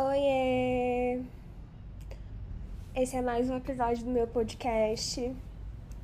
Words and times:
Oiê! 0.00 1.20
Esse 2.94 3.16
é 3.16 3.20
mais 3.20 3.50
um 3.50 3.56
episódio 3.56 4.04
do 4.04 4.12
meu 4.12 4.28
podcast, 4.28 5.34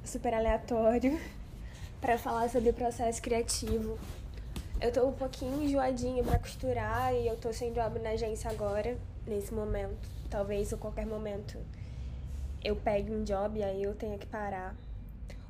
super 0.05 0.35
aleatório, 0.35 1.17
para 2.03 2.19
falar 2.19 2.49
sobre 2.51 2.71
o 2.71 2.75
processo 2.75 3.23
criativo. 3.23 3.97
Eu 4.81 4.91
tô 4.91 5.07
um 5.07 5.13
pouquinho 5.13 5.63
enjoadinha 5.63 6.25
pra 6.25 6.41
costurar 6.41 7.15
e 7.15 7.29
eu 7.29 7.37
tô 7.37 7.53
sem 7.53 7.73
job 7.73 8.01
na 8.01 8.11
agência 8.11 8.51
agora, 8.51 8.99
nesse 9.29 9.55
momento. 9.55 10.09
Talvez 10.29 10.73
a 10.73 10.77
qualquer 10.77 11.07
momento 11.07 11.57
eu 12.65 12.75
pegue 12.75 13.13
um 13.13 13.23
job 13.23 13.61
e 13.61 13.63
aí 13.63 13.85
eu 13.85 13.95
tenha 13.95 14.19
que 14.19 14.27
parar. 14.27 14.75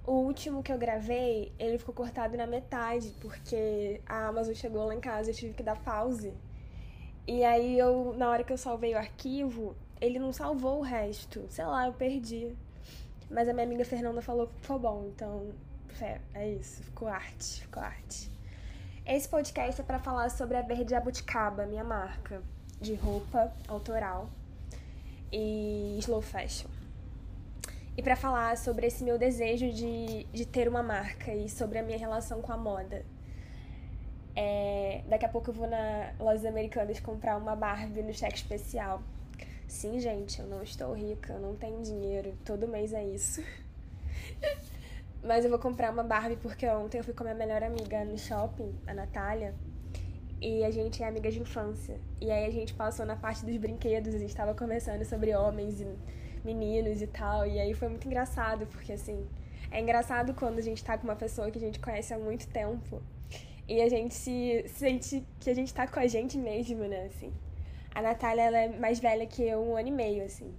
O 0.07 0.17
último 0.17 0.63
que 0.63 0.71
eu 0.71 0.77
gravei, 0.77 1.51
ele 1.59 1.79
ficou 1.79 1.95
cortado 1.95 2.37
na 2.37 2.47
metade, 2.47 3.09
porque 3.23 4.03
a 4.05 4.27
Amazon 4.27 4.53
chegou 4.53 4.85
lá 4.85 4.95
em 4.95 5.01
casa 5.01 5.31
e 5.31 5.33
eu 5.33 5.35
tive 5.35 5.55
que 5.55 5.63
dar 5.63 5.83
pause. 5.83 6.31
E 7.27 7.43
aí 7.43 7.79
eu, 7.79 8.15
na 8.17 8.29
hora 8.29 8.45
que 8.45 8.53
eu 8.53 8.59
salvei 8.59 8.95
o 8.95 8.99
arquivo, 8.99 9.75
ele 10.01 10.19
não 10.19 10.33
salvou 10.33 10.79
o 10.79 10.83
resto. 10.83 11.47
Sei 11.49 11.65
lá, 11.65 11.87
eu 11.87 11.93
perdi. 11.93 12.55
Mas 13.31 13.49
a 13.49 13.53
minha 13.53 13.65
amiga 13.65 13.85
Fernanda 13.85 14.21
falou 14.21 14.47
que 14.47 14.61
ficou 14.61 14.79
bom, 14.79 15.07
então, 15.07 15.51
fé, 15.89 16.21
é 16.35 16.51
isso, 16.51 16.83
ficou 16.83 17.09
arte, 17.09 17.63
ficou 17.63 17.83
arte. 17.83 18.31
Esse 19.07 19.29
podcast 19.29 19.81
é 19.81 19.85
para 19.85 19.99
falar 19.99 20.31
sobre 20.31 20.57
a 20.57 20.63
Verde 20.63 20.91
Jabuticaba, 20.91 21.67
minha 21.67 21.85
marca 21.85 22.43
de 22.81 22.95
roupa 22.95 23.53
autoral 23.67 24.29
e 25.33 25.97
slow 25.99 26.21
fashion. 26.21 26.69
E 27.97 28.03
para 28.03 28.17
falar 28.17 28.57
sobre 28.59 28.87
esse 28.87 29.05
meu 29.05 29.19
desejo 29.19 29.71
de, 29.73 30.25
de 30.25 30.45
ter 30.45 30.69
uma 30.69 30.83
marca 30.83 31.33
e 31.33 31.49
sobre 31.49 31.79
a 31.79 31.83
minha 31.83 31.99
relação 31.99 32.43
com 32.43 32.53
a 32.53 32.57
moda. 32.57 33.05
É, 34.37 35.03
daqui 35.09 35.25
a 35.25 35.29
pouco 35.29 35.51
eu 35.51 35.55
vou 35.55 35.69
na 35.69 36.13
Lojas 36.19 36.45
Americanas 36.45 36.99
comprar 36.99 37.37
uma 37.37 37.55
Barbie 37.55 38.03
no 38.03 38.13
cheque 38.13 38.37
especial. 38.37 39.01
Sim, 39.69 39.99
gente, 40.01 40.41
eu 40.41 40.47
não 40.47 40.63
estou 40.63 40.93
rica, 40.93 41.33
eu 41.33 41.41
não 41.41 41.55
tenho 41.55 41.81
dinheiro, 41.83 42.35
todo 42.45 42.67
mês 42.67 42.93
é 42.93 43.05
isso. 43.05 43.43
Mas 45.23 45.45
eu 45.45 45.51
vou 45.51 45.59
comprar 45.59 45.91
uma 45.91 46.03
Barbie 46.03 46.37
porque 46.37 46.67
ontem 46.69 46.99
eu 46.99 47.05
fui 47.05 47.15
com 47.15 47.23
a 47.23 47.27
minha 47.27 47.37
melhor 47.37 47.63
amiga 47.63 48.05
no 48.05 48.19
shopping, 48.19 48.75
a 48.87 48.93
Natália, 48.93 49.55
e 50.41 50.63
a 50.65 50.71
gente 50.71 51.03
é 51.03 51.09
amiga 51.09 51.31
de 51.31 51.41
infância. 51.41 51.99
E 52.21 52.31
aí 52.31 52.45
a 52.45 52.51
gente 52.51 52.75
passou 52.75 53.07
na 53.07 53.17
parte 53.17 53.45
dos 53.45 53.57
brinquedos, 53.57 54.13
gente 54.13 54.29
estava 54.29 54.55
conversando 54.55 55.05
sobre 55.05 55.35
homens 55.35 55.81
e 55.81 55.87
meninos 56.45 57.01
e 57.01 57.07
tal, 57.07 57.47
e 57.47 57.59
aí 57.59 57.73
foi 57.73 57.89
muito 57.89 58.07
engraçado, 58.07 58.67
porque 58.67 58.93
assim, 58.93 59.27
é 59.71 59.81
engraçado 59.81 60.35
quando 60.35 60.59
a 60.59 60.63
gente 60.63 60.85
tá 60.85 60.99
com 60.99 61.05
uma 61.05 61.17
pessoa 61.17 61.51
que 61.51 61.57
a 61.57 61.61
gente 61.61 61.79
conhece 61.79 62.13
há 62.13 62.19
muito 62.19 62.47
tempo 62.49 63.01
e 63.67 63.81
a 63.81 63.89
gente 63.89 64.15
se 64.15 64.65
sente 64.69 65.27
que 65.41 65.49
a 65.49 65.55
gente 65.55 65.73
tá 65.73 65.87
com 65.87 65.99
a 65.99 66.07
gente 66.07 66.37
mesmo, 66.37 66.85
né, 66.85 67.07
assim. 67.07 67.33
A 67.95 68.03
Natália, 68.03 68.43
ela 68.43 68.59
é 68.59 68.69
mais 68.69 68.99
velha 68.99 69.27
que 69.27 69.43
eu 69.43 69.61
um 69.61 69.77
ano 69.77 69.89
e 69.89 69.93
meio, 69.93 70.25
assim. 70.25 70.53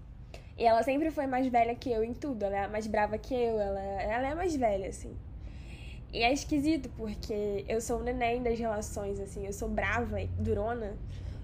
E 0.57 0.65
ela 0.65 0.81
sempre 0.83 1.11
foi 1.11 1.27
mais 1.27 1.45
velha 1.47 1.75
que 1.75 1.91
eu 1.91 2.03
em 2.03 2.13
tudo. 2.13 2.43
Ela 2.43 2.63
é 2.63 2.67
mais 2.67 2.87
brava 2.87 3.17
que 3.17 3.33
eu, 3.33 3.59
ela, 3.59 3.79
ela 3.79 4.27
é 4.29 4.35
mais 4.35 4.55
velha, 4.55 4.87
assim. 4.87 5.15
E 6.13 6.23
é 6.23 6.31
esquisito, 6.31 6.89
porque 6.95 7.65
eu 7.67 7.81
sou 7.81 7.99
o 7.99 8.03
neném 8.03 8.41
das 8.41 8.57
relações, 8.57 9.19
assim. 9.19 9.45
Eu 9.45 9.51
sou 9.51 9.67
brava 9.67 10.21
e 10.21 10.27
durona, 10.27 10.93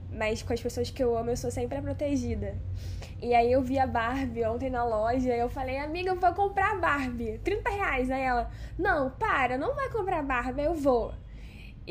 mas 0.10 0.42
com 0.42 0.54
as 0.54 0.62
pessoas 0.62 0.90
que 0.90 1.04
eu 1.04 1.16
amo, 1.18 1.30
eu 1.30 1.38
sou 1.38 1.52
sempre 1.52 1.78
a 1.78 1.82
protegida. 1.82 2.56
E 3.22 3.36
aí 3.36 3.52
eu 3.52 3.62
vi 3.62 3.78
a 3.78 3.86
Barbie 3.86 4.46
ontem 4.46 4.70
na 4.70 4.84
loja 4.84 5.36
e 5.36 5.40
eu 5.40 5.50
falei, 5.50 5.78
amiga, 5.78 6.12
eu 6.12 6.20
vou 6.20 6.34
comprar 6.34 6.72
a 6.72 6.76
Barbie. 6.76 7.38
30 7.44 7.70
reais. 7.70 8.10
Aí 8.10 8.24
ela, 8.24 8.50
não, 8.80 9.12
para, 9.12 9.58
não 9.58 9.76
vai 9.76 9.90
comprar 9.90 10.20
a 10.20 10.24
Barbie, 10.24 10.64
eu 10.64 10.74
vou. 10.74 11.14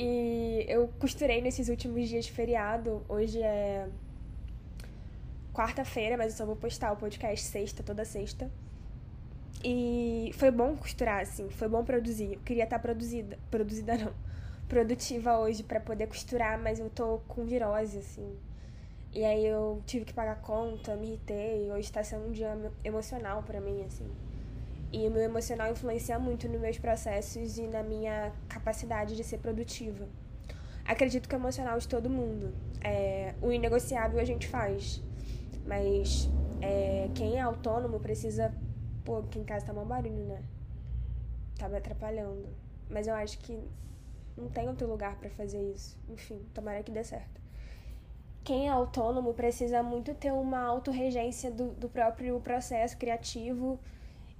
E 0.03 0.65
eu 0.67 0.89
costurei 0.99 1.43
nesses 1.43 1.69
últimos 1.69 2.09
dias 2.09 2.25
de 2.25 2.33
feriado. 2.33 3.05
Hoje 3.07 3.39
é 3.43 3.87
quarta-feira, 5.53 6.17
mas 6.17 6.33
eu 6.33 6.39
só 6.39 6.47
vou 6.47 6.57
postar 6.57 6.91
o 6.91 6.97
podcast 6.97 7.45
sexta, 7.45 7.83
toda 7.83 8.03
sexta. 8.03 8.51
E 9.63 10.31
foi 10.39 10.51
bom 10.51 10.75
costurar, 10.75 11.21
assim, 11.21 11.51
foi 11.51 11.69
bom 11.69 11.85
produzir. 11.85 12.33
Eu 12.33 12.41
queria 12.41 12.65
estar 12.65 12.79
produzida, 12.79 13.39
produzida 13.51 13.99
não, 13.99 14.15
produtiva 14.67 15.39
hoje 15.39 15.63
para 15.63 15.81
poder 15.81 16.07
costurar, 16.07 16.59
mas 16.59 16.79
eu 16.79 16.89
tô 16.89 17.19
com 17.29 17.45
virose, 17.45 17.99
assim. 17.99 18.39
E 19.13 19.23
aí 19.23 19.45
eu 19.45 19.83
tive 19.85 20.07
que 20.07 20.15
pagar 20.15 20.41
conta, 20.41 20.97
me 20.97 21.09
irritei. 21.09 21.71
Hoje 21.73 21.93
tá 21.93 22.03
sendo 22.03 22.29
um 22.29 22.33
dia 22.33 22.57
emocional 22.83 23.43
para 23.43 23.61
mim, 23.61 23.85
assim. 23.85 24.11
E 24.93 25.07
o 25.07 25.11
meu 25.11 25.23
emocional 25.23 25.71
influencia 25.71 26.19
muito 26.19 26.49
nos 26.49 26.61
meus 26.61 26.79
processos 26.79 27.59
e 27.59 27.63
na 27.63 27.83
minha 27.83 28.33
capacidade 28.49 29.17
de 29.17 29.23
ser 29.23 29.39
produtiva. 29.39 30.09
Acredito 30.85 31.29
que 31.29 31.35
é 31.35 31.39
emocional 31.39 31.79
de 31.79 31.87
todo 31.87 32.11
mundo. 32.11 32.53
É, 32.83 33.35
o 33.41 33.53
inegociável 33.53 34.19
a 34.19 34.25
gente 34.25 34.49
faz. 34.49 35.01
Mas 35.65 36.29
é, 36.61 37.09
quem 37.15 37.37
é 37.37 37.41
autônomo 37.41 38.01
precisa. 38.01 38.53
Pô, 39.05 39.19
aqui 39.19 39.39
em 39.39 39.45
casa 39.45 39.67
tá 39.67 39.73
mal 39.73 39.87
barulho, 39.87 40.25
né? 40.25 40.43
Tá 41.57 41.69
me 41.69 41.77
atrapalhando. 41.77 42.49
Mas 42.89 43.07
eu 43.07 43.15
acho 43.15 43.39
que 43.39 43.57
não 44.37 44.49
tem 44.49 44.69
outro 44.69 44.89
lugar 44.89 45.17
para 45.17 45.31
fazer 45.31 45.63
isso. 45.73 45.97
Enfim, 46.09 46.45
tomara 46.53 46.83
que 46.83 46.91
dê 46.91 47.05
certo. 47.05 47.41
Quem 48.43 48.67
é 48.67 48.71
autônomo 48.71 49.35
precisa 49.35 49.83
muito 49.83 50.15
ter 50.15 50.33
uma 50.33 50.61
autorregência 50.61 51.51
do, 51.51 51.69
do 51.75 51.89
próprio 51.89 52.41
processo 52.41 52.97
criativo 52.97 53.79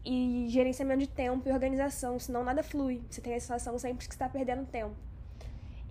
e 0.05 0.47
gerenciamento 0.49 1.01
de 1.01 1.09
tempo 1.09 1.49
e 1.49 1.53
organização, 1.53 2.19
senão 2.19 2.43
nada 2.43 2.63
flui. 2.63 3.03
Você 3.11 3.21
tem 3.21 3.35
a 3.35 3.41
sensação 3.41 3.79
sempre 3.79 4.07
que 4.07 4.15
está 4.15 4.29
perdendo 4.29 4.67
tempo. 4.67 4.95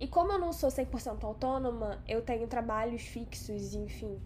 E 0.00 0.08
como 0.08 0.32
eu 0.32 0.38
não 0.38 0.52
sou 0.52 0.70
100% 0.70 1.22
autônoma, 1.22 2.02
eu 2.08 2.22
tenho 2.22 2.46
trabalhos 2.46 3.02
fixos, 3.02 3.74
enfim. 3.74 4.18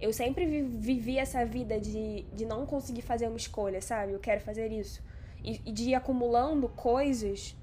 Eu 0.00 0.12
sempre 0.12 0.62
vivi 0.62 1.18
essa 1.18 1.44
vida 1.46 1.80
de, 1.80 2.22
de 2.34 2.44
não 2.44 2.66
conseguir 2.66 3.02
fazer 3.02 3.26
uma 3.26 3.36
escolha, 3.36 3.80
sabe? 3.80 4.12
Eu 4.12 4.20
quero 4.20 4.40
fazer 4.40 4.70
isso. 4.70 5.02
E, 5.42 5.60
e 5.64 5.72
de 5.72 5.90
ir 5.90 5.94
acumulando 5.94 6.68
coisas. 6.68 7.56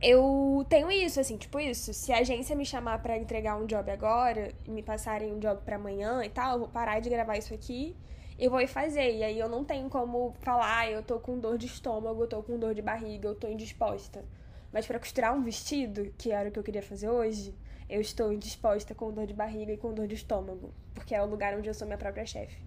Eu 0.00 0.64
tenho 0.68 0.90
isso, 0.90 1.18
assim, 1.18 1.36
tipo 1.36 1.58
isso. 1.58 1.94
Se 1.94 2.12
a 2.12 2.18
agência 2.18 2.54
me 2.54 2.64
chamar 2.64 3.02
para 3.02 3.16
entregar 3.16 3.56
um 3.56 3.66
job 3.66 3.90
agora 3.90 4.52
me 4.66 4.82
passarem 4.82 5.32
um 5.32 5.38
job 5.38 5.62
para 5.64 5.76
amanhã 5.76 6.22
e 6.22 6.28
tal, 6.28 6.52
eu 6.52 6.58
vou 6.60 6.68
parar 6.68 7.00
de 7.00 7.08
gravar 7.08 7.36
isso 7.38 7.52
aqui 7.54 7.96
eu 8.38 8.50
vou 8.50 8.66
fazer. 8.68 9.16
E 9.16 9.24
aí 9.24 9.38
eu 9.38 9.48
não 9.48 9.64
tenho 9.64 9.88
como 9.90 10.34
falar, 10.40 10.90
eu 10.90 11.02
tô 11.02 11.18
com 11.18 11.38
dor 11.38 11.58
de 11.58 11.66
estômago, 11.66 12.22
eu 12.22 12.28
tô 12.28 12.42
com 12.42 12.58
dor 12.58 12.74
de 12.74 12.82
barriga, 12.82 13.28
eu 13.28 13.34
tô 13.34 13.48
indisposta. 13.48 14.24
Mas 14.72 14.86
para 14.86 14.98
costurar 14.98 15.34
um 15.34 15.42
vestido, 15.42 16.12
que 16.16 16.30
era 16.30 16.48
o 16.48 16.52
que 16.52 16.58
eu 16.58 16.62
queria 16.62 16.82
fazer 16.82 17.08
hoje, 17.08 17.54
eu 17.88 18.00
estou 18.00 18.32
indisposta 18.32 18.94
com 18.94 19.12
dor 19.12 19.26
de 19.26 19.34
barriga 19.34 19.72
e 19.72 19.76
com 19.76 19.94
dor 19.94 20.06
de 20.06 20.14
estômago, 20.14 20.72
porque 20.94 21.14
é 21.14 21.22
o 21.22 21.26
lugar 21.26 21.56
onde 21.56 21.68
eu 21.68 21.74
sou 21.74 21.86
minha 21.86 21.98
própria 21.98 22.26
chefe. 22.26 22.58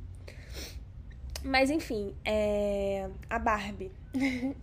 Mas 1.43 1.69
enfim, 1.69 2.15
é... 2.25 3.09
a 3.29 3.39
Barbie. 3.39 3.91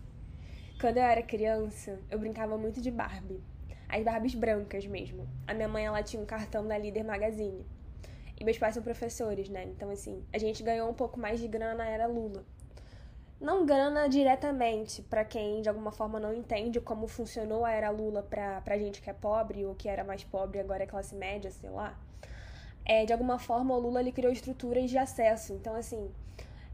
Quando 0.80 0.98
eu 0.98 1.02
era 1.02 1.22
criança, 1.22 1.98
eu 2.08 2.18
brincava 2.18 2.56
muito 2.56 2.80
de 2.80 2.90
Barbie. 2.90 3.42
As 3.88 4.04
Barbies 4.04 4.34
brancas 4.34 4.86
mesmo. 4.86 5.26
A 5.46 5.54
minha 5.54 5.66
mãe, 5.66 5.86
ela 5.86 6.02
tinha 6.02 6.22
um 6.22 6.26
cartão 6.26 6.66
da 6.66 6.76
Líder 6.76 7.02
Magazine. 7.02 7.64
E 8.40 8.44
meus 8.44 8.56
pais 8.56 8.74
são 8.74 8.82
professores, 8.82 9.48
né? 9.48 9.64
Então, 9.64 9.90
assim, 9.90 10.24
a 10.32 10.38
gente 10.38 10.62
ganhou 10.62 10.88
um 10.88 10.94
pouco 10.94 11.18
mais 11.18 11.40
de 11.40 11.48
grana 11.48 11.74
na 11.74 11.88
era 11.88 12.06
Lula. 12.06 12.44
Não 13.40 13.64
grana 13.64 14.08
diretamente, 14.08 15.02
para 15.02 15.24
quem 15.24 15.62
de 15.62 15.68
alguma 15.68 15.92
forma 15.92 16.18
não 16.18 16.34
entende 16.34 16.80
como 16.80 17.06
funcionou 17.06 17.64
a 17.64 17.70
era 17.70 17.90
Lula 17.90 18.22
pra, 18.22 18.60
pra 18.60 18.78
gente 18.78 19.00
que 19.00 19.08
é 19.08 19.12
pobre, 19.12 19.64
ou 19.64 19.74
que 19.74 19.88
era 19.88 20.02
mais 20.02 20.24
pobre 20.24 20.58
agora 20.58 20.82
é 20.82 20.86
classe 20.86 21.14
média, 21.14 21.50
sei 21.50 21.70
lá. 21.70 21.96
É, 22.84 23.04
de 23.04 23.12
alguma 23.12 23.38
forma, 23.38 23.74
o 23.74 23.78
Lula 23.78 24.00
ele 24.00 24.12
criou 24.12 24.32
estruturas 24.32 24.90
de 24.90 24.98
acesso. 24.98 25.52
Então, 25.52 25.74
assim, 25.74 26.10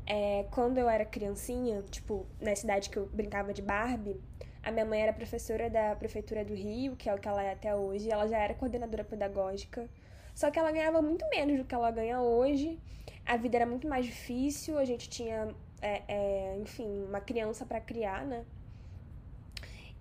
é, 0.07 0.47
quando 0.51 0.79
eu 0.79 0.89
era 0.89 1.05
criancinha, 1.05 1.83
tipo, 1.91 2.27
na 2.41 2.55
cidade 2.55 2.89
que 2.91 2.97
eu 2.97 3.07
brincava 3.07 3.53
de 3.53 3.63
Barbie, 3.63 4.21
a 4.63 4.71
minha 4.71 4.85
mãe 4.87 5.03
era 5.03 5.13
professora 5.13 5.69
da 5.69 5.95
Prefeitura 5.97 6.45
do 6.45 6.55
Rio, 6.55 6.97
que 6.97 7.09
é 7.09 7.15
o 7.15 7.19
que 7.19 7.29
ela 7.29 7.43
é 7.43 7.53
até 7.53 7.75
hoje, 7.75 8.11
ela 8.11 8.27
já 8.27 8.39
era 8.39 8.55
coordenadora 8.55 9.05
pedagógica. 9.05 9.89
Só 10.35 10.51
que 10.51 10.59
ela 10.59 10.73
ganhava 10.73 11.01
muito 11.01 11.25
menos 11.29 11.59
do 11.59 11.65
que 11.65 11.75
ela 11.75 11.91
ganha 11.91 12.21
hoje. 12.21 12.79
A 13.25 13.37
vida 13.37 13.57
era 13.57 13.67
muito 13.67 13.89
mais 13.89 14.05
difícil, 14.05 14.79
a 14.79 14.85
gente 14.85 15.09
tinha, 15.09 15.55
é, 15.81 16.03
é, 16.09 16.59
enfim, 16.61 17.05
uma 17.05 17.21
criança 17.21 17.65
para 17.65 17.81
criar, 17.81 18.25
né? 18.27 18.45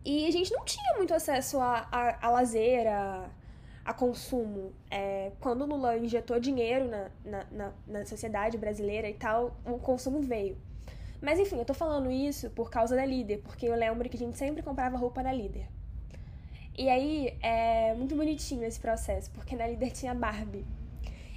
E 0.03 0.27
a 0.27 0.31
gente 0.31 0.51
não 0.51 0.65
tinha 0.65 0.97
muito 0.97 1.13
acesso 1.13 1.59
a, 1.59 1.88
a, 1.89 2.27
a 2.27 2.30
lazer, 2.30 2.88
a, 2.88 3.30
a 3.85 3.94
consumo. 3.94 4.74
É, 4.91 5.31
quando 5.39 5.62
o 5.62 5.65
Lula 5.65 5.97
injetou 5.97 6.39
dinheiro 6.39 6.89
na, 6.89 7.12
na, 7.24 7.45
na, 7.51 7.74
na 7.88 8.06
sociedade 8.06 8.57
brasileira 8.57 9.09
e 9.09 9.13
tal, 9.13 9.56
o 9.65 9.80
consumo 9.80 10.19
veio. 10.21 10.57
Mas 11.21 11.39
enfim, 11.39 11.57
eu 11.57 11.63
tô 11.63 11.74
falando 11.74 12.12
isso 12.12 12.50
por 12.50 12.69
causa 12.69 12.97
da 12.97 13.06
líder, 13.06 13.38
porque 13.44 13.65
eu 13.65 13.75
lembro 13.75 14.09
que 14.09 14.18
a 14.18 14.19
gente 14.19 14.38
sempre 14.38 14.62
comprava 14.62 14.97
roupa 14.97 15.24
da 15.24 15.31
líder. 15.31 15.69
E 16.75 16.90
aí 16.90 17.38
é 17.42 17.94
muito 17.94 18.16
bonitinho 18.16 18.64
esse 18.64 18.80
processo, 18.80 19.30
porque 19.31 19.56
na 19.56 19.68
líder 19.68 19.92
tinha 19.92 20.14
Barbie. 20.14 20.66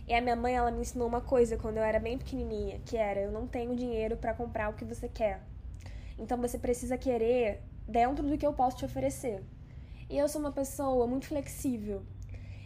E 0.08 0.14
a 0.14 0.20
minha 0.20 0.36
mãe, 0.36 0.54
ela 0.54 0.70
me 0.70 0.80
ensinou 0.80 1.06
uma 1.06 1.20
coisa 1.20 1.58
quando 1.58 1.76
eu 1.76 1.82
era 1.82 2.00
bem 2.00 2.16
pequenininha, 2.16 2.80
que 2.86 2.96
era: 2.96 3.20
eu 3.20 3.30
não 3.30 3.46
tenho 3.46 3.76
dinheiro 3.76 4.16
para 4.16 4.32
comprar 4.32 4.70
o 4.70 4.72
que 4.72 4.84
você 4.84 5.08
quer. 5.08 5.42
Então 6.18 6.38
você 6.38 6.58
precisa 6.58 6.96
querer 6.96 7.60
dentro 7.86 8.26
do 8.26 8.38
que 8.38 8.46
eu 8.46 8.52
posso 8.54 8.78
te 8.78 8.84
oferecer. 8.86 9.42
E 10.08 10.16
eu 10.16 10.26
sou 10.28 10.40
uma 10.40 10.52
pessoa 10.52 11.06
muito 11.06 11.26
flexível. 11.26 12.02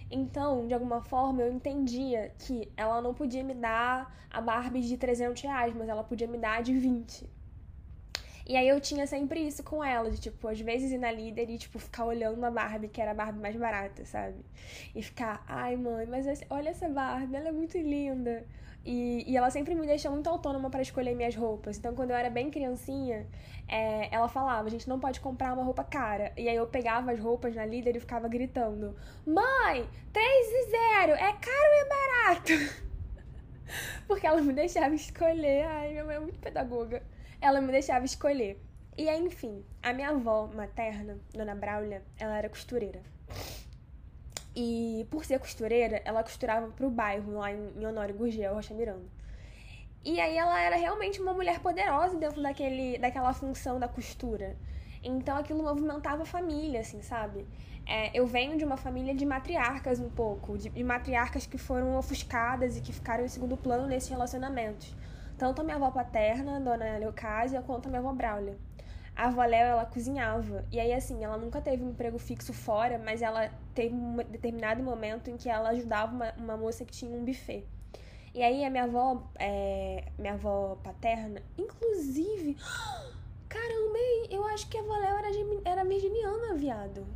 Então, 0.09 0.67
de 0.67 0.75
alguma 0.75 1.01
forma, 1.01 1.43
eu 1.43 1.53
entendia 1.53 2.33
que 2.39 2.71
ela 2.77 3.01
não 3.01 3.15
podia 3.15 3.43
me 3.43 3.55
dar 3.55 4.15
a 4.31 4.41
Barbie 4.41 4.83
de 4.83 4.97
300 4.97 5.43
reais, 5.43 5.75
mas 5.75 5.89
ela 5.89 6.05
podia 6.05 6.27
me 6.27 6.39
dar 6.39 6.59
a 6.59 6.61
de 6.61 6.73
20. 6.73 7.40
E 8.47 8.57
aí 8.57 8.69
eu 8.69 8.81
tinha 8.81 9.07
sempre 9.07 9.41
isso 9.47 9.63
com 9.63 9.83
ela, 9.85 10.11
de 10.11 10.21
tipo, 10.21 10.49
às 10.49 10.61
vezes 10.61 10.91
ir 10.91 10.99
na 10.99 11.11
líder 11.11 11.49
e, 11.51 11.59
tipo, 11.59 11.79
ficar 11.79 12.05
olhando 12.05 12.45
a 12.45 12.51
Barbie, 12.51 12.89
que 12.89 13.01
era 13.01 13.13
a 13.13 13.15
Barbie 13.15 13.41
mais 13.41 13.57
barata, 13.57 14.05
sabe? 14.05 14.37
E 14.95 15.03
ficar, 15.03 15.45
ai 15.47 15.77
mãe, 15.77 16.07
mas 16.07 16.27
olha 16.51 16.71
essa 16.71 16.89
Barbie, 16.89 17.37
ela 17.37 17.49
é 17.49 17.53
muito 17.53 17.79
linda. 17.79 18.45
E, 18.85 19.25
e 19.31 19.37
ela 19.37 19.51
sempre 19.51 19.75
me 19.75 19.87
deixou 19.87 20.11
muito 20.11 20.29
autônoma 20.29 20.71
para 20.71 20.81
escolher 20.81 21.15
minhas 21.15 21.37
roupas. 21.37 21.77
Então, 21.77 21.95
quando 21.95 22.11
eu 22.11 22.17
era 22.17 22.31
bem 22.31 22.51
criancinha, 22.51 23.27
é, 23.69 24.09
ela 24.15 24.29
falava: 24.29 24.67
a 24.67 24.71
gente 24.71 24.89
não 24.89 24.99
pode 24.99 25.21
comprar 25.21 25.53
uma 25.53 25.63
roupa 25.63 25.85
cara. 25.85 26.33
E 26.37 26.49
aí 26.49 26.57
eu 26.57 26.67
pegava 26.67 27.13
as 27.13 27.21
roupas 27.21 27.55
na 27.55 27.67
líder 27.67 27.97
e 27.97 28.01
ficava 28.01 28.27
gritando: 28.27 28.97
Mãe, 29.27 29.87
3 30.13 30.49
e 30.49 30.71
0, 30.71 31.13
é 31.13 31.33
caro 31.33 31.69
ou 31.69 31.81
é 31.81 31.89
barato? 31.89 32.53
Porque 34.09 34.27
ela 34.27 34.41
me 34.41 34.53
deixava 34.53 34.95
escolher. 34.95 35.65
Ai, 35.65 35.91
minha 35.91 36.05
mãe 36.05 36.17
é 36.17 36.21
muito 36.21 36.39
pedagoga. 36.39 37.03
Ela 37.41 37.61
me 37.61 37.73
deixava 37.73 38.05
escolher. 38.05 38.61
E 38.97 39.09
aí, 39.09 39.21
enfim, 39.21 39.65
a 39.83 39.93
minha 39.93 40.11
avó 40.11 40.49
materna, 40.55 41.19
Dona 41.33 41.55
Braulia, 41.55 42.03
ela 42.19 42.37
era 42.37 42.49
costureira. 42.49 43.03
E 44.55 45.07
por 45.11 45.25
ser 45.25 45.39
costureira, 45.39 46.03
ela 46.05 46.23
costurava 46.23 46.69
pro 46.69 46.91
bairro, 46.91 47.33
lá 47.39 47.53
em 47.53 47.87
Honório 47.87 48.15
Gurgel, 48.15 48.55
Rocha 48.55 48.75
Miranda. 48.75 49.07
E 50.05 50.19
aí 50.19 50.37
ela 50.37 50.59
era 50.61 50.77
realmente 50.77 51.21
uma 51.21 51.33
mulher 51.33 51.61
poderosa 51.61 52.17
dentro 52.17 52.43
daquele, 52.43 52.99
daquela 52.99 53.33
função 53.33 53.79
da 53.79 53.87
costura. 53.87 54.57
Então 55.03 55.37
aquilo 55.37 55.63
movimentava 55.63 56.23
a 56.23 56.27
família, 56.27 56.81
assim, 56.81 57.03
sabe? 57.03 57.47
É, 57.87 58.11
eu 58.19 58.27
venho 58.27 58.57
de 58.57 58.65
uma 58.65 58.77
família 58.77 59.15
de 59.15 59.25
matriarcas 59.25 59.99
um 59.99 60.09
pouco, 60.09 60.57
de, 60.57 60.69
de, 60.69 60.85
matriarcas 60.85 61.47
que 61.47 61.59
foram 61.59 61.97
ofuscadas 61.97 62.77
e 62.77 62.81
que 62.81 62.93
ficaram 62.93 63.25
em 63.25 63.29
segundo 63.29 63.57
plano 63.57 63.87
nesses 63.87 64.09
relacionamentos. 64.09 64.95
Tanto 65.41 65.63
a 65.63 65.65
minha 65.65 65.77
avó 65.77 65.91
paterna, 65.91 66.61
Dona 66.61 66.99
Leocásia, 66.99 67.63
quanto 67.63 67.87
a 67.87 67.89
minha 67.89 68.01
avó 68.01 68.13
Braulia 68.13 68.59
a 69.17 69.27
avó 69.27 69.45
Léo, 69.45 69.67
ela 69.67 69.85
cozinhava. 69.85 70.65
E 70.73 70.81
aí, 70.81 70.93
assim, 70.95 71.23
ela 71.23 71.37
nunca 71.37 71.61
teve 71.61 71.83
um 71.85 71.91
emprego 71.91 72.19
fixo 72.19 72.55
fora, 72.55 72.99
mas 72.99 73.21
ela 73.21 73.51
teve 73.75 73.95
um 73.95 74.17
determinado 74.17 74.83
momento 74.83 75.29
em 75.29 75.37
que 75.37 75.49
ela 75.49 75.71
ajudava 75.71 76.13
uma, 76.13 76.33
uma 76.39 76.57
moça 76.57 76.87
que 76.87 76.93
tinha 76.93 77.15
um 77.15 77.25
buffet. 77.25 77.67
E 78.35 78.43
aí, 78.43 78.65
a 78.65 78.71
minha 78.71 78.85
avó, 78.85 79.23
é, 79.39 80.05
minha 80.19 80.35
avó 80.35 80.79
paterna, 80.83 81.43
inclusive. 81.59 82.57
Caramba, 83.47 83.99
eu 84.31 84.43
acho 84.49 84.69
que 84.71 84.79
a 84.79 84.81
avó 84.81 84.97
Léo 84.97 85.17
era, 85.17 85.29
era 85.65 85.85
virginiana, 85.85 86.55
viado. 86.55 87.07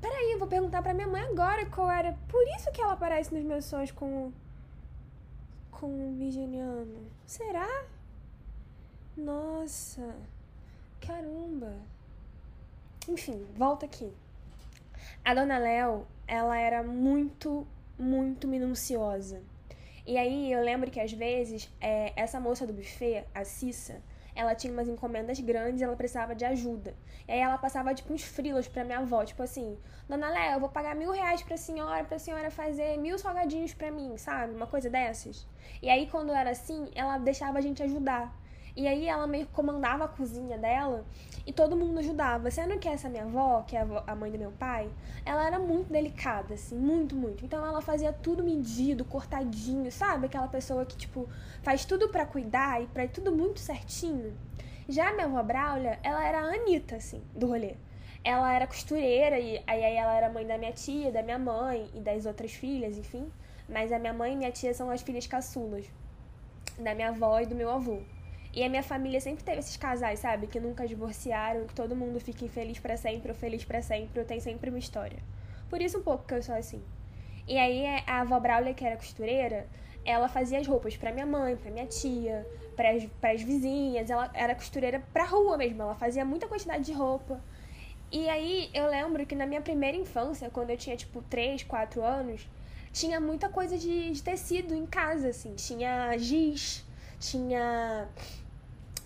Peraí, 0.00 0.32
eu 0.32 0.38
vou 0.38 0.46
perguntar 0.46 0.82
pra 0.82 0.94
minha 0.94 1.08
mãe 1.08 1.22
agora 1.22 1.66
qual 1.66 1.90
era. 1.90 2.16
Por 2.28 2.46
isso 2.56 2.70
que 2.70 2.80
ela 2.80 2.92
aparece 2.92 3.34
nos 3.34 3.44
meus 3.44 3.64
sonhos 3.64 3.90
com. 3.90 4.32
Com 5.80 5.86
um 5.86 6.14
virginiano. 6.14 7.10
Será? 7.26 7.86
Nossa. 9.16 10.14
Caramba! 11.00 11.74
Enfim, 13.08 13.46
volta 13.56 13.86
aqui. 13.86 14.12
A 15.24 15.32
dona 15.34 15.56
Léo, 15.56 16.06
ela 16.26 16.58
era 16.58 16.82
muito, 16.82 17.66
muito 17.98 18.46
minuciosa. 18.46 19.42
E 20.06 20.18
aí 20.18 20.52
eu 20.52 20.62
lembro 20.62 20.90
que 20.90 21.00
às 21.00 21.12
vezes 21.12 21.70
é, 21.80 22.12
essa 22.14 22.38
moça 22.38 22.66
do 22.66 22.74
buffet, 22.74 23.24
a 23.34 23.42
Cissa, 23.42 24.02
ela 24.40 24.54
tinha 24.54 24.72
umas 24.72 24.88
encomendas 24.88 25.38
grandes 25.38 25.80
e 25.80 25.84
ela 25.84 25.94
precisava 25.94 26.34
de 26.34 26.44
ajuda. 26.44 26.94
E 27.28 27.32
aí 27.32 27.38
ela 27.38 27.58
passava, 27.58 27.94
tipo, 27.94 28.12
uns 28.12 28.22
frilos 28.22 28.66
pra 28.66 28.84
minha 28.84 28.98
avó, 28.98 29.24
tipo 29.24 29.42
assim, 29.42 29.76
Dona 30.08 30.30
Léo, 30.30 30.54
eu 30.54 30.60
vou 30.60 30.68
pagar 30.68 30.96
mil 30.96 31.10
reais 31.12 31.42
pra 31.42 31.56
senhora, 31.56 32.04
pra 32.04 32.18
senhora 32.18 32.50
fazer 32.50 32.96
mil 32.96 33.18
salgadinhos 33.18 33.74
pra 33.74 33.90
mim, 33.90 34.16
sabe? 34.16 34.54
Uma 34.54 34.66
coisa 34.66 34.88
dessas. 34.88 35.46
E 35.82 35.90
aí, 35.90 36.08
quando 36.08 36.32
era 36.32 36.50
assim, 36.50 36.90
ela 36.94 37.18
deixava 37.18 37.58
a 37.58 37.60
gente 37.60 37.82
ajudar. 37.82 38.34
E 38.76 38.86
aí 38.86 39.06
ela 39.06 39.26
meio 39.26 39.46
que 39.46 39.52
comandava 39.52 40.04
a 40.04 40.08
cozinha 40.08 40.56
dela 40.56 41.04
e 41.50 41.52
todo 41.52 41.76
mundo 41.76 41.98
ajudava. 41.98 42.48
Sendo 42.48 42.78
que 42.78 42.88
essa 42.88 43.08
minha 43.08 43.24
avó, 43.24 43.62
que 43.66 43.76
é 43.76 43.84
a 44.06 44.14
mãe 44.14 44.30
do 44.30 44.38
meu 44.38 44.52
pai, 44.52 44.88
ela 45.26 45.44
era 45.44 45.58
muito 45.58 45.92
delicada, 45.92 46.54
assim, 46.54 46.76
muito, 46.76 47.16
muito. 47.16 47.44
Então 47.44 47.66
ela 47.66 47.82
fazia 47.82 48.12
tudo 48.12 48.44
medido, 48.44 49.04
cortadinho, 49.04 49.90
sabe? 49.90 50.26
Aquela 50.26 50.46
pessoa 50.46 50.86
que, 50.86 50.96
tipo, 50.96 51.28
faz 51.60 51.84
tudo 51.84 52.08
para 52.08 52.24
cuidar 52.24 52.80
e 52.80 52.86
pra 52.86 53.08
tudo 53.08 53.32
muito 53.32 53.58
certinho. 53.58 54.32
Já 54.88 55.08
a 55.08 55.12
minha 55.12 55.26
avó 55.26 55.42
Braulia, 55.42 55.98
ela 56.04 56.24
era 56.24 56.38
a 56.38 56.54
Anitta, 56.54 56.94
assim, 56.94 57.20
do 57.34 57.48
rolê. 57.48 57.74
Ela 58.22 58.54
era 58.54 58.64
costureira 58.64 59.36
e 59.40 59.60
aí 59.66 59.96
ela 59.96 60.14
era 60.14 60.30
mãe 60.30 60.46
da 60.46 60.56
minha 60.56 60.72
tia, 60.72 61.10
da 61.10 61.20
minha 61.20 61.38
mãe 61.38 61.90
e 61.92 61.98
das 61.98 62.26
outras 62.26 62.52
filhas, 62.52 62.96
enfim. 62.96 63.28
Mas 63.68 63.90
a 63.90 63.98
minha 63.98 64.12
mãe 64.12 64.34
e 64.34 64.36
minha 64.36 64.52
tia 64.52 64.72
são 64.72 64.88
as 64.88 65.02
filhas 65.02 65.26
caçulas 65.26 65.84
da 66.78 66.94
minha 66.94 67.08
avó 67.08 67.40
e 67.40 67.46
do 67.46 67.56
meu 67.56 67.70
avô. 67.70 68.02
E 68.52 68.64
a 68.64 68.68
minha 68.68 68.82
família 68.82 69.20
sempre 69.20 69.44
teve 69.44 69.60
esses 69.60 69.76
casais, 69.76 70.18
sabe? 70.18 70.46
Que 70.46 70.58
nunca 70.58 70.86
divorciaram, 70.86 71.66
que 71.66 71.74
todo 71.74 71.94
mundo 71.94 72.18
fica 72.20 72.44
infeliz 72.44 72.78
para 72.78 72.96
sempre 72.96 73.30
ou 73.30 73.34
feliz 73.34 73.64
para 73.64 73.80
sempre, 73.80 74.20
ou 74.20 74.26
tem 74.26 74.40
sempre 74.40 74.70
uma 74.70 74.78
história. 74.78 75.18
Por 75.68 75.80
isso 75.80 75.98
um 75.98 76.02
pouco 76.02 76.24
que 76.24 76.34
eu 76.34 76.42
sou 76.42 76.54
assim. 76.54 76.82
E 77.46 77.56
aí 77.56 77.84
a 78.06 78.20
avó 78.20 78.40
Braulia, 78.40 78.74
que 78.74 78.84
era 78.84 78.96
costureira, 78.96 79.68
ela 80.04 80.28
fazia 80.28 80.58
as 80.58 80.66
roupas 80.66 80.96
para 80.96 81.12
minha 81.12 81.26
mãe, 81.26 81.56
para 81.56 81.70
minha 81.70 81.86
tia, 81.86 82.46
para 82.76 82.90
as 83.32 83.42
vizinhas, 83.42 84.10
ela 84.10 84.30
era 84.34 84.54
costureira 84.54 85.02
pra 85.12 85.24
rua 85.24 85.56
mesmo, 85.56 85.82
ela 85.82 85.94
fazia 85.94 86.24
muita 86.24 86.48
quantidade 86.48 86.84
de 86.84 86.92
roupa. 86.92 87.40
E 88.10 88.28
aí 88.28 88.68
eu 88.74 88.88
lembro 88.88 89.24
que 89.24 89.36
na 89.36 89.46
minha 89.46 89.60
primeira 89.60 89.96
infância, 89.96 90.50
quando 90.50 90.70
eu 90.70 90.76
tinha 90.76 90.96
tipo 90.96 91.22
3, 91.22 91.62
4 91.62 92.02
anos, 92.02 92.48
tinha 92.92 93.20
muita 93.20 93.48
coisa 93.48 93.78
de, 93.78 94.10
de 94.10 94.22
tecido 94.22 94.74
em 94.74 94.86
casa, 94.86 95.28
assim. 95.28 95.54
Tinha 95.54 96.16
giz, 96.18 96.84
tinha 97.20 98.08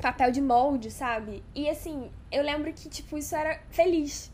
papel 0.01 0.31
de 0.31 0.41
molde, 0.41 0.91
sabe? 0.91 1.43
E 1.55 1.69
assim, 1.69 2.11
eu 2.31 2.43
lembro 2.43 2.73
que, 2.73 2.89
tipo, 2.89 3.19
isso 3.19 3.35
era 3.35 3.61
feliz. 3.71 4.33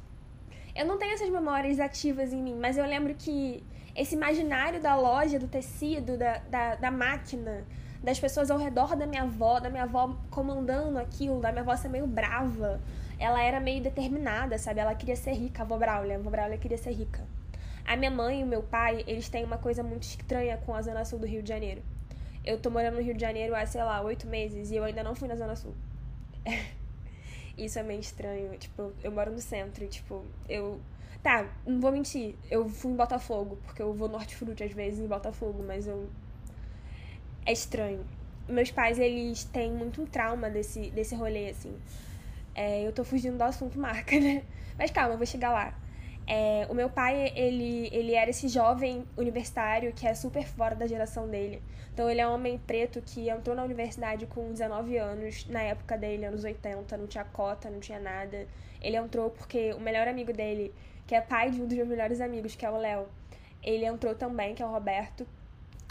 Eu 0.76 0.86
não 0.86 0.98
tenho 0.98 1.12
essas 1.14 1.28
memórias 1.28 1.80
ativas 1.80 2.32
em 2.32 2.42
mim, 2.42 2.54
mas 2.54 2.76
eu 2.76 2.84
lembro 2.86 3.14
que 3.14 3.64
esse 3.96 4.14
imaginário 4.14 4.80
da 4.80 4.94
loja, 4.94 5.38
do 5.38 5.48
tecido, 5.48 6.16
da, 6.16 6.38
da, 6.38 6.74
da 6.76 6.90
máquina, 6.90 7.64
das 8.02 8.20
pessoas 8.20 8.50
ao 8.50 8.58
redor 8.58 8.94
da 8.94 9.06
minha 9.06 9.22
avó, 9.22 9.58
da 9.58 9.68
minha 9.68 9.82
avó 9.82 10.16
comandando 10.30 10.98
aquilo, 10.98 11.40
da 11.40 11.50
minha 11.50 11.62
avó 11.62 11.74
ser 11.74 11.88
meio 11.88 12.06
brava. 12.06 12.80
Ela 13.18 13.42
era 13.42 13.60
meio 13.60 13.82
determinada, 13.82 14.56
sabe? 14.58 14.80
Ela 14.80 14.94
queria 14.94 15.16
ser 15.16 15.32
rica, 15.32 15.62
a 15.62 15.64
avó 15.64 15.76
Braulia. 15.76 16.16
A 16.16 16.18
avó 16.18 16.30
Braulia 16.30 16.56
queria 16.56 16.78
ser 16.78 16.92
rica. 16.92 17.26
A 17.84 17.96
minha 17.96 18.10
mãe 18.10 18.40
e 18.40 18.44
o 18.44 18.46
meu 18.46 18.62
pai, 18.62 19.04
eles 19.06 19.28
têm 19.28 19.44
uma 19.44 19.58
coisa 19.58 19.82
muito 19.82 20.04
estranha 20.04 20.56
com 20.64 20.74
a 20.74 20.80
Zona 20.80 21.04
Sul 21.04 21.18
do 21.18 21.26
Rio 21.26 21.42
de 21.42 21.48
Janeiro. 21.48 21.82
Eu 22.44 22.58
tô 22.58 22.70
morando 22.70 22.94
no 22.94 23.02
Rio 23.02 23.14
de 23.14 23.20
Janeiro 23.20 23.54
há, 23.54 23.66
sei 23.66 23.82
lá, 23.82 24.00
oito 24.02 24.26
meses 24.26 24.70
e 24.70 24.76
eu 24.76 24.84
ainda 24.84 25.02
não 25.02 25.14
fui 25.14 25.28
na 25.28 25.36
Zona 25.36 25.54
Sul. 25.54 25.74
Isso 27.56 27.78
é 27.78 27.82
meio 27.82 28.00
estranho. 28.00 28.56
Tipo, 28.58 28.92
eu 29.02 29.12
moro 29.12 29.30
no 29.30 29.40
centro 29.40 29.86
tipo, 29.86 30.24
eu. 30.48 30.80
Tá, 31.22 31.46
não 31.66 31.80
vou 31.80 31.92
mentir. 31.92 32.34
Eu 32.50 32.68
fui 32.68 32.92
em 32.92 32.96
Botafogo, 32.96 33.58
porque 33.64 33.82
eu 33.82 33.92
vou 33.92 34.08
Norte 34.08 34.34
Fruit 34.34 34.62
às 34.62 34.72
vezes 34.72 35.00
em 35.00 35.06
Botafogo, 35.06 35.62
mas 35.66 35.86
eu. 35.86 36.08
É 37.44 37.52
estranho. 37.52 38.04
Meus 38.48 38.70
pais, 38.70 38.98
eles 38.98 39.44
têm 39.44 39.70
muito 39.72 40.02
um 40.02 40.06
trauma 40.06 40.48
desse, 40.48 40.90
desse 40.90 41.14
rolê, 41.14 41.50
assim. 41.50 41.76
É, 42.54 42.86
eu 42.86 42.92
tô 42.92 43.04
fugindo 43.04 43.36
do 43.36 43.42
assunto 43.44 43.78
marca, 43.78 44.18
né? 44.20 44.42
Mas 44.78 44.90
calma, 44.90 45.14
eu 45.14 45.18
vou 45.18 45.26
chegar 45.26 45.52
lá. 45.52 45.74
É, 46.32 46.64
o 46.70 46.74
meu 46.74 46.88
pai, 46.88 47.32
ele, 47.34 47.88
ele 47.90 48.14
era 48.14 48.30
esse 48.30 48.46
jovem 48.46 49.04
universitário 49.16 49.92
que 49.92 50.06
é 50.06 50.14
super 50.14 50.46
fora 50.46 50.76
da 50.76 50.86
geração 50.86 51.28
dele. 51.28 51.60
Então, 51.92 52.08
ele 52.08 52.20
é 52.20 52.28
um 52.28 52.34
homem 52.34 52.56
preto 52.56 53.02
que 53.02 53.28
entrou 53.28 53.56
na 53.56 53.64
universidade 53.64 54.26
com 54.26 54.52
19 54.52 54.96
anos, 54.96 55.44
na 55.48 55.60
época 55.60 55.98
dele, 55.98 56.24
anos 56.24 56.44
80, 56.44 56.96
não 56.96 57.08
tinha 57.08 57.24
cota, 57.24 57.68
não 57.68 57.80
tinha 57.80 57.98
nada. 57.98 58.46
Ele 58.80 58.96
entrou 58.96 59.30
porque 59.30 59.72
o 59.72 59.80
melhor 59.80 60.06
amigo 60.06 60.32
dele, 60.32 60.72
que 61.04 61.16
é 61.16 61.20
pai 61.20 61.50
de 61.50 61.60
um 61.60 61.66
dos 61.66 61.76
meus 61.76 61.88
melhores 61.88 62.20
amigos, 62.20 62.54
que 62.54 62.64
é 62.64 62.70
o 62.70 62.76
Léo, 62.76 63.08
ele 63.60 63.84
entrou 63.84 64.14
também, 64.14 64.54
que 64.54 64.62
é 64.62 64.66
o 64.66 64.70
Roberto. 64.70 65.26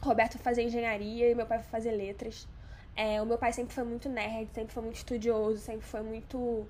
O 0.01 0.05
Roberto 0.05 0.37
fazia 0.37 0.63
engenharia 0.63 1.29
e 1.29 1.35
meu 1.35 1.45
pai 1.45 1.59
fazer 1.63 1.91
letras. 1.91 2.47
É, 2.95 3.21
o 3.21 3.25
meu 3.25 3.37
pai 3.37 3.51
sempre 3.51 3.73
foi 3.73 3.83
muito 3.83 4.07
nerd, 4.07 4.49
sempre 4.53 4.73
foi 4.73 4.83
muito 4.83 4.95
estudioso, 4.95 5.57
sempre 5.57 5.85
foi 5.85 6.01
muito 6.01 6.65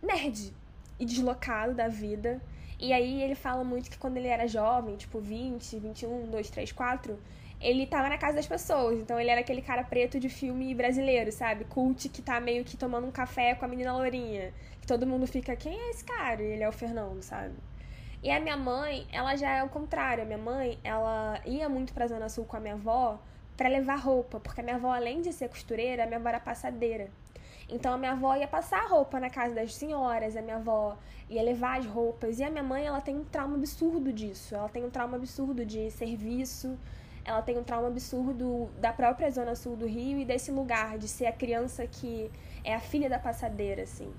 nerd 0.00 0.54
e 0.96 1.04
deslocado 1.04 1.74
da 1.74 1.88
vida. 1.88 2.40
E 2.78 2.92
aí 2.92 3.22
ele 3.22 3.34
fala 3.34 3.64
muito 3.64 3.90
que 3.90 3.98
quando 3.98 4.16
ele 4.16 4.28
era 4.28 4.46
jovem, 4.46 4.96
tipo 4.96 5.20
20, 5.20 5.78
21, 5.78 6.30
2, 6.30 6.50
3, 6.50 6.72
4, 6.72 7.18
ele 7.60 7.86
tava 7.86 8.08
na 8.08 8.18
casa 8.18 8.34
das 8.34 8.46
pessoas. 8.46 8.98
Então 8.98 9.18
ele 9.18 9.30
era 9.30 9.40
aquele 9.40 9.62
cara 9.62 9.82
preto 9.84 10.20
de 10.20 10.28
filme 10.28 10.74
brasileiro, 10.74 11.32
sabe? 11.32 11.64
Cult 11.64 12.08
que 12.08 12.20
tá 12.20 12.40
meio 12.40 12.64
que 12.64 12.76
tomando 12.76 13.06
um 13.06 13.12
café 13.12 13.54
com 13.54 13.64
a 13.64 13.68
menina 13.68 13.92
Lourinha. 13.92 14.52
Que 14.80 14.86
todo 14.86 15.06
mundo 15.06 15.26
fica, 15.26 15.56
quem 15.56 15.78
é 15.78 15.90
esse 15.90 16.04
cara? 16.04 16.42
E 16.42 16.46
ele 16.46 16.62
é 16.62 16.68
o 16.68 16.72
Fernando, 16.72 17.22
sabe? 17.22 17.54
E 18.22 18.30
a 18.30 18.40
minha 18.40 18.56
mãe, 18.56 19.06
ela 19.12 19.36
já 19.36 19.50
é 19.50 19.62
o 19.62 19.68
contrário. 19.68 20.22
A 20.22 20.26
minha 20.26 20.38
mãe, 20.38 20.78
ela 20.82 21.40
ia 21.44 21.68
muito 21.68 21.92
pra 21.92 22.06
Zona 22.06 22.28
Sul 22.28 22.44
com 22.44 22.56
a 22.56 22.60
minha 22.60 22.74
avó 22.74 23.20
para 23.56 23.68
levar 23.68 23.96
roupa. 23.96 24.40
Porque 24.40 24.60
a 24.60 24.64
minha 24.64 24.76
avó, 24.76 24.92
além 24.92 25.20
de 25.20 25.32
ser 25.32 25.48
costureira, 25.48 26.04
a 26.04 26.06
minha 26.06 26.18
avó 26.18 26.28
era 26.30 26.40
passadeira. 26.40 27.10
Então 27.68 27.94
a 27.94 27.98
minha 27.98 28.12
avó 28.12 28.36
ia 28.36 28.46
passar 28.46 28.86
roupa 28.86 29.18
na 29.18 29.30
casa 29.30 29.54
das 29.54 29.74
senhoras, 29.74 30.36
a 30.36 30.42
minha 30.42 30.56
avó 30.56 30.96
ia 31.28 31.42
levar 31.42 31.78
as 31.78 31.86
roupas. 31.86 32.38
E 32.38 32.44
a 32.44 32.50
minha 32.50 32.62
mãe, 32.62 32.86
ela 32.86 33.00
tem 33.00 33.16
um 33.16 33.24
trauma 33.24 33.56
absurdo 33.56 34.12
disso. 34.12 34.54
Ela 34.54 34.68
tem 34.68 34.84
um 34.84 34.90
trauma 34.90 35.16
absurdo 35.16 35.64
de 35.64 35.90
serviço. 35.90 36.78
Ela 37.24 37.40
tem 37.40 37.58
um 37.58 37.64
trauma 37.64 37.88
absurdo 37.88 38.68
da 38.78 38.92
própria 38.92 39.30
zona 39.30 39.54
sul 39.54 39.76
do 39.76 39.86
Rio 39.86 40.18
e 40.18 40.24
desse 40.24 40.50
lugar 40.50 40.98
de 40.98 41.08
ser 41.08 41.26
a 41.26 41.32
criança 41.32 41.86
que 41.86 42.30
é 42.62 42.74
a 42.74 42.80
filha 42.80 43.08
da 43.08 43.18
passadeira, 43.18 43.82
assim. 43.82 44.12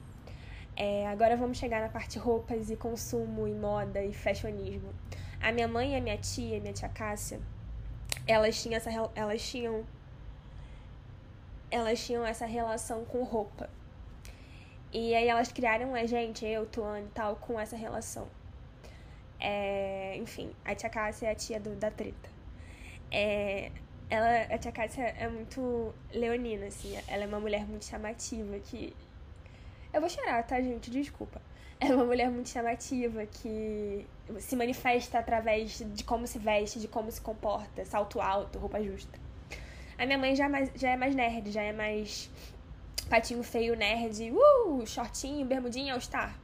É, 0.75 1.07
agora 1.07 1.37
vamos 1.37 1.57
chegar 1.57 1.81
na 1.81 1.87
parte 1.87 2.17
roupas 2.17 2.69
e 2.69 2.75
consumo 2.75 3.47
e 3.47 3.53
moda 3.53 4.03
e 4.03 4.11
fashionismo. 4.11 4.89
A 5.39 5.51
minha 5.51 5.67
mãe 5.67 5.93
e 5.93 5.95
a 5.95 6.01
minha 6.01 6.17
tia, 6.17 6.59
minha 6.59 6.73
tia 6.73 6.89
Cássia, 6.89 7.39
elas 8.27 8.61
tinham 8.61 8.75
essa 8.75 8.89
elas 9.13 9.41
tinham 9.47 9.85
elas 11.69 12.03
tinham 12.05 12.25
essa 12.25 12.45
relação 12.45 13.05
com 13.05 13.23
roupa. 13.23 13.69
E 14.93 15.13
aí 15.13 15.27
elas 15.27 15.51
criaram 15.51 15.93
a 15.93 16.05
gente, 16.05 16.45
eu, 16.45 16.65
Tuane 16.65 17.05
e 17.05 17.09
tal, 17.09 17.35
com 17.35 17.59
essa 17.59 17.75
relação. 17.75 18.27
É, 19.39 20.15
enfim, 20.17 20.51
a 20.63 20.73
tia 20.73 20.89
Cássia 20.89 21.27
é 21.27 21.31
a 21.31 21.35
tia 21.35 21.59
do, 21.59 21.75
da 21.75 21.91
treta. 21.91 22.29
É, 23.11 23.71
ela, 24.09 24.53
a 24.53 24.57
tia 24.57 24.71
Cássia 24.71 25.03
é 25.03 25.27
muito 25.27 25.93
leonina, 26.13 26.67
assim. 26.67 26.97
Ela 27.07 27.23
é 27.23 27.27
uma 27.27 27.39
mulher 27.39 27.65
muito 27.65 27.85
chamativa 27.85 28.57
que... 28.59 28.95
Eu 29.93 29.99
vou 29.99 30.09
chorar, 30.09 30.43
tá, 30.43 30.61
gente? 30.61 30.89
Desculpa. 30.89 31.41
É 31.79 31.93
uma 31.93 32.05
mulher 32.05 32.29
muito 32.29 32.49
chamativa 32.49 33.25
que 33.25 34.07
se 34.39 34.55
manifesta 34.55 35.19
através 35.19 35.83
de 35.93 36.03
como 36.05 36.25
se 36.25 36.39
veste, 36.39 36.79
de 36.79 36.87
como 36.87 37.11
se 37.11 37.19
comporta, 37.19 37.83
salto 37.83 38.21
alto, 38.21 38.57
roupa 38.57 38.81
justa. 38.81 39.24
A 39.97 40.05
minha 40.05 40.17
mãe 40.17 40.35
já 40.35 40.45
é 40.45 40.49
mais, 40.49 40.71
já 40.75 40.89
é 40.89 40.97
mais 40.97 41.15
nerd, 41.15 41.51
já 41.51 41.61
é 41.61 41.71
mais 41.71 42.29
patinho 43.09 43.43
feio 43.43 43.75
nerd, 43.75 44.31
uh, 44.31 44.85
shortinho, 44.85 45.45
bermudinha, 45.45 45.93
all-star. 45.93 46.37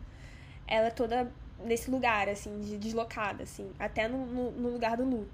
Ela 0.68 0.88
é 0.88 0.92
toda 0.92 1.32
nesse 1.64 1.92
lugar, 1.92 2.30
assim, 2.30 2.60
de 2.62 2.78
deslocada, 2.78 3.44
assim, 3.44 3.70
até 3.78 4.08
no, 4.08 4.26
no, 4.26 4.52
no 4.52 4.70
lugar 4.70 4.98
do 4.98 5.04
look. 5.04 5.30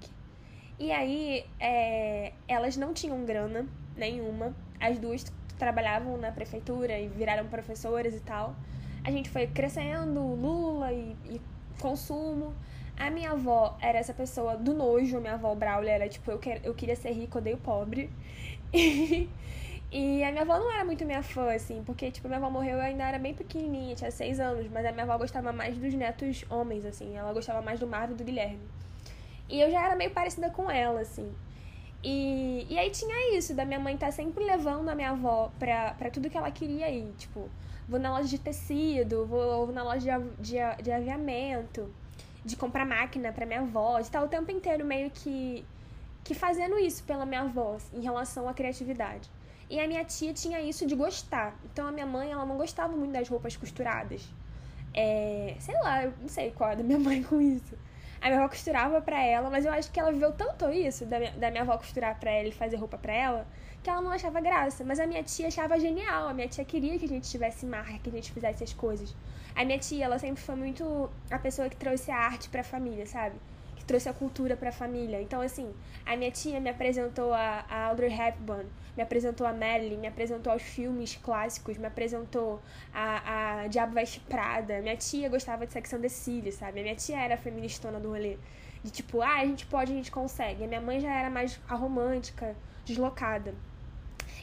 E 0.78 0.92
aí, 0.92 1.44
é, 1.58 2.32
elas 2.46 2.76
não 2.76 2.92
tinham 2.92 3.24
grana 3.24 3.66
nenhuma. 3.96 4.54
As 4.80 4.98
duas 4.98 5.24
trabalhavam 5.58 6.16
na 6.16 6.30
prefeitura 6.30 6.98
e 6.98 7.08
viraram 7.08 7.46
professoras 7.48 8.14
e 8.14 8.20
tal. 8.20 8.54
A 9.04 9.10
gente 9.10 9.28
foi 9.28 9.46
crescendo, 9.46 10.20
Lula 10.20 10.92
e, 10.92 11.16
e 11.24 11.40
consumo. 11.80 12.54
A 12.98 13.10
minha 13.10 13.30
avó 13.30 13.76
era 13.80 13.96
essa 13.98 14.12
pessoa 14.12 14.56
do 14.56 14.74
nojo, 14.74 15.20
minha 15.20 15.34
avó 15.34 15.54
Braulio 15.54 15.88
era 15.88 16.08
tipo, 16.08 16.28
eu, 16.32 16.38
quero, 16.38 16.60
eu 16.64 16.74
queria 16.74 16.96
ser 16.96 17.12
rica, 17.12 17.38
odeio 17.38 17.56
pobre. 17.58 18.10
E, 19.90 20.22
a 20.22 20.30
minha 20.30 20.42
avó 20.42 20.58
não 20.58 20.70
era 20.70 20.84
muito 20.84 21.02
minha 21.06 21.22
fã, 21.22 21.50
assim, 21.54 21.82
porque, 21.82 22.10
tipo, 22.10 22.28
minha 22.28 22.36
avó 22.36 22.50
morreu 22.50 22.76
eu 22.76 22.82
ainda 22.82 23.04
era 23.04 23.18
bem 23.18 23.32
pequenininha, 23.32 23.94
tinha 23.94 24.10
seis 24.10 24.38
anos, 24.38 24.68
mas 24.70 24.84
a 24.84 24.92
minha 24.92 25.04
avó 25.04 25.16
gostava 25.16 25.50
mais 25.50 25.78
dos 25.78 25.94
netos 25.94 26.44
homens, 26.50 26.84
assim, 26.84 27.16
ela 27.16 27.32
gostava 27.32 27.62
mais 27.62 27.80
do 27.80 27.86
Marvel 27.86 28.14
e 28.14 28.18
do 28.18 28.22
Guilherme. 28.22 28.60
E 29.48 29.58
eu 29.58 29.70
já 29.70 29.86
era 29.86 29.96
meio 29.96 30.10
parecida 30.10 30.50
com 30.50 30.70
ela, 30.70 31.00
assim. 31.00 31.32
E, 32.04 32.66
e 32.68 32.78
aí 32.78 32.90
tinha 32.90 33.34
isso, 33.34 33.54
da 33.54 33.64
minha 33.64 33.80
mãe 33.80 33.94
estar 33.94 34.08
tá 34.08 34.12
sempre 34.12 34.44
levando 34.44 34.90
a 34.90 34.94
minha 34.94 35.12
avó 35.12 35.50
pra, 35.58 35.94
pra 35.94 36.10
tudo 36.10 36.28
que 36.28 36.36
ela 36.36 36.50
queria 36.50 36.90
ir, 36.90 37.10
tipo, 37.16 37.48
vou 37.88 37.98
na 37.98 38.12
loja 38.12 38.28
de 38.28 38.38
tecido, 38.38 39.24
vou, 39.24 39.64
vou 39.64 39.74
na 39.74 39.82
loja 39.82 40.18
de, 40.38 40.52
de, 40.52 40.82
de 40.82 40.92
aviamento 40.92 41.90
de 42.44 42.56
comprar 42.56 42.84
máquina 42.86 43.32
para 43.32 43.44
minha 43.44 43.60
avó, 43.60 43.96
de 43.96 44.06
estar 44.06 44.22
o 44.22 44.28
tempo 44.28 44.50
inteiro 44.50 44.84
meio 44.84 45.10
que, 45.10 45.64
que 46.24 46.34
fazendo 46.34 46.78
isso 46.78 47.02
pela 47.04 47.26
minha 47.26 47.42
avó 47.42 47.76
em 47.92 48.00
relação 48.00 48.48
à 48.48 48.54
criatividade. 48.54 49.30
E 49.70 49.78
a 49.78 49.86
minha 49.86 50.04
tia 50.04 50.32
tinha 50.32 50.60
isso 50.60 50.86
de 50.86 50.94
gostar. 50.94 51.54
Então 51.64 51.86
a 51.86 51.92
minha 51.92 52.06
mãe, 52.06 52.30
ela 52.30 52.46
não 52.46 52.56
gostava 52.56 52.96
muito 52.96 53.12
das 53.12 53.28
roupas 53.28 53.56
costuradas. 53.56 54.26
É, 54.94 55.54
sei 55.60 55.74
lá, 55.76 56.04
eu 56.04 56.14
não 56.20 56.28
sei 56.28 56.50
qual 56.52 56.70
é 56.70 56.76
da 56.76 56.82
minha 56.82 56.98
mãe 57.00 57.22
com 57.22 57.40
isso. 57.40 57.76
A 58.20 58.26
minha 58.28 58.40
avó 58.40 58.48
costurava 58.48 59.00
pra 59.00 59.22
ela, 59.22 59.48
mas 59.50 59.64
eu 59.64 59.72
acho 59.72 59.90
que 59.92 60.00
ela 60.00 60.10
viveu 60.10 60.32
tanto 60.32 60.68
isso, 60.70 61.06
da 61.06 61.18
minha, 61.18 61.32
da 61.32 61.50
minha 61.50 61.62
avó 61.62 61.76
costurar 61.76 62.18
pra 62.18 62.30
ela 62.30 62.48
e 62.48 62.52
fazer 62.52 62.76
roupa 62.76 62.98
pra 62.98 63.12
ela, 63.12 63.46
que 63.88 63.92
ela 63.92 64.02
não 64.02 64.12
achava 64.12 64.38
graça. 64.40 64.84
Mas 64.84 65.00
a 65.00 65.06
minha 65.06 65.22
tia 65.22 65.48
achava 65.48 65.80
genial. 65.80 66.28
A 66.28 66.34
minha 66.34 66.46
tia 66.46 66.64
queria 66.64 66.98
que 66.98 67.06
a 67.06 67.08
gente 67.08 67.28
tivesse 67.28 67.64
marca, 67.64 67.98
que 67.98 68.10
a 68.10 68.12
gente 68.12 68.30
fizesse 68.30 68.62
as 68.62 68.72
coisas. 68.74 69.16
A 69.56 69.64
minha 69.64 69.78
tia, 69.78 70.04
ela 70.04 70.18
sempre 70.18 70.42
foi 70.42 70.54
muito 70.54 71.10
a 71.30 71.38
pessoa 71.38 71.68
que 71.70 71.76
trouxe 71.76 72.10
a 72.10 72.16
arte 72.16 72.50
pra 72.50 72.62
família, 72.62 73.06
sabe? 73.06 73.36
Que 73.76 73.84
trouxe 73.84 74.08
a 74.08 74.12
cultura 74.12 74.56
pra 74.56 74.70
família. 74.70 75.22
Então, 75.22 75.40
assim, 75.40 75.74
a 76.04 76.14
minha 76.16 76.30
tia 76.30 76.60
me 76.60 76.68
apresentou 76.68 77.32
a, 77.32 77.64
a 77.68 77.86
Audrey 77.86 78.12
Hepburn, 78.12 78.66
me 78.94 79.02
apresentou 79.02 79.46
a 79.46 79.52
Marilyn, 79.54 79.96
me 79.96 80.06
apresentou 80.06 80.52
aos 80.52 80.62
filmes 80.62 81.16
clássicos, 81.16 81.78
me 81.78 81.86
apresentou 81.86 82.60
a, 82.92 83.62
a 83.62 83.66
Diabo 83.68 83.94
Veste 83.94 84.20
Prada. 84.20 84.82
Minha 84.82 84.96
tia 84.98 85.30
gostava 85.30 85.66
de 85.66 85.72
Sex 85.72 85.94
and 85.94 86.02
the 86.02 86.10
sabe? 86.52 86.80
A 86.80 86.82
minha 86.82 86.94
tia 86.94 87.18
era 87.18 87.38
feministona 87.38 87.98
do 87.98 88.10
rolê. 88.10 88.36
De 88.84 88.90
tipo, 88.90 89.22
ah, 89.22 89.38
a 89.40 89.46
gente 89.46 89.66
pode, 89.66 89.92
a 89.92 89.96
gente 89.96 90.10
consegue. 90.10 90.62
A 90.62 90.66
minha 90.66 90.80
mãe 90.80 91.00
já 91.00 91.12
era 91.12 91.30
mais 91.30 91.58
a 91.66 91.74
romântica, 91.74 92.54
deslocada. 92.84 93.54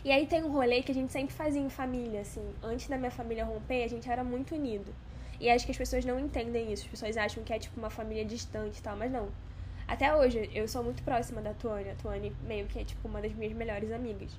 E 0.06 0.12
aí 0.12 0.28
tem 0.28 0.44
um 0.44 0.52
rolê 0.52 0.84
que 0.84 0.92
a 0.92 0.94
gente 0.94 1.12
sempre 1.12 1.34
fazia 1.34 1.60
em 1.60 1.68
família, 1.68 2.22
assim. 2.22 2.48
Antes 2.62 2.88
da 2.88 2.96
minha 2.96 3.10
família 3.10 3.44
romper, 3.44 3.84
a 3.84 3.88
gente 3.88 4.08
era 4.08 4.24
muito 4.24 4.54
unido. 4.54 4.94
E 5.40 5.50
acho 5.50 5.66
que 5.66 5.72
as 5.72 5.78
pessoas 5.80 6.06
não 6.06 6.20
entendem 6.20 6.72
isso. 6.72 6.84
As 6.84 6.90
pessoas 6.90 7.18
acham 7.18 7.44
que 7.44 7.52
é 7.52 7.58
tipo 7.58 7.80
uma 7.80 7.90
família 7.90 8.24
distante 8.24 8.78
e 8.78 8.84
tal, 8.84 8.96
mas 8.96 9.12
não. 9.12 9.30
Até 9.88 10.16
hoje, 10.16 10.48
eu 10.54 10.68
sou 10.68 10.84
muito 10.84 11.02
próxima 11.02 11.42
da 11.42 11.56
Tuane. 11.56 11.90
A 11.90 11.96
Tuane 11.96 12.32
meio 12.44 12.68
que 12.68 12.78
é 12.78 12.84
tipo 12.84 13.08
uma 13.08 13.20
das 13.20 13.34
minhas 13.34 13.54
melhores 13.54 13.92
amigas. 13.92 14.30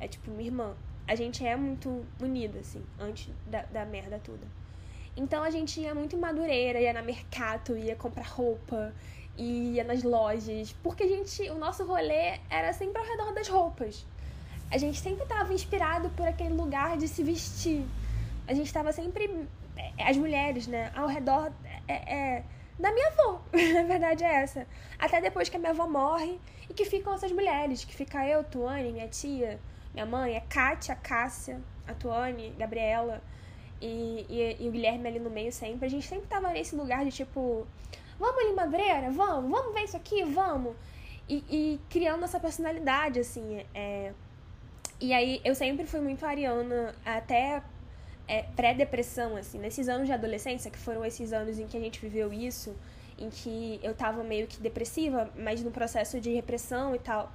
É 0.00 0.08
tipo 0.08 0.32
minha 0.32 0.48
irmã. 0.48 0.76
A 1.06 1.14
gente 1.14 1.46
é 1.46 1.54
muito 1.54 2.04
unida, 2.20 2.58
assim, 2.58 2.84
antes 2.98 3.32
da, 3.46 3.62
da 3.62 3.84
merda 3.84 4.18
toda. 4.18 4.48
Então 5.16 5.44
a 5.44 5.50
gente 5.50 5.80
ia 5.80 5.94
muito 5.94 6.16
em 6.16 6.18
Madureira, 6.18 6.80
ia 6.80 6.92
na 6.92 7.02
Mercato, 7.02 7.76
ia 7.78 7.94
comprar 7.94 8.26
roupa, 8.26 8.92
ia 9.36 9.84
nas 9.84 10.02
lojas. 10.02 10.72
Porque 10.82 11.04
a 11.04 11.08
gente, 11.08 11.48
o 11.50 11.56
nosso 11.56 11.86
rolê 11.86 12.40
era 12.50 12.72
sempre 12.72 13.00
ao 13.00 13.06
redor 13.06 13.32
das 13.32 13.46
roupas 13.46 14.04
a 14.70 14.78
gente 14.78 15.00
sempre 15.00 15.22
estava 15.22 15.52
inspirado 15.52 16.10
por 16.10 16.26
aquele 16.26 16.54
lugar 16.54 16.96
de 16.96 17.08
se 17.08 17.22
vestir. 17.22 17.84
A 18.46 18.52
gente 18.52 18.66
estava 18.66 18.92
sempre, 18.92 19.48
é, 19.76 20.10
as 20.10 20.16
mulheres, 20.16 20.66
né, 20.66 20.92
ao 20.94 21.06
redor 21.06 21.52
é, 21.86 21.94
é, 21.94 22.44
da 22.78 22.92
minha 22.92 23.08
avó. 23.08 23.42
a 23.52 23.82
verdade 23.84 24.24
é 24.24 24.34
essa. 24.42 24.66
Até 24.98 25.20
depois 25.20 25.48
que 25.48 25.56
a 25.56 25.58
minha 25.58 25.72
avó 25.72 25.86
morre 25.86 26.38
e 26.68 26.74
que 26.74 26.84
ficam 26.84 27.14
essas 27.14 27.32
mulheres, 27.32 27.84
que 27.84 27.94
fica 27.94 28.26
eu, 28.26 28.44
Tuane, 28.44 28.92
minha 28.92 29.08
tia, 29.08 29.58
minha 29.94 30.04
mãe, 30.04 30.36
a 30.36 30.40
Kátia, 30.42 30.92
a 30.92 30.96
Cássia, 30.96 31.60
a 31.86 31.94
Tuane, 31.94 32.54
Gabriela 32.58 33.22
e, 33.80 34.26
e, 34.28 34.64
e, 34.64 34.68
o 34.68 34.72
Guilherme 34.72 35.08
ali 35.08 35.18
no 35.18 35.30
meio 35.30 35.52
sempre. 35.52 35.86
A 35.86 35.90
gente 35.90 36.06
sempre 36.06 36.26
tava 36.26 36.50
nesse 36.50 36.76
lugar 36.76 37.04
de 37.04 37.10
tipo, 37.10 37.66
vamos 38.18 38.42
ali, 38.42 38.52
Madureira? 38.54 39.10
Vamos, 39.10 39.50
vamos 39.50 39.72
ver 39.72 39.84
isso 39.84 39.96
aqui, 39.96 40.24
vamos. 40.24 40.76
E, 41.26 41.44
e 41.48 41.80
criando 41.88 42.24
essa 42.24 42.38
personalidade, 42.38 43.20
assim, 43.20 43.64
é 43.74 44.12
e 45.00 45.12
aí 45.12 45.40
eu 45.44 45.54
sempre 45.54 45.86
fui 45.86 46.00
muito 46.00 46.24
ariana, 46.26 46.94
até 47.04 47.62
é, 48.26 48.42
pré-depressão, 48.42 49.36
assim, 49.36 49.58
nesses 49.58 49.88
anos 49.88 50.06
de 50.06 50.12
adolescência, 50.12 50.70
que 50.70 50.78
foram 50.78 51.04
esses 51.04 51.32
anos 51.32 51.58
em 51.58 51.66
que 51.66 51.76
a 51.76 51.80
gente 51.80 52.00
viveu 52.00 52.32
isso, 52.32 52.76
em 53.18 53.30
que 53.30 53.80
eu 53.82 53.94
tava 53.94 54.22
meio 54.22 54.46
que 54.46 54.60
depressiva, 54.60 55.30
mas 55.36 55.62
no 55.62 55.70
processo 55.70 56.20
de 56.20 56.32
repressão 56.32 56.94
e 56.94 56.98
tal, 56.98 57.32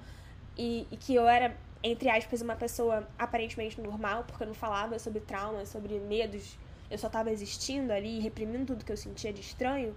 e, 0.57 0.87
e 0.91 0.97
que 0.97 1.15
eu 1.15 1.27
era, 1.27 1.55
entre 1.81 2.09
aspas, 2.09 2.41
uma 2.41 2.55
pessoa 2.55 3.07
aparentemente 3.17 3.81
normal, 3.81 4.23
porque 4.25 4.43
eu 4.43 4.47
não 4.47 4.53
falava 4.53 4.99
sobre 4.99 5.21
traumas, 5.21 5.69
sobre 5.69 5.99
medos, 5.99 6.57
eu 6.91 6.97
só 6.97 7.09
tava 7.09 7.31
existindo 7.31 7.91
ali, 7.91 8.19
reprimindo 8.19 8.67
tudo 8.67 8.85
que 8.85 8.91
eu 8.91 8.97
sentia 8.97 9.33
de 9.33 9.41
estranho. 9.41 9.95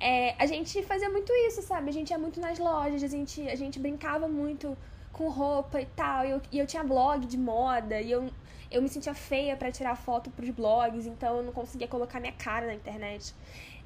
É, 0.00 0.34
a 0.38 0.46
gente 0.46 0.82
fazia 0.82 1.10
muito 1.10 1.32
isso, 1.48 1.62
sabe? 1.62 1.90
A 1.90 1.92
gente 1.92 2.10
ia 2.10 2.18
muito 2.18 2.40
nas 2.40 2.58
lojas, 2.58 3.02
a 3.02 3.08
gente, 3.08 3.46
a 3.48 3.54
gente 3.56 3.78
brincava 3.78 4.28
muito 4.28 4.76
com 5.16 5.28
roupa 5.30 5.80
e 5.80 5.86
tal. 5.86 6.24
E 6.26 6.30
eu, 6.30 6.42
e 6.52 6.58
eu 6.58 6.66
tinha 6.66 6.84
blog 6.84 7.26
de 7.26 7.38
moda 7.38 8.00
e 8.00 8.10
eu, 8.10 8.30
eu 8.70 8.82
me 8.82 8.88
sentia 8.88 9.14
feia 9.14 9.56
para 9.56 9.72
tirar 9.72 9.96
foto 9.96 10.30
pros 10.30 10.50
blogs, 10.50 11.06
então 11.06 11.38
eu 11.38 11.42
não 11.42 11.52
conseguia 11.52 11.88
colocar 11.88 12.20
minha 12.20 12.32
cara 12.32 12.66
na 12.66 12.74
internet. 12.74 13.34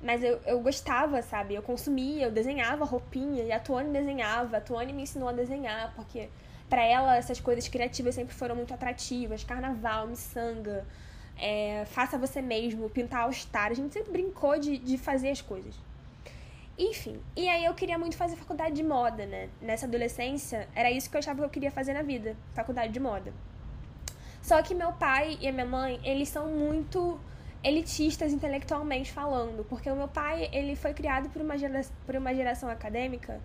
Mas 0.02 0.24
eu, 0.24 0.40
eu 0.46 0.60
gostava, 0.60 1.22
sabe? 1.22 1.54
Eu 1.54 1.62
consumia, 1.62 2.24
eu 2.24 2.32
desenhava 2.32 2.84
roupinha 2.84 3.44
e 3.44 3.52
a 3.52 3.60
Tuane 3.60 3.92
desenhava. 3.92 4.56
A 4.56 4.60
Tuane 4.60 4.92
me 4.92 5.02
ensinou 5.02 5.28
a 5.28 5.32
desenhar, 5.32 5.92
porque 5.94 6.28
para 6.68 6.82
ela 6.82 7.16
essas 7.16 7.38
coisas 7.38 7.68
criativas 7.68 8.14
sempre 8.14 8.34
foram 8.34 8.56
muito 8.56 8.72
atrativas. 8.74 9.44
Carnaval, 9.44 10.06
miçanga, 10.08 10.86
é, 11.38 11.84
faça 11.86 12.16
você 12.16 12.40
mesmo, 12.40 12.88
pintar 12.88 13.22
all-star. 13.24 13.70
A 13.70 13.74
gente 13.74 13.92
sempre 13.92 14.10
brincou 14.10 14.58
de, 14.58 14.78
de 14.78 14.96
fazer 14.96 15.30
as 15.30 15.42
coisas. 15.42 15.74
Enfim, 16.82 17.20
e 17.36 17.46
aí 17.46 17.66
eu 17.66 17.74
queria 17.74 17.98
muito 17.98 18.16
fazer 18.16 18.36
faculdade 18.36 18.74
de 18.74 18.82
moda, 18.82 19.26
né? 19.26 19.50
Nessa 19.60 19.84
adolescência, 19.84 20.66
era 20.74 20.90
isso 20.90 21.10
que 21.10 21.16
eu 21.16 21.18
achava 21.18 21.40
que 21.40 21.44
eu 21.44 21.50
queria 21.50 21.70
fazer 21.70 21.92
na 21.92 22.00
vida, 22.00 22.34
faculdade 22.54 22.90
de 22.90 22.98
moda. 22.98 23.34
Só 24.40 24.62
que 24.62 24.74
meu 24.74 24.90
pai 24.94 25.36
e 25.42 25.46
a 25.46 25.52
minha 25.52 25.66
mãe, 25.66 26.00
eles 26.02 26.30
são 26.30 26.46
muito 26.46 27.20
elitistas 27.62 28.32
intelectualmente 28.32 29.12
falando, 29.12 29.62
porque 29.66 29.90
o 29.90 29.94
meu 29.94 30.08
pai, 30.08 30.48
ele 30.54 30.74
foi 30.74 30.94
criado 30.94 31.28
por 31.28 31.42
uma, 31.42 31.58
gera, 31.58 31.82
por 32.06 32.16
uma 32.16 32.34
geração 32.34 32.70
acadêmica 32.70 33.38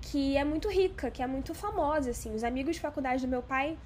que 0.00 0.36
é 0.36 0.44
muito 0.44 0.68
rica, 0.70 1.10
que 1.10 1.20
é 1.20 1.26
muito 1.26 1.52
famosa, 1.54 2.10
assim. 2.10 2.32
Os 2.32 2.44
amigos 2.44 2.76
de 2.76 2.80
faculdade 2.80 3.26
do 3.26 3.28
meu 3.28 3.42
pai 3.42 3.76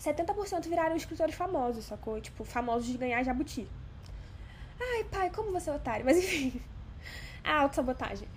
70% 0.00 0.66
viraram 0.66 0.96
escritores 0.96 1.34
famosos, 1.34 1.84
sacou? 1.84 2.18
Tipo, 2.18 2.42
famosos 2.42 2.88
de 2.88 2.96
ganhar 2.96 3.22
jabuti. 3.22 3.68
Ai, 4.80 5.04
pai, 5.04 5.28
como 5.28 5.52
você 5.52 5.68
é 5.68 5.74
otário. 5.74 6.06
Mas 6.06 6.16
enfim. 6.16 6.58
A 7.44 7.60
autossabotagem. 7.60 8.28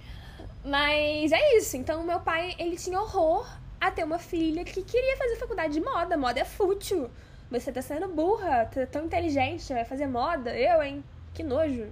Mas 0.63 1.31
é 1.31 1.57
isso. 1.57 1.75
Então, 1.75 2.03
meu 2.03 2.19
pai, 2.19 2.55
ele 2.57 2.77
tinha 2.77 2.99
horror 2.99 3.45
a 3.79 3.91
ter 3.91 4.03
uma 4.03 4.19
filha 4.19 4.63
que 4.63 4.81
queria 4.81 5.17
fazer 5.17 5.35
faculdade 5.35 5.73
de 5.73 5.81
moda. 5.81 6.17
Moda 6.17 6.39
é 6.39 6.45
fútil. 6.45 7.09
Você 7.51 7.71
tá 7.71 7.81
sendo 7.81 8.07
burra, 8.07 8.65
tá 8.65 8.85
tão 8.87 9.05
inteligente, 9.05 9.73
vai 9.73 9.85
fazer 9.85 10.07
moda. 10.07 10.57
Eu, 10.57 10.81
hein? 10.81 11.03
Que 11.33 11.43
nojo. 11.43 11.91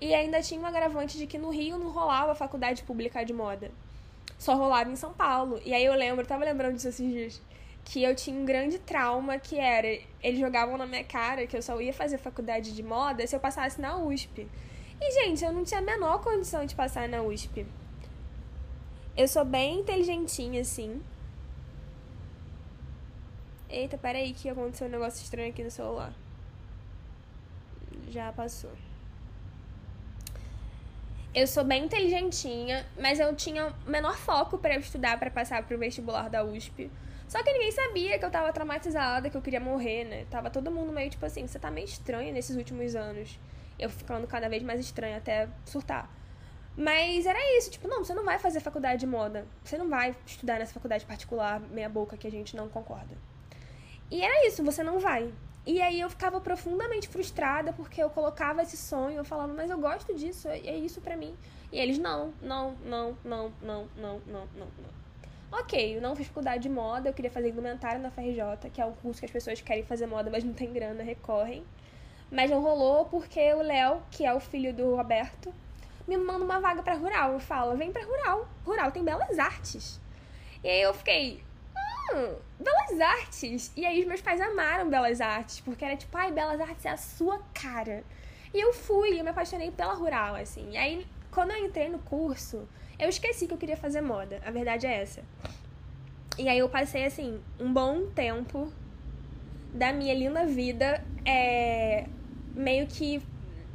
E 0.00 0.14
ainda 0.14 0.42
tinha 0.42 0.60
um 0.60 0.66
agravante 0.66 1.16
de 1.18 1.26
que 1.26 1.38
no 1.38 1.50
Rio 1.50 1.78
não 1.78 1.90
rolava 1.90 2.34
faculdade 2.34 2.82
pública 2.82 3.24
de 3.24 3.32
moda. 3.32 3.70
Só 4.38 4.56
rolava 4.56 4.90
em 4.90 4.96
São 4.96 5.12
Paulo. 5.12 5.60
E 5.64 5.74
aí 5.74 5.84
eu 5.84 5.94
lembro, 5.94 6.26
tava 6.26 6.44
lembrando 6.44 6.74
disso 6.74 6.88
esses 6.88 7.06
dias, 7.06 7.42
que 7.84 8.02
eu 8.02 8.14
tinha 8.14 8.38
um 8.38 8.44
grande 8.44 8.78
trauma 8.78 9.38
que 9.38 9.58
era, 9.58 9.86
eles 10.22 10.40
jogavam 10.40 10.78
na 10.78 10.86
minha 10.86 11.04
cara 11.04 11.46
que 11.46 11.56
eu 11.56 11.62
só 11.62 11.80
ia 11.80 11.92
fazer 11.92 12.18
faculdade 12.18 12.74
de 12.74 12.82
moda 12.82 13.26
se 13.26 13.36
eu 13.36 13.40
passasse 13.40 13.80
na 13.80 13.96
USP. 13.96 14.48
E, 15.00 15.12
gente, 15.12 15.44
eu 15.44 15.52
não 15.52 15.64
tinha 15.64 15.80
a 15.80 15.82
menor 15.82 16.20
condição 16.20 16.64
de 16.66 16.74
passar 16.74 17.08
na 17.08 17.22
USP. 17.22 17.66
Eu 19.16 19.26
sou 19.26 19.44
bem 19.44 19.80
inteligentinha, 19.80 20.60
assim. 20.60 21.02
Eita, 23.68 23.96
peraí 23.96 24.32
que 24.32 24.48
aconteceu 24.48 24.88
um 24.88 24.90
negócio 24.90 25.22
estranho 25.22 25.50
aqui 25.50 25.62
no 25.62 25.70
celular. 25.70 26.12
Já 28.08 28.32
passou. 28.32 28.72
Eu 31.32 31.46
sou 31.46 31.62
bem 31.62 31.84
inteligentinha, 31.84 32.84
mas 32.98 33.20
eu 33.20 33.34
tinha 33.36 33.72
menor 33.86 34.16
foco 34.16 34.58
para 34.58 34.76
estudar 34.76 35.16
para 35.18 35.30
passar 35.30 35.62
pro 35.62 35.78
vestibular 35.78 36.28
da 36.28 36.42
USP. 36.42 36.90
Só 37.28 37.40
que 37.44 37.52
ninguém 37.52 37.70
sabia 37.70 38.18
que 38.18 38.24
eu 38.24 38.30
tava 38.30 38.52
traumatizada, 38.52 39.30
que 39.30 39.36
eu 39.36 39.42
queria 39.42 39.60
morrer, 39.60 40.04
né? 40.04 40.26
Tava 40.28 40.50
todo 40.50 40.68
mundo 40.68 40.92
meio 40.92 41.08
tipo 41.08 41.24
assim, 41.24 41.46
você 41.46 41.60
tá 41.60 41.70
meio 41.70 41.84
estranha 41.84 42.32
nesses 42.32 42.56
últimos 42.56 42.96
anos. 42.96 43.38
Eu 43.80 43.90
ficando 43.90 44.26
cada 44.26 44.48
vez 44.48 44.62
mais 44.62 44.78
estranha 44.78 45.16
até 45.16 45.48
surtar. 45.64 46.08
Mas 46.76 47.26
era 47.26 47.38
isso, 47.58 47.70
tipo, 47.70 47.88
não, 47.88 48.04
você 48.04 48.14
não 48.14 48.24
vai 48.24 48.38
fazer 48.38 48.60
faculdade 48.60 49.00
de 49.00 49.06
moda. 49.06 49.46
Você 49.64 49.76
não 49.76 49.88
vai 49.88 50.14
estudar 50.24 50.58
nessa 50.58 50.72
faculdade 50.72 51.04
particular, 51.04 51.60
meia 51.60 51.88
boca, 51.88 52.16
que 52.16 52.26
a 52.26 52.30
gente 52.30 52.54
não 52.54 52.68
concorda. 52.68 53.16
E 54.10 54.22
era 54.22 54.46
isso, 54.46 54.62
você 54.62 54.82
não 54.82 54.98
vai. 54.98 55.32
E 55.66 55.80
aí 55.80 56.00
eu 56.00 56.08
ficava 56.08 56.40
profundamente 56.40 57.08
frustrada 57.08 57.72
porque 57.72 58.02
eu 58.02 58.10
colocava 58.10 58.62
esse 58.62 58.76
sonho, 58.76 59.18
eu 59.18 59.24
falava, 59.24 59.52
mas 59.52 59.70
eu 59.70 59.78
gosto 59.78 60.14
disso, 60.14 60.48
é, 60.48 60.58
é 60.58 60.76
isso 60.76 61.00
para 61.00 61.16
mim. 61.16 61.36
E 61.70 61.78
eles, 61.78 61.98
não, 61.98 62.32
não, 62.40 62.74
não, 62.84 63.16
não, 63.24 63.52
não, 63.62 63.88
não, 63.96 64.20
não, 64.26 64.48
não, 64.56 64.68
não. 64.78 65.00
Ok, 65.52 65.96
eu 65.96 66.00
não 66.00 66.14
fiz 66.14 66.28
faculdade 66.28 66.62
de 66.62 66.68
moda, 66.68 67.08
eu 67.08 67.12
queria 67.12 67.30
fazer 67.30 67.50
indumentária 67.50 67.98
na 67.98 68.10
FRJ, 68.10 68.70
que 68.72 68.80
é 68.80 68.86
um 68.86 68.92
curso 68.92 69.20
que 69.20 69.26
as 69.26 69.32
pessoas 69.32 69.60
querem 69.60 69.84
fazer 69.84 70.06
moda, 70.06 70.30
mas 70.30 70.44
não 70.44 70.52
tem 70.52 70.72
grana, 70.72 71.02
recorrem. 71.02 71.64
Mas 72.30 72.50
não 72.50 72.60
rolou 72.60 73.06
porque 73.06 73.52
o 73.54 73.62
Léo, 73.62 74.02
que 74.10 74.24
é 74.24 74.32
o 74.32 74.40
filho 74.40 74.72
do 74.72 74.94
Roberto, 74.94 75.52
me 76.06 76.16
manda 76.16 76.44
uma 76.44 76.60
vaga 76.60 76.82
para 76.82 76.94
rural. 76.94 77.32
Eu 77.32 77.40
falo, 77.40 77.76
vem 77.76 77.92
para 77.92 78.04
rural. 78.04 78.48
Rural 78.64 78.92
tem 78.92 79.02
belas 79.02 79.38
artes. 79.38 80.00
E 80.62 80.68
aí 80.68 80.82
eu 80.82 80.94
fiquei, 80.94 81.42
hum, 82.14 82.34
belas 82.58 83.00
artes. 83.00 83.72
E 83.76 83.84
aí 83.84 84.00
os 84.00 84.06
meus 84.06 84.20
pais 84.20 84.40
amaram 84.40 84.88
belas 84.88 85.20
artes, 85.20 85.60
porque 85.60 85.84
era 85.84 85.96
tipo, 85.96 86.16
ai, 86.16 86.30
belas 86.30 86.60
artes 86.60 86.84
é 86.84 86.90
a 86.90 86.96
sua 86.96 87.40
cara. 87.52 88.04
E 88.52 88.60
eu 88.60 88.72
fui, 88.72 89.18
eu 89.18 89.24
me 89.24 89.30
apaixonei 89.30 89.70
pela 89.70 89.94
rural, 89.94 90.34
assim. 90.34 90.70
E 90.72 90.76
aí, 90.76 91.06
quando 91.30 91.52
eu 91.52 91.64
entrei 91.64 91.88
no 91.88 91.98
curso, 92.00 92.68
eu 92.98 93.08
esqueci 93.08 93.46
que 93.46 93.54
eu 93.54 93.58
queria 93.58 93.76
fazer 93.76 94.00
moda. 94.00 94.40
A 94.44 94.50
verdade 94.50 94.86
é 94.86 95.02
essa. 95.02 95.22
E 96.38 96.48
aí 96.48 96.58
eu 96.58 96.68
passei, 96.68 97.04
assim, 97.04 97.40
um 97.58 97.72
bom 97.72 98.06
tempo 98.10 98.72
da 99.72 99.92
minha 99.92 100.14
linda 100.14 100.44
vida 100.46 101.04
é, 101.24 102.06
meio 102.60 102.86
que, 102.86 103.22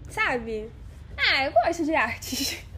sabe? 0.09 0.69
Ah, 1.17 1.45
eu 1.45 1.51
gosto 1.51 1.83
de 1.83 1.95
artes. 1.95 2.63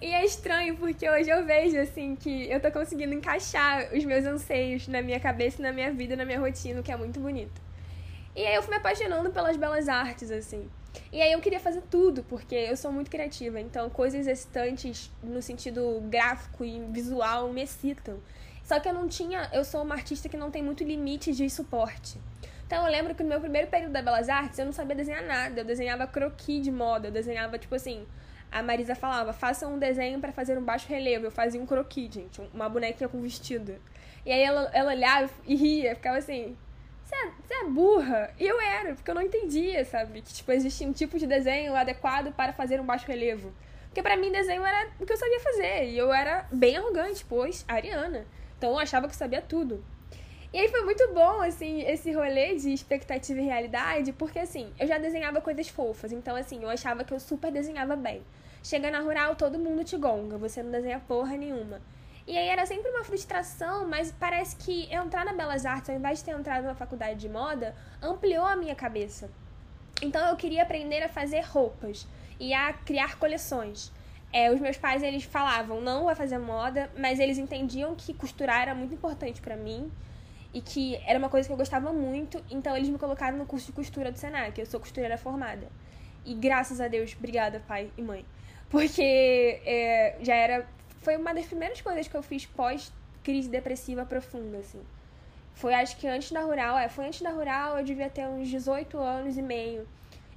E 0.00 0.06
é 0.06 0.22
estranho 0.22 0.76
porque 0.76 1.08
hoje 1.08 1.30
eu 1.30 1.46
vejo 1.46 1.78
assim 1.78 2.14
que 2.14 2.50
eu 2.50 2.60
tô 2.60 2.70
conseguindo 2.70 3.14
encaixar 3.14 3.90
os 3.90 4.04
meus 4.04 4.24
anseios 4.26 4.86
na 4.86 5.00
minha 5.00 5.18
cabeça, 5.18 5.62
na 5.62 5.72
minha 5.72 5.90
vida, 5.92 6.14
na 6.14 6.26
minha 6.26 6.38
rotina, 6.38 6.82
que 6.82 6.92
é 6.92 6.96
muito 6.96 7.20
bonito. 7.20 7.58
E 8.36 8.44
aí 8.44 8.54
eu 8.54 8.62
fui 8.62 8.70
me 8.70 8.76
apaixonando 8.76 9.30
pelas 9.30 9.56
belas 9.56 9.88
artes, 9.88 10.30
assim. 10.30 10.68
E 11.12 11.22
aí 11.22 11.32
eu 11.32 11.40
queria 11.40 11.60
fazer 11.60 11.82
tudo, 11.90 12.22
porque 12.24 12.54
eu 12.54 12.76
sou 12.76 12.92
muito 12.92 13.10
criativa, 13.10 13.60
então 13.60 13.88
coisas 13.88 14.26
excitantes 14.26 15.10
no 15.22 15.40
sentido 15.40 16.02
gráfico 16.10 16.64
e 16.64 16.80
visual 16.90 17.50
me 17.50 17.62
excitam. 17.62 18.18
Só 18.62 18.80
que 18.80 18.88
eu 18.88 18.92
não 18.92 19.08
tinha, 19.08 19.48
eu 19.52 19.64
sou 19.64 19.82
uma 19.82 19.94
artista 19.94 20.28
que 20.28 20.36
não 20.36 20.50
tem 20.50 20.62
muito 20.62 20.84
limite 20.84 21.32
de 21.32 21.48
suporte. 21.48 22.18
Então 22.66 22.84
eu 22.84 22.90
lembro 22.90 23.14
que 23.14 23.22
no 23.22 23.28
meu 23.28 23.40
primeiro 23.40 23.68
período 23.68 23.92
da 23.92 24.02
Belas 24.02 24.28
Artes 24.28 24.58
eu 24.58 24.64
não 24.64 24.72
sabia 24.72 24.96
desenhar 24.96 25.22
nada. 25.22 25.60
Eu 25.60 25.64
desenhava 25.64 26.06
croquis 26.06 26.62
de 26.62 26.70
moda, 26.70 27.08
eu 27.08 27.12
desenhava 27.12 27.58
tipo 27.58 27.74
assim. 27.74 28.06
A 28.50 28.62
Marisa 28.62 28.94
falava, 28.94 29.32
faça 29.32 29.66
um 29.66 29.78
desenho 29.78 30.20
para 30.20 30.32
fazer 30.32 30.56
um 30.56 30.62
baixo 30.62 30.88
relevo. 30.88 31.26
Eu 31.26 31.30
fazia 31.30 31.60
um 31.60 31.66
croquis, 31.66 32.12
gente, 32.14 32.40
uma 32.52 32.68
bonequinha 32.68 33.08
com 33.08 33.20
vestido. 33.20 33.76
E 34.24 34.32
aí 34.32 34.42
ela, 34.42 34.70
ela 34.72 34.92
olhava 34.92 35.30
e 35.44 35.54
ria, 35.54 35.94
ficava 35.96 36.18
assim, 36.18 36.56
você 37.04 37.14
é, 37.14 37.60
é 37.60 37.64
burra? 37.64 38.30
E 38.38 38.46
eu 38.46 38.60
era, 38.60 38.94
porque 38.94 39.10
eu 39.10 39.14
não 39.14 39.22
entendia, 39.22 39.84
sabe? 39.84 40.22
Que 40.22 40.32
tipo, 40.32 40.50
existia 40.52 40.86
um 40.86 40.92
tipo 40.92 41.18
de 41.18 41.26
desenho 41.26 41.74
adequado 41.74 42.32
para 42.32 42.52
fazer 42.52 42.80
um 42.80 42.84
baixo 42.84 43.06
relevo. 43.06 43.52
Porque 43.86 44.02
para 44.02 44.16
mim 44.16 44.32
desenho 44.32 44.64
era 44.64 44.88
o 44.98 45.06
que 45.06 45.12
eu 45.12 45.16
sabia 45.16 45.40
fazer. 45.40 45.88
E 45.90 45.98
eu 45.98 46.12
era 46.12 46.46
bem 46.50 46.76
arrogante, 46.76 47.24
pois, 47.28 47.64
Ariana. 47.68 48.26
Então 48.56 48.70
eu 48.70 48.78
achava 48.78 49.06
que 49.06 49.14
eu 49.14 49.18
sabia 49.18 49.42
tudo. 49.42 49.84
E 50.54 50.58
aí 50.60 50.68
foi 50.68 50.84
muito 50.84 51.12
bom, 51.12 51.42
assim, 51.42 51.82
esse 51.82 52.12
rolê 52.12 52.54
de 52.54 52.72
expectativa 52.72 53.40
e 53.40 53.44
realidade, 53.44 54.12
porque, 54.12 54.38
assim, 54.38 54.72
eu 54.78 54.86
já 54.86 54.98
desenhava 54.98 55.40
coisas 55.40 55.68
fofas, 55.68 56.12
então, 56.12 56.36
assim, 56.36 56.62
eu 56.62 56.70
achava 56.70 57.02
que 57.02 57.12
eu 57.12 57.18
super 57.18 57.50
desenhava 57.50 57.96
bem. 57.96 58.22
Chega 58.62 58.88
na 58.88 59.00
rural, 59.00 59.34
todo 59.34 59.58
mundo 59.58 59.82
te 59.82 59.96
gonga, 59.96 60.38
você 60.38 60.62
não 60.62 60.70
desenha 60.70 61.00
porra 61.00 61.36
nenhuma. 61.36 61.80
E 62.24 62.38
aí 62.38 62.46
era 62.46 62.64
sempre 62.66 62.88
uma 62.88 63.02
frustração, 63.02 63.88
mas 63.88 64.12
parece 64.12 64.54
que 64.54 64.86
entrar 64.94 65.24
na 65.24 65.32
Belas 65.32 65.66
Artes, 65.66 65.90
ao 65.90 65.96
invés 65.96 66.20
de 66.20 66.26
ter 66.26 66.38
entrado 66.38 66.62
na 66.62 66.74
faculdade 66.76 67.18
de 67.18 67.28
moda, 67.28 67.74
ampliou 68.00 68.46
a 68.46 68.54
minha 68.54 68.76
cabeça. 68.76 69.28
Então 70.00 70.24
eu 70.28 70.36
queria 70.36 70.62
aprender 70.62 71.02
a 71.02 71.08
fazer 71.08 71.40
roupas 71.40 72.06
e 72.38 72.54
a 72.54 72.72
criar 72.72 73.18
coleções. 73.18 73.90
É, 74.32 74.52
os 74.52 74.60
meus 74.60 74.76
pais 74.76 75.02
eles 75.02 75.24
falavam 75.24 75.80
não 75.80 76.04
vai 76.04 76.14
fazer 76.14 76.38
moda, 76.38 76.88
mas 76.96 77.18
eles 77.18 77.38
entendiam 77.38 77.96
que 77.96 78.14
costurar 78.14 78.62
era 78.62 78.74
muito 78.74 78.94
importante 78.94 79.40
para 79.40 79.56
mim 79.56 79.90
e 80.54 80.60
que 80.60 80.96
era 81.04 81.18
uma 81.18 81.28
coisa 81.28 81.48
que 81.48 81.52
eu 81.52 81.56
gostava 81.56 81.92
muito, 81.92 82.42
então 82.48 82.76
eles 82.76 82.88
me 82.88 82.96
colocaram 82.96 83.36
no 83.36 83.44
curso 83.44 83.66
de 83.66 83.72
costura 83.72 84.12
do 84.12 84.18
Senac. 84.18 84.58
Eu 84.58 84.64
sou 84.64 84.78
costureira 84.78 85.18
formada. 85.18 85.68
E 86.24 86.32
graças 86.32 86.80
a 86.80 86.86
Deus, 86.86 87.14
obrigada, 87.18 87.60
pai 87.66 87.90
e 87.98 88.02
mãe. 88.02 88.24
Porque 88.70 89.60
é, 89.66 90.16
já 90.20 90.34
era. 90.34 90.66
Foi 91.02 91.16
uma 91.16 91.34
das 91.34 91.44
primeiras 91.46 91.80
coisas 91.80 92.06
que 92.06 92.16
eu 92.16 92.22
fiz 92.22 92.46
pós-crise 92.46 93.48
depressiva 93.48 94.06
profunda, 94.06 94.58
assim. 94.58 94.80
Foi 95.54 95.74
acho 95.74 95.96
que 95.96 96.06
antes 96.06 96.30
da 96.30 96.40
rural, 96.40 96.78
é, 96.78 96.88
foi 96.88 97.06
antes 97.06 97.20
da 97.20 97.30
rural, 97.30 97.76
eu 97.78 97.84
devia 97.84 98.08
ter 98.08 98.26
uns 98.26 98.48
18 98.48 98.96
anos 98.96 99.36
e 99.36 99.42
meio. 99.42 99.86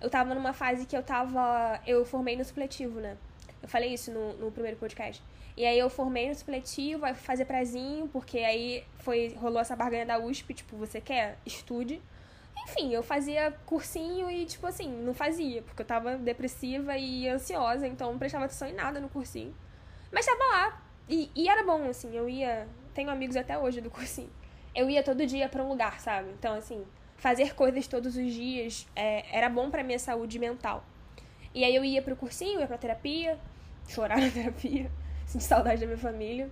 Eu 0.02 0.10
tava 0.10 0.34
numa 0.34 0.52
fase 0.52 0.88
que 0.88 0.98
eu 0.98 1.04
tava. 1.04 1.80
Eu 1.86 2.04
formei 2.06 2.36
no 2.36 2.44
supletivo, 2.44 3.00
né? 3.00 3.16
Eu 3.62 3.70
falei 3.70 3.94
isso 3.94 4.12
no, 4.12 4.34
no 4.34 4.52
primeiro 4.52 4.78
podcast. 4.78 5.24
E 5.58 5.66
aí 5.66 5.80
eu 5.80 5.90
formei 5.90 6.30
no 6.30 6.36
supletivo, 6.36 7.08
fui 7.08 7.16
fazer 7.16 7.46
prezinho, 7.46 8.08
porque 8.10 8.38
aí 8.38 8.84
foi, 9.00 9.36
rolou 9.40 9.60
essa 9.60 9.76
barganha 9.76 10.06
da 10.06 10.20
USP, 10.20 10.54
tipo, 10.54 10.78
você 10.78 11.02
quer? 11.02 11.40
Estude. 11.44 12.00
Enfim, 12.56 12.94
eu 12.94 13.02
fazia 13.02 13.52
cursinho 13.66 14.30
e, 14.30 14.46
tipo 14.46 14.68
assim, 14.68 14.88
não 14.88 15.16
fazia, 15.16 15.64
porque 15.64 15.82
eu 15.82 15.86
tava 15.86 16.16
depressiva 16.16 16.96
e 16.96 17.28
ansiosa, 17.28 17.88
então 17.88 18.12
não 18.12 18.20
prestava 18.20 18.46
atenção 18.46 18.68
em 18.68 18.74
nada 18.74 19.00
no 19.00 19.10
cursinho. 19.10 19.56
Mas 20.12 20.28
tava 20.28 20.44
lá. 20.44 20.82
E, 21.10 21.32
e 21.36 21.50
era 21.50 21.64
bom, 21.64 21.90
assim, 21.90 22.16
eu 22.16 22.30
ia. 22.30 22.68
Tenho 22.94 23.10
amigos 23.10 23.36
até 23.36 23.58
hoje 23.58 23.82
do 23.82 23.90
cursinho. 23.90 24.30
Eu 24.76 24.88
ia 24.90 25.02
todo 25.02 25.26
dia 25.26 25.50
para 25.50 25.64
um 25.64 25.70
lugar, 25.70 26.00
sabe? 26.00 26.30
Então, 26.38 26.54
assim, 26.54 26.86
fazer 27.16 27.56
coisas 27.56 27.88
todos 27.88 28.16
os 28.16 28.32
dias 28.32 28.88
é, 28.96 29.26
era 29.36 29.50
bom 29.50 29.72
pra 29.72 29.84
minha 29.84 29.98
saúde 29.98 30.38
mental. 30.38 30.84
E 31.54 31.64
aí 31.64 31.76
eu 31.76 31.84
ia 31.84 32.02
pro 32.02 32.16
cursinho, 32.16 32.60
ia 32.60 32.68
pra 32.68 32.78
terapia, 32.78 33.40
chorar 33.88 34.18
na 34.22 34.30
terapia. 34.30 34.92
Sinto 35.28 35.42
saudade 35.42 35.82
da 35.82 35.86
minha 35.86 35.98
família. 35.98 36.50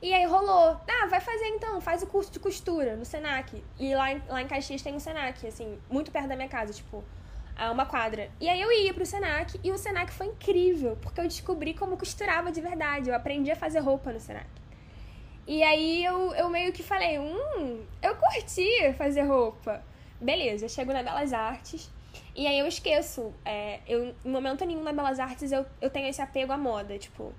E 0.00 0.12
aí 0.12 0.24
rolou. 0.24 0.80
Ah, 0.88 1.06
vai 1.08 1.20
fazer 1.20 1.46
então, 1.48 1.80
faz 1.80 2.02
o 2.02 2.06
curso 2.06 2.32
de 2.32 2.38
costura 2.38 2.96
no 2.96 3.04
Senac. 3.04 3.62
E 3.78 3.94
lá 3.94 4.12
em, 4.12 4.22
lá 4.28 4.42
em 4.42 4.48
Caxias 4.48 4.80
tem 4.80 4.94
um 4.94 4.98
Senac, 4.98 5.46
assim, 5.46 5.78
muito 5.90 6.10
perto 6.10 6.28
da 6.28 6.36
minha 6.36 6.48
casa, 6.48 6.72
tipo, 6.72 7.04
a 7.54 7.70
uma 7.70 7.84
quadra. 7.84 8.30
E 8.40 8.48
aí 8.48 8.60
eu 8.60 8.72
ia 8.72 8.94
pro 8.94 9.04
Senac 9.04 9.60
e 9.62 9.70
o 9.70 9.76
Senac 9.76 10.10
foi 10.10 10.26
incrível, 10.26 10.96
porque 11.02 11.20
eu 11.20 11.24
descobri 11.24 11.74
como 11.74 11.98
costurava 11.98 12.50
de 12.50 12.62
verdade. 12.62 13.10
Eu 13.10 13.14
aprendi 13.14 13.50
a 13.50 13.56
fazer 13.56 13.80
roupa 13.80 14.10
no 14.10 14.20
Senac. 14.20 14.46
E 15.46 15.62
aí 15.62 16.04
eu, 16.04 16.34
eu 16.34 16.48
meio 16.48 16.72
que 16.72 16.82
falei, 16.82 17.18
hum, 17.18 17.84
eu 18.02 18.16
curti 18.16 18.94
fazer 18.94 19.22
roupa. 19.22 19.82
Beleza, 20.18 20.64
eu 20.64 20.68
chego 20.68 20.94
na 20.94 21.02
Belas 21.02 21.32
Artes. 21.34 21.90
E 22.34 22.46
aí 22.46 22.58
eu 22.58 22.66
esqueço. 22.66 23.34
É, 23.44 23.80
eu, 23.86 24.14
em 24.24 24.30
momento 24.30 24.64
nenhum 24.64 24.82
na 24.82 24.94
Belas 24.94 25.20
Artes 25.20 25.52
eu, 25.52 25.66
eu 25.80 25.90
tenho 25.90 26.08
esse 26.08 26.22
apego 26.22 26.52
à 26.52 26.58
moda, 26.58 26.98
tipo 26.98 27.34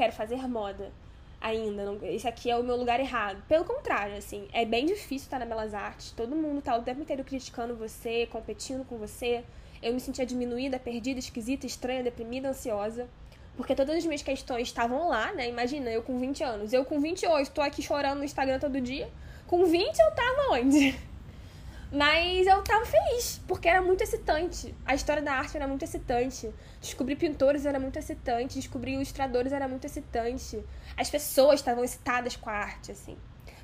quero 0.00 0.12
fazer 0.12 0.48
moda. 0.48 0.90
ainda. 1.38 1.84
Não, 1.84 1.98
esse 2.02 2.26
aqui 2.26 2.50
é 2.50 2.56
o 2.56 2.62
meu 2.62 2.74
lugar 2.76 2.98
errado. 3.00 3.42
Pelo 3.46 3.66
contrário, 3.66 4.16
assim, 4.16 4.48
é 4.50 4.64
bem 4.64 4.86
difícil 4.86 5.26
estar 5.26 5.38
na 5.38 5.44
Belas 5.44 5.74
Artes. 5.74 6.10
Todo 6.12 6.34
mundo 6.34 6.62
tá 6.62 6.74
o 6.74 6.82
tempo 6.82 7.02
inteiro 7.02 7.22
criticando 7.22 7.76
você, 7.76 8.26
competindo 8.26 8.82
com 8.86 8.96
você. 8.96 9.44
Eu 9.82 9.92
me 9.92 10.00
sentia 10.00 10.24
diminuída, 10.24 10.78
perdida, 10.78 11.18
esquisita, 11.18 11.66
estranha, 11.66 12.02
deprimida, 12.02 12.48
ansiosa. 12.48 13.08
Porque 13.56 13.74
todas 13.74 13.96
as 13.96 14.06
minhas 14.06 14.22
questões 14.22 14.68
estavam 14.68 15.06
lá, 15.08 15.32
né? 15.34 15.48
Imagina, 15.48 15.90
eu 15.90 16.02
com 16.02 16.18
20 16.18 16.42
anos. 16.44 16.72
Eu 16.72 16.82
com 16.84 16.98
28, 16.98 17.50
tô 17.50 17.60
aqui 17.60 17.82
chorando 17.82 18.18
no 18.18 18.24
Instagram 18.24 18.58
todo 18.58 18.80
dia. 18.80 19.10
Com 19.46 19.66
20 19.66 19.98
eu 19.98 20.14
tava 20.14 20.52
onde? 20.52 20.98
Mas 21.92 22.46
eu 22.46 22.62
tava 22.62 22.86
feliz, 22.86 23.40
porque 23.46 23.68
era 23.68 23.82
muito 23.82 24.02
excitante. 24.02 24.74
A 24.86 24.94
história 24.94 25.20
da 25.22 25.34
arte 25.34 25.56
era 25.56 25.66
muito 25.66 25.82
excitante. 25.82 26.50
Descobrir 26.80 27.16
pintores 27.16 27.66
era 27.66 27.78
muito 27.78 27.98
excitante. 27.98 28.54
Descobrir 28.54 28.94
ilustradores 28.94 29.52
era 29.52 29.68
muito 29.68 29.84
excitante. 29.84 30.64
As 30.96 31.10
pessoas 31.10 31.60
estavam 31.60 31.84
excitadas 31.84 32.36
com 32.36 32.48
a 32.48 32.54
arte, 32.54 32.90
assim. 32.92 33.16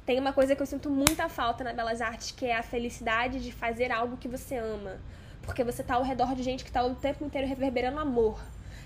Tem 0.04 0.20
uma 0.20 0.32
coisa 0.32 0.54
que 0.54 0.62
eu 0.62 0.66
sinto 0.66 0.90
muita 0.90 1.28
falta 1.28 1.64
na 1.64 1.72
Belas 1.72 2.00
Artes, 2.00 2.30
que 2.30 2.46
é 2.46 2.56
a 2.56 2.62
felicidade 2.62 3.42
de 3.42 3.50
fazer 3.50 3.90
algo 3.90 4.16
que 4.16 4.28
você 4.28 4.56
ama. 4.56 4.98
Porque 5.42 5.64
você 5.64 5.82
tá 5.82 5.94
ao 5.94 6.02
redor 6.02 6.34
de 6.34 6.42
gente 6.42 6.64
que 6.64 6.70
tá 6.70 6.84
o 6.84 6.94
tempo 6.94 7.24
inteiro 7.24 7.48
reverberando 7.48 7.98
amor. 7.98 8.38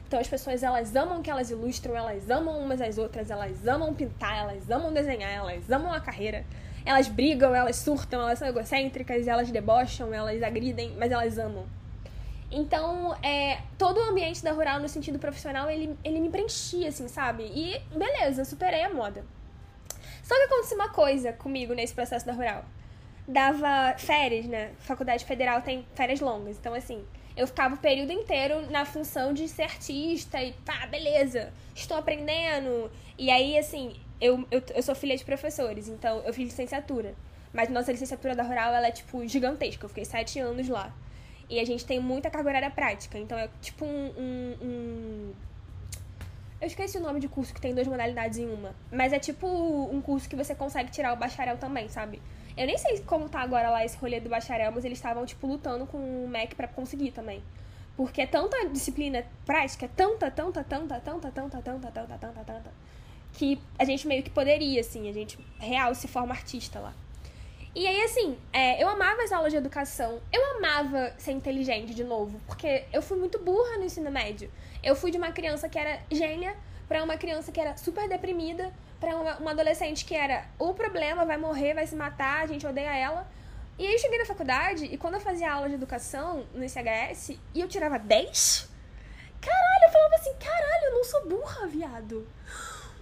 Então 0.06 0.18
as 0.18 0.28
pessoas 0.28 0.62
elas 0.62 0.94
amam 0.96 1.22
que 1.22 1.30
elas 1.30 1.50
ilustram, 1.50 1.96
elas 1.96 2.30
amam 2.30 2.58
umas 2.58 2.80
às 2.80 2.98
outras, 2.98 3.30
elas 3.30 3.66
amam 3.66 3.94
pintar, 3.94 4.38
elas 4.38 4.70
amam 4.70 4.92
desenhar, 4.92 5.30
elas 5.30 5.70
amam 5.70 5.92
a 5.92 6.00
carreira. 6.00 6.44
Elas 6.84 7.08
brigam, 7.08 7.54
elas 7.54 7.76
surtam, 7.76 8.22
elas 8.22 8.38
são 8.38 8.48
egocêntricas, 8.48 9.26
elas 9.28 9.50
debocham, 9.50 10.14
elas 10.14 10.42
agridem, 10.42 10.94
mas 10.98 11.12
elas 11.12 11.38
amam. 11.38 11.66
Então, 12.50 13.14
é, 13.22 13.60
todo 13.78 13.98
o 13.98 14.02
ambiente 14.10 14.42
da 14.42 14.52
Rural, 14.52 14.80
no 14.80 14.88
sentido 14.88 15.18
profissional, 15.18 15.70
ele, 15.70 15.96
ele 16.02 16.18
me 16.18 16.28
preenchia, 16.28 16.88
assim, 16.88 17.06
sabe? 17.06 17.44
E 17.44 17.80
beleza, 17.96 18.44
superei 18.44 18.82
a 18.82 18.90
moda. 18.90 19.24
Só 20.22 20.34
que 20.34 20.42
aconteceu 20.42 20.76
uma 20.76 20.88
coisa 20.88 21.32
comigo 21.32 21.74
nesse 21.74 21.94
processo 21.94 22.26
da 22.26 22.32
Rural. 22.32 22.64
Dava 23.26 23.96
férias, 23.98 24.46
né? 24.46 24.72
Faculdade 24.80 25.24
Federal 25.24 25.62
tem 25.62 25.86
férias 25.94 26.20
longas. 26.20 26.56
Então, 26.58 26.74
assim, 26.74 27.04
eu 27.36 27.46
ficava 27.46 27.76
o 27.76 27.78
período 27.78 28.12
inteiro 28.12 28.68
na 28.70 28.84
função 28.84 29.32
de 29.32 29.46
ser 29.48 29.62
artista 29.62 30.42
e 30.42 30.52
pá, 30.52 30.86
beleza, 30.86 31.52
estou 31.74 31.96
aprendendo. 31.96 32.90
E 33.16 33.30
aí, 33.30 33.56
assim, 33.56 33.94
eu, 34.20 34.44
eu, 34.50 34.62
eu 34.74 34.82
sou 34.82 34.94
filha 34.94 35.16
de 35.16 35.24
professores, 35.24 35.88
então 35.88 36.18
eu 36.24 36.34
fiz 36.34 36.44
licenciatura. 36.44 37.14
Mas 37.52 37.68
nossa 37.68 37.90
licenciatura 37.90 38.34
da 38.34 38.42
Rural, 38.42 38.74
ela 38.74 38.88
é, 38.88 38.92
tipo, 38.92 39.26
gigantesca. 39.26 39.84
Eu 39.84 39.88
fiquei 39.88 40.04
sete 40.04 40.38
anos 40.38 40.68
lá. 40.68 40.92
E 41.50 41.58
a 41.58 41.66
gente 41.66 41.84
tem 41.84 41.98
muita 42.00 42.30
carga 42.30 42.48
horária 42.48 42.70
prática. 42.70 43.18
Então 43.18 43.36
é 43.36 43.50
tipo 43.60 43.84
um, 43.84 44.12
um, 44.16 44.56
um... 44.62 45.32
Eu 46.60 46.68
esqueci 46.68 46.96
o 46.96 47.00
nome 47.00 47.18
de 47.18 47.28
curso 47.28 47.52
que 47.52 47.60
tem 47.60 47.74
duas 47.74 47.88
modalidades 47.88 48.38
em 48.38 48.48
uma. 48.48 48.72
Mas 48.92 49.12
é 49.12 49.18
tipo 49.18 49.46
um 49.46 50.00
curso 50.00 50.28
que 50.28 50.36
você 50.36 50.54
consegue 50.54 50.90
tirar 50.90 51.12
o 51.12 51.16
bacharel 51.16 51.58
também, 51.58 51.88
sabe? 51.88 52.22
Eu 52.56 52.66
nem 52.66 52.78
sei 52.78 53.00
como 53.00 53.28
tá 53.28 53.40
agora 53.40 53.70
lá 53.70 53.84
esse 53.84 53.96
rolê 53.96 54.20
do 54.20 54.28
bacharel, 54.28 54.70
mas 54.70 54.84
eles 54.84 54.98
estavam, 54.98 55.24
tipo, 55.26 55.46
lutando 55.46 55.86
com 55.86 55.98
o 56.24 56.28
MEC 56.28 56.54
para 56.54 56.68
conseguir 56.68 57.10
também. 57.10 57.42
Porque 57.96 58.22
é 58.22 58.26
tanta 58.26 58.68
disciplina 58.68 59.24
prática, 59.44 59.88
tanta, 59.96 60.30
tanta, 60.30 60.62
tanta, 60.62 61.00
tanta, 61.00 61.30
tanta, 61.30 61.62
tanta, 61.62 61.90
tanta, 61.90 62.18
tanta, 62.18 62.44
tanta, 62.44 62.72
que 63.32 63.60
a 63.78 63.84
gente 63.84 64.06
meio 64.06 64.22
que 64.22 64.30
poderia, 64.30 64.80
assim, 64.80 65.08
a 65.08 65.12
gente 65.12 65.38
real 65.58 65.94
se 65.94 66.06
forma 66.06 66.32
artista 66.32 66.78
lá. 66.80 66.94
E 67.72 67.86
aí, 67.86 68.02
assim, 68.02 68.36
é, 68.52 68.82
eu 68.82 68.88
amava 68.88 69.22
as 69.22 69.30
aulas 69.30 69.52
de 69.52 69.56
educação. 69.56 70.20
Eu 70.32 70.56
amava 70.56 71.14
ser 71.16 71.30
inteligente 71.30 71.94
de 71.94 72.02
novo, 72.02 72.40
porque 72.46 72.84
eu 72.92 73.00
fui 73.00 73.16
muito 73.16 73.38
burra 73.38 73.78
no 73.78 73.84
ensino 73.84 74.10
médio. 74.10 74.50
Eu 74.82 74.96
fui 74.96 75.12
de 75.12 75.18
uma 75.18 75.30
criança 75.30 75.68
que 75.68 75.78
era 75.78 76.00
gênia 76.10 76.56
para 76.88 77.04
uma 77.04 77.16
criança 77.16 77.52
que 77.52 77.60
era 77.60 77.76
super 77.76 78.08
deprimida, 78.08 78.72
para 78.98 79.14
uma, 79.14 79.36
uma, 79.36 79.50
adolescente 79.52 80.04
que 80.04 80.16
era 80.16 80.46
o 80.58 80.74
problema, 80.74 81.24
vai 81.24 81.36
morrer, 81.36 81.72
vai 81.72 81.86
se 81.86 81.94
matar, 81.94 82.42
a 82.42 82.46
gente 82.46 82.66
odeia 82.66 82.92
ela. 82.92 83.30
E 83.78 83.86
aí 83.86 83.92
eu 83.92 83.98
cheguei 84.00 84.18
na 84.18 84.26
faculdade 84.26 84.86
e 84.86 84.98
quando 84.98 85.14
eu 85.14 85.20
fazia 85.20 85.52
aula 85.52 85.68
de 85.68 85.76
educação 85.76 86.44
no 86.52 86.64
ICHS 86.64 87.38
e 87.54 87.60
eu 87.60 87.68
tirava 87.68 88.00
10, 88.00 88.68
caralho, 89.40 89.84
eu 89.84 89.92
falava 89.92 90.14
assim, 90.16 90.34
caralho, 90.34 90.84
eu 90.86 90.94
não 90.94 91.04
sou 91.04 91.28
burra, 91.28 91.66
viado 91.68 92.26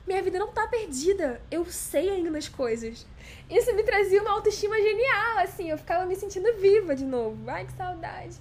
minha 0.08 0.22
vida 0.22 0.38
não 0.38 0.48
tá 0.48 0.66
perdida. 0.66 1.40
Eu 1.50 1.66
sei 1.66 2.08
ainda 2.08 2.36
as 2.36 2.48
coisas. 2.48 3.06
Isso 3.48 3.74
me 3.74 3.82
trazia 3.82 4.22
uma 4.22 4.32
autoestima 4.32 4.76
genial, 4.76 5.38
assim. 5.38 5.70
Eu 5.70 5.76
ficava 5.76 6.06
me 6.06 6.16
sentindo 6.16 6.52
viva 6.56 6.96
de 6.96 7.04
novo. 7.04 7.38
Ai, 7.48 7.66
que 7.66 7.72
saudade. 7.74 8.34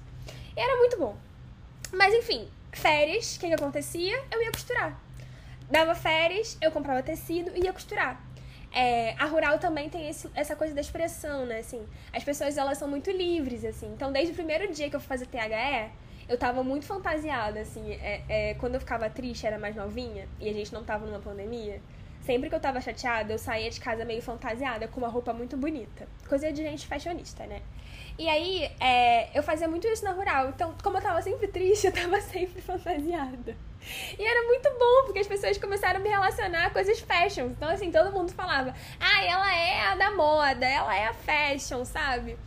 E 0.55 0.59
era 0.59 0.77
muito 0.77 0.97
bom. 0.97 1.15
Mas 1.91 2.13
enfim, 2.13 2.47
férias, 2.71 3.35
o 3.35 3.39
que, 3.39 3.47
que 3.47 3.53
acontecia? 3.53 4.23
Eu 4.31 4.41
ia 4.41 4.51
costurar. 4.51 4.99
Dava 5.69 5.93
férias, 5.93 6.57
eu 6.61 6.71
comprava 6.71 7.03
tecido 7.03 7.51
e 7.53 7.65
ia 7.65 7.73
costurar. 7.73 8.25
É, 8.73 9.13
a 9.17 9.25
rural 9.25 9.59
também 9.59 9.89
tem 9.89 10.09
esse, 10.09 10.29
essa 10.33 10.55
coisa 10.55 10.73
da 10.73 10.81
expressão, 10.81 11.45
né? 11.45 11.59
Assim, 11.59 11.85
as 12.13 12.23
pessoas 12.23 12.57
elas 12.57 12.77
são 12.77 12.87
muito 12.87 13.11
livres, 13.11 13.65
assim. 13.65 13.87
Então, 13.93 14.11
desde 14.11 14.31
o 14.31 14.35
primeiro 14.35 14.71
dia 14.71 14.89
que 14.89 14.95
eu 14.95 14.99
fui 14.99 15.07
fazer 15.07 15.25
THE, 15.25 15.91
eu 16.27 16.37
tava 16.37 16.63
muito 16.63 16.85
fantasiada, 16.85 17.59
assim. 17.61 17.91
É, 17.93 18.23
é, 18.27 18.53
quando 18.55 18.75
eu 18.75 18.79
ficava 18.79 19.09
triste, 19.09 19.47
era 19.47 19.57
mais 19.57 19.75
novinha, 19.75 20.27
e 20.39 20.49
a 20.49 20.53
gente 20.53 20.73
não 20.73 20.83
tava 20.83 21.05
numa 21.05 21.19
pandemia. 21.19 21.81
Sempre 22.21 22.49
que 22.49 22.55
eu 22.55 22.59
tava 22.59 22.81
chateada, 22.81 23.33
eu 23.33 23.39
saía 23.39 23.69
de 23.69 23.79
casa 23.79 24.03
meio 24.03 24.21
fantasiada, 24.21 24.87
com 24.87 24.99
uma 24.99 25.07
roupa 25.07 25.31
muito 25.31 25.55
bonita. 25.55 26.07
Coisa 26.27 26.51
de 26.51 26.61
gente 26.61 26.85
fashionista, 26.85 27.45
né? 27.45 27.61
E 28.19 28.27
aí, 28.27 28.69
é, 28.81 29.37
eu 29.37 29.41
fazia 29.41 29.67
muito 29.67 29.87
isso 29.87 30.03
na 30.03 30.11
rural. 30.11 30.49
Então, 30.49 30.75
como 30.83 30.97
eu 30.97 31.01
tava 31.01 31.21
sempre 31.21 31.47
triste, 31.47 31.87
eu 31.87 31.93
tava 31.93 32.19
sempre 32.21 32.61
fantasiada. 32.61 33.55
E 34.19 34.25
era 34.25 34.45
muito 34.45 34.69
bom, 34.77 35.05
porque 35.05 35.19
as 35.19 35.27
pessoas 35.27 35.57
começaram 35.57 35.99
a 35.99 36.03
me 36.03 36.09
relacionar 36.09 36.65
com 36.65 36.73
coisas 36.73 36.99
fashion. 36.99 37.45
Então, 37.45 37.69
assim, 37.69 37.89
todo 37.91 38.11
mundo 38.11 38.33
falava, 38.33 38.73
ah, 38.99 39.23
ela 39.23 39.55
é 39.55 39.81
a 39.87 39.95
da 39.95 40.11
moda, 40.11 40.65
ela 40.65 40.93
é 40.93 41.05
a 41.05 41.13
fashion, 41.13 41.85
sabe? 41.85 42.37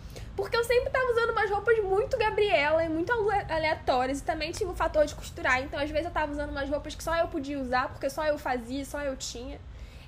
Porque 0.41 0.57
eu 0.57 0.65
sempre 0.65 0.89
tava 0.89 1.05
usando 1.13 1.31
umas 1.31 1.51
roupas 1.51 1.79
muito 1.85 2.17
Gabriela 2.17 2.83
e 2.83 2.89
muito 2.89 3.13
aleatórias. 3.13 4.21
E 4.21 4.25
também 4.25 4.51
tinha 4.51 4.69
o 4.71 4.75
fator 4.75 5.05
de 5.05 5.15
costurar. 5.15 5.61
Então, 5.63 5.79
às 5.79 5.91
vezes, 5.91 6.07
eu 6.07 6.11
tava 6.11 6.33
usando 6.33 6.49
umas 6.49 6.69
roupas 6.69 6.95
que 6.95 7.05
só 7.05 7.15
eu 7.15 7.29
podia 7.29 7.59
usar, 7.59 7.89
porque 7.91 8.09
só 8.09 8.25
eu 8.25 8.39
fazia, 8.39 8.83
só 8.87 9.03
eu 9.03 9.15
tinha. 9.17 9.61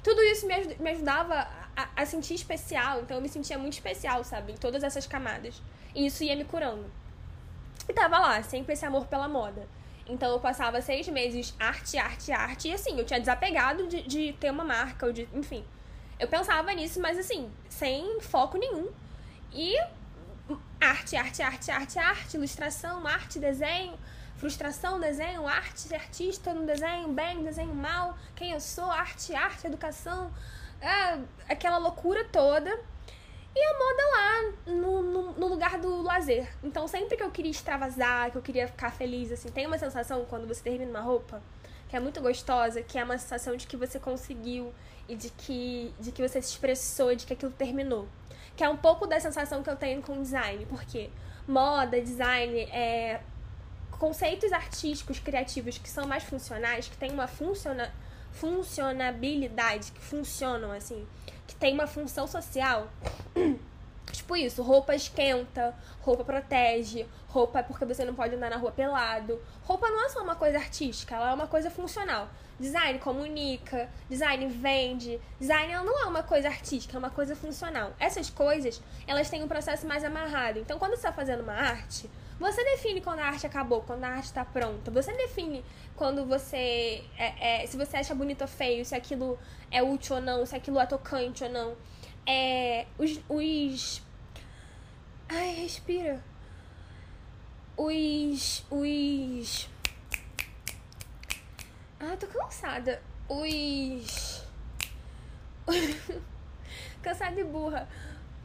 Tudo 0.02 0.22
isso 0.22 0.46
me, 0.46 0.90
ajudava 0.90 1.46
a, 1.76 1.88
a 1.94 2.06
sentir 2.06 2.34
especial. 2.34 3.02
Então, 3.02 3.18
eu 3.18 3.20
me 3.20 3.28
sentia 3.28 3.58
muito 3.58 3.74
especial, 3.74 4.24
sabe? 4.24 4.52
Em 4.52 4.56
todas 4.56 4.82
essas 4.82 5.06
camadas. 5.06 5.60
E 5.94 6.06
isso 6.06 6.24
ia 6.24 6.34
me 6.34 6.44
curando. 6.44 6.90
E 7.86 7.92
tava 7.92 8.18
lá, 8.18 8.42
sempre 8.42 8.72
esse 8.72 8.86
amor 8.86 9.06
pela 9.06 9.28
moda. 9.28 9.68
Então 10.06 10.32
eu 10.32 10.40
passava 10.40 10.80
seis 10.80 11.06
meses 11.08 11.54
arte, 11.60 11.98
arte, 11.98 12.32
arte. 12.32 12.68
E 12.68 12.72
assim, 12.72 12.98
eu 12.98 13.04
tinha 13.04 13.20
desapegado 13.20 13.86
de, 13.86 14.02
de 14.02 14.32
ter 14.32 14.50
uma 14.50 14.64
marca, 14.64 15.06
ou 15.06 15.12
de. 15.12 15.28
Enfim. 15.34 15.64
Eu 16.18 16.26
pensava 16.26 16.72
nisso, 16.72 17.00
mas 17.00 17.18
assim, 17.18 17.50
sem 17.68 18.20
foco 18.20 18.56
nenhum. 18.56 18.90
E 19.52 19.76
arte, 20.80 21.16
arte, 21.16 21.42
arte, 21.42 21.70
arte, 21.70 21.98
arte, 21.98 22.36
ilustração, 22.36 23.06
arte, 23.06 23.38
desenho, 23.38 23.98
frustração, 24.36 24.98
desenho, 24.98 25.46
arte, 25.46 25.94
artista 25.94 26.52
no 26.52 26.66
desenho, 26.66 27.08
bem, 27.08 27.42
desenho 27.42 27.74
mal, 27.74 28.16
quem 28.34 28.52
eu 28.52 28.60
sou, 28.60 28.90
arte, 28.90 29.34
arte, 29.34 29.66
educação, 29.66 30.32
é, 30.80 31.18
aquela 31.48 31.78
loucura 31.78 32.24
toda. 32.24 32.70
E 33.54 33.62
a 33.62 33.78
moda 33.78 34.02
lá, 34.16 34.72
no, 34.72 35.02
no, 35.02 35.32
no, 35.32 35.46
lugar 35.46 35.78
do 35.78 36.00
lazer. 36.00 36.48
Então, 36.64 36.88
sempre 36.88 37.18
que 37.18 37.22
eu 37.22 37.30
queria 37.30 37.50
extravasar, 37.50 38.30
que 38.30 38.38
eu 38.38 38.42
queria 38.42 38.66
ficar 38.66 38.90
feliz, 38.90 39.30
assim, 39.30 39.50
tem 39.50 39.66
uma 39.66 39.76
sensação 39.76 40.24
quando 40.24 40.48
você 40.48 40.62
termina 40.62 40.90
uma 40.90 41.00
roupa 41.00 41.42
que 41.92 41.96
é 41.96 42.00
muito 42.00 42.22
gostosa, 42.22 42.82
que 42.82 42.98
é 42.98 43.04
uma 43.04 43.18
sensação 43.18 43.54
de 43.54 43.66
que 43.66 43.76
você 43.76 44.00
conseguiu 44.00 44.72
e 45.06 45.14
de 45.14 45.28
que, 45.28 45.92
de 46.00 46.10
que 46.10 46.26
você 46.26 46.40
se 46.40 46.52
expressou, 46.52 47.14
de 47.14 47.26
que 47.26 47.34
aquilo 47.34 47.52
terminou 47.52 48.08
que 48.56 48.62
é 48.62 48.68
um 48.68 48.76
pouco 48.76 49.06
da 49.06 49.18
sensação 49.18 49.62
que 49.62 49.70
eu 49.70 49.76
tenho 49.76 50.02
com 50.02 50.20
design, 50.22 50.66
porque 50.66 51.10
moda, 51.46 52.00
design, 52.00 52.60
é, 52.70 53.20
conceitos 53.92 54.52
artísticos, 54.52 55.18
criativos 55.18 55.78
que 55.78 55.88
são 55.88 56.06
mais 56.06 56.24
funcionais, 56.24 56.88
que 56.88 56.96
têm 56.96 57.10
uma 57.10 57.26
funciona, 57.26 57.92
funcionabilidade, 58.32 59.92
que 59.92 60.00
funcionam 60.00 60.72
assim, 60.72 61.06
que 61.46 61.54
tem 61.54 61.74
uma 61.74 61.86
função 61.86 62.26
social. 62.26 62.88
Tipo 64.10 64.36
isso, 64.36 64.62
roupa 64.62 64.94
esquenta, 64.94 65.74
roupa 66.00 66.24
protege, 66.24 67.06
roupa 67.28 67.60
é 67.60 67.62
porque 67.62 67.84
você 67.84 68.04
não 68.04 68.14
pode 68.14 68.34
andar 68.34 68.50
na 68.50 68.56
rua 68.56 68.72
pelado. 68.72 69.40
Roupa 69.62 69.88
não 69.88 70.04
é 70.04 70.08
só 70.08 70.22
uma 70.22 70.34
coisa 70.34 70.58
artística, 70.58 71.14
ela 71.14 71.30
é 71.30 71.34
uma 71.34 71.46
coisa 71.46 71.70
funcional. 71.70 72.28
Design 72.58 72.98
comunica, 72.98 73.88
design 74.08 74.46
vende, 74.48 75.20
design 75.40 75.72
ela 75.72 75.84
não 75.84 76.02
é 76.02 76.04
uma 76.06 76.22
coisa 76.22 76.48
artística, 76.48 76.96
é 76.96 76.98
uma 76.98 77.10
coisa 77.10 77.34
funcional. 77.34 77.92
Essas 77.98 78.28
coisas, 78.28 78.82
elas 79.06 79.30
têm 79.30 79.42
um 79.42 79.48
processo 79.48 79.86
mais 79.86 80.04
amarrado. 80.04 80.58
Então, 80.58 80.78
quando 80.78 80.92
você 80.92 80.98
está 80.98 81.12
fazendo 81.12 81.42
uma 81.42 81.54
arte, 81.54 82.10
você 82.38 82.62
define 82.64 83.00
quando 83.00 83.20
a 83.20 83.26
arte 83.26 83.46
acabou, 83.46 83.82
quando 83.82 84.04
a 84.04 84.08
arte 84.08 84.24
está 84.24 84.44
pronta. 84.44 84.90
Você 84.90 85.12
define 85.12 85.64
quando 85.94 86.24
você. 86.26 87.04
É, 87.16 87.62
é, 87.62 87.66
se 87.66 87.76
você 87.76 87.98
acha 87.98 88.14
bonito 88.14 88.42
ou 88.42 88.48
feio, 88.48 88.84
se 88.84 88.94
aquilo 88.94 89.38
é 89.70 89.82
útil 89.82 90.16
ou 90.16 90.22
não, 90.22 90.44
se 90.44 90.54
aquilo 90.56 90.80
é 90.80 90.86
tocante 90.86 91.44
ou 91.44 91.50
não. 91.50 91.76
É, 92.26 92.86
os, 92.98 93.20
os. 93.28 94.02
Ai, 95.28 95.54
respira. 95.54 96.22
Os. 97.76 98.64
Os. 98.70 99.68
Ah, 101.98 102.16
tô 102.18 102.26
cansada. 102.26 103.02
Os. 103.28 104.46
cansada 107.02 107.40
e 107.40 107.44
burra. 107.44 107.88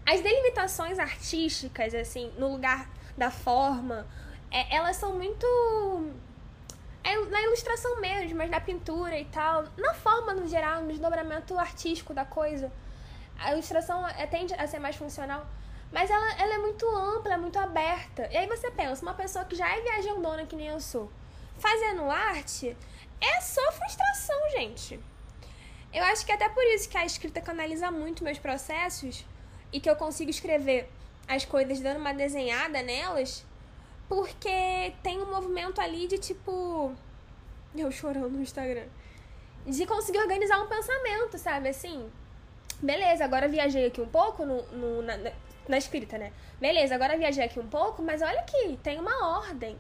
As 0.05 0.21
delimitações 0.21 0.97
artísticas, 0.99 1.93
assim, 1.93 2.31
no 2.37 2.51
lugar 2.51 2.89
da 3.17 3.29
forma, 3.29 4.07
é, 4.49 4.75
elas 4.75 4.95
são 4.95 5.13
muito. 5.13 5.45
É 7.03 7.15
na 7.25 7.41
ilustração 7.41 7.99
mesmo, 8.01 8.37
mas 8.37 8.49
na 8.49 8.59
pintura 8.59 9.17
e 9.19 9.25
tal. 9.25 9.65
Na 9.77 9.93
forma 9.93 10.33
no 10.33 10.47
geral, 10.47 10.81
no 10.81 10.87
desdobramento 10.87 11.57
artístico 11.57 12.13
da 12.13 12.25
coisa. 12.25 12.71
A 13.39 13.53
ilustração 13.53 14.07
é, 14.07 14.25
tende 14.25 14.53
a 14.53 14.67
ser 14.67 14.79
mais 14.79 14.95
funcional. 14.95 15.47
Mas 15.91 16.09
ela, 16.09 16.41
ela 16.41 16.55
é 16.55 16.57
muito 16.57 16.85
ampla, 16.89 17.33
é 17.33 17.37
muito 17.37 17.57
aberta. 17.57 18.27
E 18.31 18.37
aí 18.37 18.47
você 18.47 18.69
pensa, 18.71 19.01
uma 19.01 19.13
pessoa 19.13 19.45
que 19.45 19.55
já 19.55 19.69
é 19.69 19.81
viajandona 19.81 20.45
que 20.45 20.55
nem 20.55 20.67
eu 20.67 20.79
sou, 20.79 21.11
fazendo 21.57 22.09
arte, 22.09 22.75
é 23.21 23.41
só 23.41 23.71
frustração, 23.71 24.49
gente. 24.51 24.99
Eu 25.93 26.03
acho 26.03 26.25
que 26.25 26.31
até 26.31 26.49
por 26.49 26.63
isso 26.65 26.89
que 26.89 26.97
a 26.97 27.05
escrita 27.05 27.41
canaliza 27.41 27.89
muito 27.89 28.23
meus 28.23 28.37
processos 28.37 29.25
e 29.71 29.79
que 29.79 29.89
eu 29.89 29.95
consigo 29.95 30.29
escrever 30.29 30.89
as 31.27 31.45
coisas 31.45 31.79
dando 31.79 31.99
uma 31.99 32.13
desenhada 32.13 32.81
nelas, 32.81 33.45
porque 34.07 34.93
tem 35.03 35.21
um 35.21 35.29
movimento 35.29 35.81
ali 35.81 36.07
de 36.07 36.17
tipo. 36.17 36.93
Eu 37.75 37.91
chorando 37.91 38.29
no 38.29 38.41
Instagram. 38.41 38.87
De 39.65 39.85
conseguir 39.85 40.19
organizar 40.19 40.61
um 40.61 40.67
pensamento, 40.67 41.37
sabe? 41.37 41.69
Assim, 41.69 42.09
beleza, 42.81 43.25
agora 43.25 43.47
viajei 43.47 43.87
aqui 43.87 44.01
um 44.01 44.07
pouco 44.07 44.45
no, 44.45 44.61
no 44.71 45.01
na, 45.01 45.17
na, 45.67 45.77
escrita, 45.77 46.17
né? 46.17 46.31
Beleza, 46.59 46.95
agora 46.95 47.17
viajei 47.17 47.45
aqui 47.45 47.59
um 47.59 47.67
pouco, 47.67 48.01
mas 48.01 48.21
olha 48.21 48.39
aqui, 48.39 48.79
tem 48.83 48.99
uma 48.99 49.37
ordem. 49.37 49.77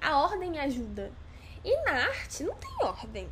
A 0.00 0.18
ordem 0.22 0.50
me 0.50 0.58
ajuda. 0.58 1.12
E 1.64 1.76
na 1.84 1.92
arte 2.06 2.42
não 2.42 2.54
tem 2.54 2.70
ordem. 2.80 3.28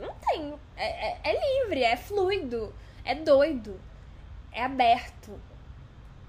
Não 0.00 0.14
tem. 0.14 0.54
É, 0.76 1.08
é, 1.08 1.20
é 1.24 1.62
livre, 1.62 1.82
é 1.82 1.96
fluido, 1.96 2.74
é 3.04 3.14
doido, 3.14 3.80
é 4.50 4.62
aberto, 4.62 5.38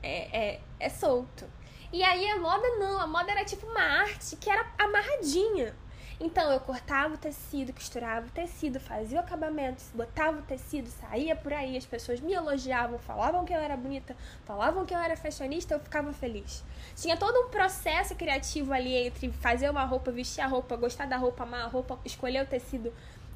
é, 0.01 0.37
é, 0.37 0.59
é 0.79 0.89
solto. 0.89 1.49
E 1.91 2.03
aí 2.03 2.29
a 2.29 2.39
moda 2.39 2.67
não, 2.79 2.99
a 2.99 3.07
moda 3.07 3.31
era 3.31 3.45
tipo 3.45 3.65
uma 3.67 3.81
arte 3.81 4.35
que 4.35 4.49
era 4.49 4.65
amarradinha. 4.77 5.75
Então 6.25 6.49
eu 6.53 6.59
cortava 6.61 7.15
o 7.15 7.17
tecido, 7.17 7.73
costurava 7.73 8.25
o 8.25 8.29
tecido, 8.29 8.79
fazia 8.79 9.17
o 9.17 9.19
acabamento, 9.19 9.83
botava 9.93 10.39
o 10.39 10.41
tecido, 10.41 10.87
saía 10.87 11.35
por 11.35 11.51
aí, 11.51 11.75
as 11.75 11.85
pessoas 11.85 12.21
me 12.21 12.31
elogiavam, 12.31 12.97
falavam 12.97 13.43
que 13.43 13.51
eu 13.51 13.59
era 13.59 13.75
bonita, 13.75 14.15
falavam 14.45 14.85
que 14.85 14.93
eu 14.93 14.97
era 14.99 15.17
fashionista, 15.17 15.73
eu 15.73 15.81
ficava 15.81 16.13
feliz. 16.13 16.63
Tinha 16.95 17.17
todo 17.17 17.37
um 17.45 17.49
processo 17.49 18.15
criativo 18.15 18.71
ali 18.71 18.95
entre 18.95 19.33
fazer 19.33 19.69
uma 19.69 19.83
roupa, 19.83 20.13
vestir 20.13 20.39
a 20.39 20.47
roupa, 20.47 20.77
gostar 20.77 21.07
da 21.07 21.17
roupa, 21.17 21.43
amar 21.43 21.65
a 21.65 21.67
roupa, 21.67 21.99
escolher 22.05 22.45
o 22.45 22.47
tecido, 22.47 22.93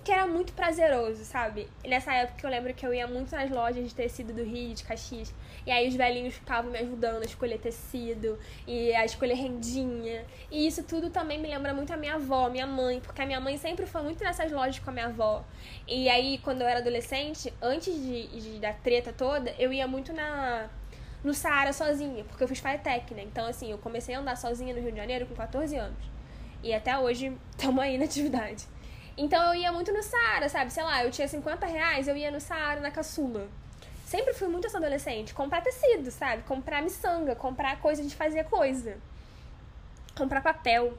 que 0.08 0.12
era 0.14 0.26
muito 0.26 0.54
prazeroso, 0.54 1.26
sabe? 1.26 1.68
E 1.84 1.90
nessa 1.90 2.14
época 2.14 2.48
eu 2.48 2.50
lembro 2.50 2.74
que 2.74 2.88
eu 2.88 2.94
ia 2.94 3.06
muito 3.06 3.36
nas 3.36 3.52
lojas 3.52 3.86
de 3.86 3.94
tecido 3.94 4.32
do 4.32 4.42
Rio, 4.42 4.74
de 4.74 4.86
Caxias, 4.86 5.34
e 5.66 5.70
aí 5.70 5.86
os 5.86 5.96
velhinhos 5.96 6.34
ficavam 6.34 6.72
me 6.72 6.80
ajudando 6.80 7.24
a 7.24 7.26
escolher 7.26 7.60
tecido 7.60 8.40
e 8.66 8.96
a 8.96 9.04
escolher 9.04 9.34
rendinha. 9.34 10.24
E 10.50 10.66
isso 10.66 10.82
tudo 10.84 11.10
também 11.10 11.38
me 11.38 11.50
lembra 11.50 11.74
muito 11.74 11.92
a 11.92 11.98
minha 11.98 12.14
avó, 12.14 12.50
minha 12.50 12.66
mãe, 12.66 13.02
porque 13.02 13.22
a 13.22 13.26
minha 13.26 13.42
mãe 13.42 13.58
sempre 13.58 13.86
foi 13.86 14.02
muito 14.02 14.24
nessas 14.24 14.50
lojas 14.50 14.80
com 14.80 14.90
a 14.92 14.94
minha 14.94 15.08
avó. 15.08 15.44
E 15.86 16.08
aí, 16.08 16.38
quando 16.38 16.62
eu 16.62 16.68
era 16.70 16.80
adolescente, 16.80 17.54
antes 17.62 17.94
de, 17.94 18.28
de 18.28 18.60
da 18.60 18.72
treta 18.72 19.12
toda, 19.12 19.54
eu 19.60 19.74
ia 19.74 19.90
muito 19.90 20.14
na 20.14 20.70
no 21.22 21.34
Saara 21.34 21.74
sozinha, 21.74 22.24
porque 22.24 22.42
eu 22.42 22.48
fiz 22.48 22.60
FATEC, 22.60 23.14
né? 23.14 23.24
Então, 23.24 23.46
assim, 23.46 23.72
eu 23.72 23.78
comecei 23.78 24.16
a 24.16 24.20
andar 24.20 24.38
sozinha 24.38 24.74
no 24.74 24.80
Rio 24.80 24.92
de 24.92 24.98
Janeiro 24.98 25.26
com 25.26 25.36
14 25.36 25.76
anos. 25.76 26.00
E 26.64 26.74
até 26.74 26.98
hoje 26.98 27.38
estamos 27.52 27.84
aí 27.84 27.98
na 27.98 28.06
atividade. 28.06 28.77
Então 29.18 29.54
eu 29.54 29.62
ia 29.62 29.72
muito 29.72 29.92
no 29.92 30.04
Saara, 30.04 30.48
sabe? 30.48 30.72
Sei 30.72 30.84
lá, 30.84 31.04
eu 31.04 31.10
tinha 31.10 31.28
50 31.28 31.66
reais, 31.66 32.08
eu 32.08 32.16
ia 32.16 32.30
no 32.30 32.40
Saara, 32.40 32.80
na 32.80 32.92
caçula. 32.92 33.48
Sempre 34.06 34.34
fui 34.34 34.48
muito 34.48 34.68
essa 34.68 34.78
adolescente. 34.78 35.34
Comprar 35.34 35.62
tecido, 35.62 36.12
sabe? 36.12 36.44
Comprar 36.44 36.82
miçanga, 36.84 37.36
comprar 37.36 37.82
coisa 37.82 38.04
de 38.04 38.16
fazer 38.16 38.44
coisa. 38.46 38.98
Comprar 40.16 40.42
papel. 40.42 40.98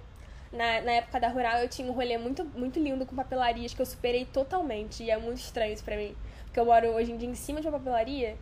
Na, 0.53 0.81
na 0.81 0.93
época 0.93 1.21
da 1.21 1.29
Rural 1.29 1.59
eu 1.59 1.69
tinha 1.69 1.89
um 1.89 1.93
rolê 1.93 2.19
muito, 2.19 2.45
muito 2.45 2.81
lindo 2.81 3.07
com 3.07 3.15
papelarias 3.15 3.73
que 3.73 3.81
eu 3.81 3.87
superei 3.87 4.25
totalmente. 4.25 5.05
E 5.05 5.11
é 5.11 5.17
muito 5.17 5.39
estranho 5.39 5.73
isso 5.73 5.85
pra 5.85 5.97
mim. 5.97 6.15
Porque 6.45 6.59
eu 6.59 6.65
moro 6.65 6.89
hoje 6.89 7.13
em 7.13 7.17
dia 7.17 7.29
em 7.29 7.35
cima 7.35 7.61
de 7.61 7.69
uma 7.69 7.79
papelaria 7.79 8.37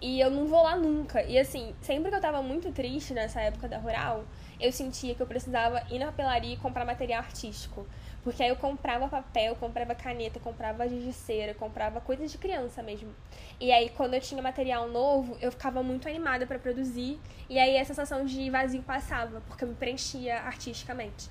e 0.00 0.20
eu 0.20 0.30
não 0.30 0.46
vou 0.46 0.62
lá 0.62 0.76
nunca. 0.76 1.22
E 1.22 1.38
assim, 1.38 1.74
sempre 1.80 2.10
que 2.10 2.16
eu 2.16 2.20
tava 2.20 2.42
muito 2.42 2.70
triste 2.72 3.12
nessa 3.12 3.40
época 3.40 3.68
da 3.68 3.78
Rural, 3.78 4.24
eu 4.60 4.70
sentia 4.72 5.14
que 5.14 5.22
eu 5.22 5.26
precisava 5.26 5.82
ir 5.90 5.98
na 5.98 6.06
papelaria 6.06 6.54
e 6.54 6.56
comprar 6.56 6.84
material 6.84 7.20
artístico. 7.20 7.86
Porque 8.26 8.42
aí 8.42 8.48
eu 8.48 8.56
comprava 8.56 9.06
papel, 9.06 9.54
comprava 9.54 9.94
caneta, 9.94 10.40
comprava 10.40 10.82
cera, 11.12 11.54
comprava 11.54 12.00
coisas 12.00 12.32
de 12.32 12.36
criança 12.36 12.82
mesmo. 12.82 13.14
E 13.60 13.70
aí 13.70 13.88
quando 13.90 14.14
eu 14.14 14.20
tinha 14.20 14.42
material 14.42 14.88
novo, 14.88 15.38
eu 15.40 15.52
ficava 15.52 15.80
muito 15.80 16.08
animada 16.08 16.44
para 16.44 16.58
produzir. 16.58 17.20
E 17.48 17.56
aí 17.56 17.78
a 17.78 17.84
sensação 17.84 18.24
de 18.24 18.50
vazio 18.50 18.82
passava, 18.82 19.40
porque 19.42 19.62
eu 19.62 19.68
me 19.68 19.76
preenchia 19.76 20.40
artisticamente. 20.40 21.30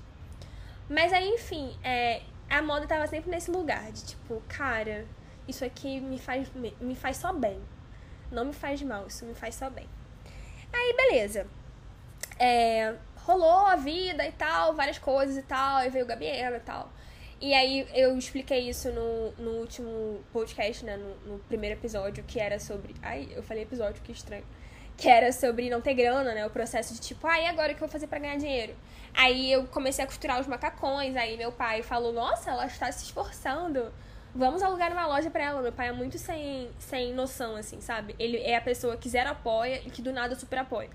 Mas 0.90 1.12
aí, 1.12 1.28
enfim, 1.28 1.78
é, 1.84 2.22
a 2.50 2.62
moda 2.62 2.88
tava 2.88 3.06
sempre 3.08 3.30
nesse 3.30 3.52
lugar 3.52 3.92
de 3.92 4.06
tipo, 4.06 4.42
cara, 4.48 5.06
isso 5.50 5.66
aqui 5.66 6.00
me 6.00 6.18
faz, 6.18 6.50
me, 6.56 6.74
me 6.80 6.96
faz 6.96 7.18
só 7.18 7.34
bem. 7.34 7.60
Não 8.32 8.46
me 8.46 8.54
faz 8.54 8.82
mal, 8.82 9.06
isso 9.06 9.26
me 9.26 9.36
faz 9.36 9.56
só 9.56 9.70
bem. 9.70 9.90
Aí, 10.72 10.96
beleza. 10.96 11.46
É, 12.40 12.96
rolou 13.26 13.66
a 13.66 13.76
vida 13.76 14.26
e 14.26 14.32
tal, 14.32 14.74
várias 14.74 15.00
coisas 15.00 15.36
e 15.36 15.42
tal, 15.42 15.78
aí 15.78 15.90
veio 15.90 16.06
o 16.06 16.08
Gabriela 16.08 16.58
e 16.58 16.62
tal. 16.62 16.90
E 17.42 17.54
aí 17.54 17.88
eu 17.94 18.18
expliquei 18.18 18.70
isso 18.70 18.90
no, 18.92 19.32
no 19.34 19.52
último 19.60 20.24
podcast, 20.32 20.86
né? 20.86 20.96
No, 20.96 21.34
no, 21.34 21.40
primeiro 21.40 21.78
episódio, 21.78 22.24
que 22.24 22.40
era 22.40 22.60
sobre. 22.60 22.96
Ai, 23.02 23.28
eu 23.32 23.44
falei 23.44 23.64
episódio, 23.64 24.02
que 24.02 24.12
estranho. 24.12 24.46
Que 24.96 25.10
era 25.10 25.32
sobre 25.34 25.70
não 25.70 25.82
ter 25.82 25.94
grana, 25.94 26.34
né? 26.34 26.46
O 26.46 26.50
processo 26.50 26.94
de 26.94 27.02
tipo, 27.02 27.28
ai, 27.28 27.46
ah, 27.46 27.50
agora 27.50 27.74
o 27.74 27.76
que 27.76 27.84
eu 27.84 27.88
vou 27.88 27.92
fazer 27.92 28.08
para 28.08 28.20
ganhar 28.20 28.38
dinheiro? 28.38 28.74
Aí 29.14 29.52
eu 29.52 29.66
comecei 29.68 30.04
a 30.04 30.08
costurar 30.08 30.40
os 30.40 30.48
macacões, 30.48 31.16
aí 31.18 31.36
meu 31.36 31.52
pai 31.52 31.84
falou, 31.84 32.14
nossa, 32.14 32.52
ela 32.52 32.66
está 32.66 32.90
se 32.92 33.04
esforçando. 33.04 33.92
Vamos 34.34 34.62
alugar 34.62 34.92
uma 34.92 35.08
loja 35.08 35.30
pra 35.30 35.44
ela. 35.44 35.62
Meu 35.62 35.74
pai 35.74 35.90
é 35.90 35.92
muito 35.92 36.18
sem, 36.18 36.70
sem 36.80 37.14
noção, 37.14 37.56
assim, 37.58 37.82
sabe? 37.82 38.16
Ele 38.18 38.38
é 38.38 38.56
a 38.56 38.62
pessoa 38.62 38.96
que 38.96 39.10
zero 39.10 39.30
apoia 39.32 39.82
e 39.86 39.90
que 39.90 40.02
do 40.02 40.14
nada 40.14 40.36
super 40.36 40.60
apoia. 40.60 40.90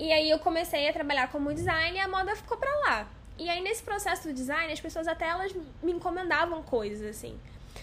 E 0.00 0.10
aí 0.10 0.30
eu 0.30 0.38
comecei 0.38 0.88
a 0.88 0.92
trabalhar 0.94 1.30
como 1.30 1.52
design 1.52 1.94
e 1.94 2.00
a 2.00 2.08
moda 2.08 2.34
ficou 2.34 2.56
pra 2.56 2.70
lá. 2.86 3.06
E 3.38 3.50
aí 3.50 3.60
nesse 3.60 3.82
processo 3.82 4.28
do 4.28 4.32
design, 4.32 4.72
as 4.72 4.80
pessoas 4.80 5.06
até 5.06 5.28
elas 5.28 5.54
me 5.82 5.92
encomendavam 5.92 6.62
coisas 6.62 7.06
assim. 7.06 7.38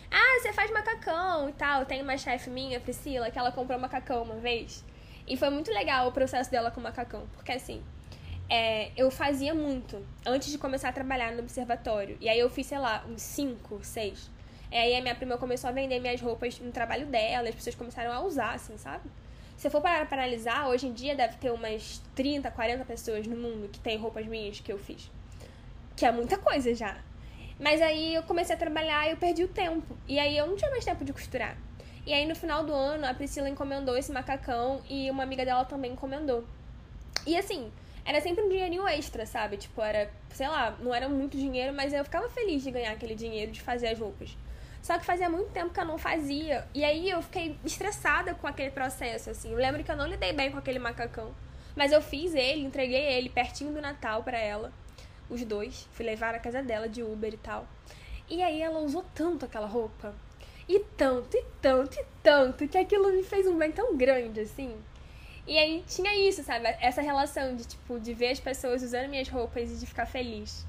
Ah, 0.10 0.40
você 0.42 0.52
faz 0.52 0.72
macacão 0.72 1.48
e 1.48 1.54
tal. 1.54 1.86
Tem 1.86 2.02
uma 2.02 2.18
chefe 2.18 2.50
minha, 2.50 2.80
Priscila, 2.80 3.30
que 3.30 3.38
ela 3.38 3.52
comprou 3.52 3.78
macacão 3.78 4.24
uma 4.24 4.38
vez. 4.38 4.84
E 5.28 5.38
foi 5.38 5.52
muito 5.52 5.72
legal 5.72 6.08
o 6.08 6.12
processo 6.12 6.50
dela 6.50 6.72
com 6.72 6.82
macacão, 6.82 7.28
porque 7.36 7.52
assim, 7.52 7.84
é, 8.50 8.90
eu 8.98 9.12
fazia 9.12 9.54
muito 9.54 10.04
antes 10.26 10.52
de 10.52 10.58
começar 10.58 10.90
a 10.90 10.94
trabalhar 10.94 11.34
no 11.34 11.42
observatório. 11.42 12.18
E 12.20 12.28
aí 12.28 12.40
eu 12.40 12.50
fiz, 12.50 12.66
sei 12.66 12.80
lá, 12.80 13.06
uns 13.08 13.22
5, 13.22 13.80
6. 13.84 14.32
E 14.72 14.76
aí 14.76 14.96
a 14.96 15.02
minha 15.02 15.14
prima 15.14 15.38
começou 15.38 15.70
a 15.70 15.74
vender 15.74 16.00
minhas 16.00 16.20
roupas 16.20 16.60
no 16.60 16.72
trabalho 16.72 17.06
dela, 17.06 17.48
as 17.48 17.54
pessoas 17.54 17.76
começaram 17.76 18.12
a 18.12 18.22
usar, 18.22 18.56
assim, 18.56 18.76
sabe? 18.76 19.08
Se 19.58 19.66
eu 19.66 19.72
for 19.72 19.82
parar 19.82 20.08
pra 20.08 20.20
analisar, 20.22 20.68
hoje 20.68 20.86
em 20.86 20.94
dia 20.94 21.16
deve 21.16 21.36
ter 21.38 21.52
umas 21.52 22.00
30, 22.14 22.52
40 22.52 22.86
pessoas 22.86 23.26
no 23.26 23.36
mundo 23.36 23.68
que 23.68 23.80
tem 23.80 23.98
roupas 23.98 24.28
minhas 24.28 24.60
que 24.60 24.72
eu 24.72 24.78
fiz. 24.78 25.10
Que 25.96 26.06
é 26.06 26.12
muita 26.12 26.38
coisa 26.38 26.76
já. 26.76 26.96
Mas 27.60 27.82
aí 27.82 28.14
eu 28.14 28.22
comecei 28.22 28.54
a 28.54 28.58
trabalhar 28.58 29.08
e 29.08 29.12
eu 29.12 29.18
perdi 29.18 29.44
o 29.44 29.48
tempo. 29.48 29.98
E 30.08 30.20
aí 30.20 30.38
eu 30.38 30.46
não 30.46 30.56
tinha 30.56 30.70
mais 30.70 30.86
tempo 30.86 31.04
de 31.04 31.12
costurar. 31.12 31.58
E 32.06 32.14
aí 32.14 32.28
no 32.28 32.36
final 32.36 32.64
do 32.64 32.72
ano 32.72 33.08
a 33.08 33.16
Priscila 33.16 33.50
encomendou 33.50 33.98
esse 33.98 34.12
macacão 34.12 34.80
e 34.88 35.10
uma 35.10 35.24
amiga 35.24 35.44
dela 35.44 35.66
também 35.66 35.94
encomendou. 35.94 36.46
E 37.26 37.36
assim, 37.36 37.72
era 38.06 38.22
sempre 38.22 38.44
um 38.44 38.50
dinheirinho 38.50 38.88
extra, 38.88 39.26
sabe? 39.26 39.58
Tipo, 39.58 39.82
era, 39.82 40.08
sei 40.30 40.48
lá, 40.48 40.78
não 40.80 40.94
era 40.94 41.10
muito 41.10 41.36
dinheiro, 41.36 41.74
mas 41.74 41.94
eu 41.94 42.04
ficava 42.04 42.30
feliz 42.30 42.62
de 42.62 42.70
ganhar 42.70 42.92
aquele 42.92 43.16
dinheiro 43.16 43.52
de 43.52 43.60
fazer 43.60 43.88
as 43.88 43.98
roupas. 43.98 44.38
Só 44.82 44.98
que 44.98 45.06
fazia 45.06 45.30
muito 45.30 45.52
tempo 45.52 45.74
que 45.74 45.80
eu 45.80 45.86
não 45.86 45.98
fazia. 45.98 46.68
E 46.74 46.84
aí 46.84 47.10
eu 47.10 47.22
fiquei 47.22 47.58
estressada 47.64 48.34
com 48.36 48.48
aquele 48.48 48.72
processo, 48.72 49.30
assim. 49.30 49.52
Eu 49.52 49.58
lembro 49.58 49.84
que 49.84 49.92
eu 49.92 49.98
não 49.98 50.08
lidei 50.08 50.34
bem 50.34 50.52
com 50.52 50.58
aquele 50.58 50.80
macacão. 50.80 51.34
Mas 51.76 51.92
eu 51.92 52.02
fiz 52.02 52.34
ele, 52.34 52.62
entreguei 52.62 53.04
ele 53.04 53.30
pertinho 53.30 53.74
do 53.74 53.82
Natal 53.82 54.24
para 54.24 54.38
ela. 54.38 54.72
Os 55.30 55.44
dois. 55.44 55.88
Fui 55.92 56.06
levar 56.06 56.34
na 56.34 56.40
casa 56.40 56.64
dela 56.64 56.88
de 56.88 57.04
Uber 57.04 57.34
e 57.34 57.38
tal. 57.38 57.68
E 58.30 58.42
aí 58.42 58.62
ela 58.62 58.80
usou 58.80 59.06
tanto 59.14 59.46
aquela 59.46 59.68
roupa. 59.68 60.14
E 60.68 60.80
tanto, 60.98 61.38
e 61.38 61.46
tanto, 61.62 61.98
e 61.98 62.06
tanto, 62.22 62.68
que 62.68 62.78
aquilo 62.78 63.12
me 63.14 63.24
fez 63.24 63.48
um 63.48 63.58
bem 63.58 63.72
tão 63.72 63.96
grande, 63.96 64.42
assim. 64.42 64.76
E 65.48 65.58
aí 65.58 65.82
tinha 65.88 66.14
isso, 66.28 66.44
sabe? 66.44 66.68
Essa 66.82 67.02
relação 67.02 67.56
de, 67.56 67.66
tipo, 67.66 67.98
de 68.00 68.14
ver 68.14 68.32
as 68.32 68.40
pessoas 68.40 68.84
usando 68.84 69.08
minhas 69.08 69.30
roupas 69.30 69.72
e 69.72 69.76
de 69.76 69.86
ficar 69.86 70.06
feliz. 70.06 70.66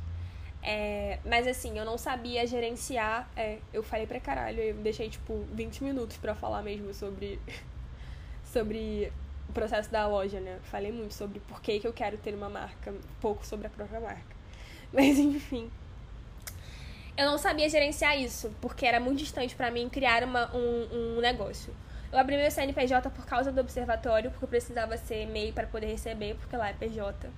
É, 0.63 1.19
mas 1.25 1.47
assim, 1.47 1.79
eu 1.79 1.85
não 1.85 1.97
sabia 1.97 2.47
gerenciar. 2.47 3.29
É, 3.37 3.59
eu 3.73 3.83
falei 3.83 4.07
pra 4.07 4.21
caralho, 4.21 4.61
eu 4.61 4.75
deixei 4.75 5.09
tipo 5.09 5.45
20 5.53 5.85
minutos 5.85 6.17
para 6.17 6.35
falar 6.35 6.63
mesmo 6.63 6.93
sobre. 6.93 7.41
sobre 8.45 9.13
o 9.49 9.53
processo 9.53 9.91
da 9.91 10.07
loja, 10.07 10.41
né? 10.41 10.59
Falei 10.65 10.93
muito 10.93 11.15
sobre 11.15 11.41
por 11.41 11.61
que, 11.61 11.81
que 11.81 11.87
eu 11.87 11.93
quero 11.93 12.19
ter 12.19 12.35
uma 12.35 12.49
marca, 12.51 12.95
pouco 13.21 13.47
sobre 13.47 13.67
a 13.67 13.71
própria 13.71 14.01
marca. 14.01 14.37
Mas 14.93 15.19
enfim. 15.19 15.71
eu 17.17 17.27
não 17.27 17.39
sabia 17.39 17.69
gerenciar 17.69 18.19
isso, 18.19 18.53
porque 18.61 18.87
era 18.87 19.01
muito 19.01 19.19
distante 19.19 19.55
para 19.55 19.71
mim 19.71 19.89
criar 19.89 20.23
uma, 20.25 20.55
um, 20.55 21.17
um 21.17 21.21
negócio. 21.21 21.75
Eu 22.11 22.19
abri 22.19 22.37
meu 22.37 22.51
CNPJ 22.51 23.11
por 23.11 23.27
causa 23.27 23.53
do 23.53 23.61
observatório, 23.61 24.31
porque 24.31 24.45
eu 24.45 24.49
precisava 24.49 24.97
ser 24.97 25.27
MEI 25.27 25.53
para 25.53 25.67
poder 25.67 25.87
receber, 25.87 26.37
porque 26.37 26.57
lá 26.57 26.71
é 26.71 26.73
PJ. 26.73 27.29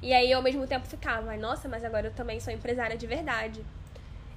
E 0.00 0.12
aí, 0.12 0.32
ao 0.32 0.42
mesmo 0.42 0.66
tempo, 0.66 0.86
ficava, 0.86 1.36
nossa, 1.36 1.68
mas 1.68 1.84
agora 1.84 2.08
eu 2.08 2.12
também 2.12 2.38
sou 2.40 2.52
empresária 2.52 2.96
de 2.96 3.06
verdade. 3.06 3.64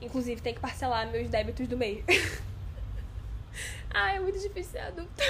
Inclusive, 0.02 0.42
tem 0.42 0.54
que 0.54 0.60
parcelar 0.60 1.08
meus 1.12 1.30
débitos 1.30 1.68
do 1.68 1.78
MEI. 1.78 2.04
Ai, 3.94 4.18
é 4.18 4.20
muito 4.20 4.40
difícil 4.40 4.72
ser 4.72 4.80
adulta. 4.80 5.24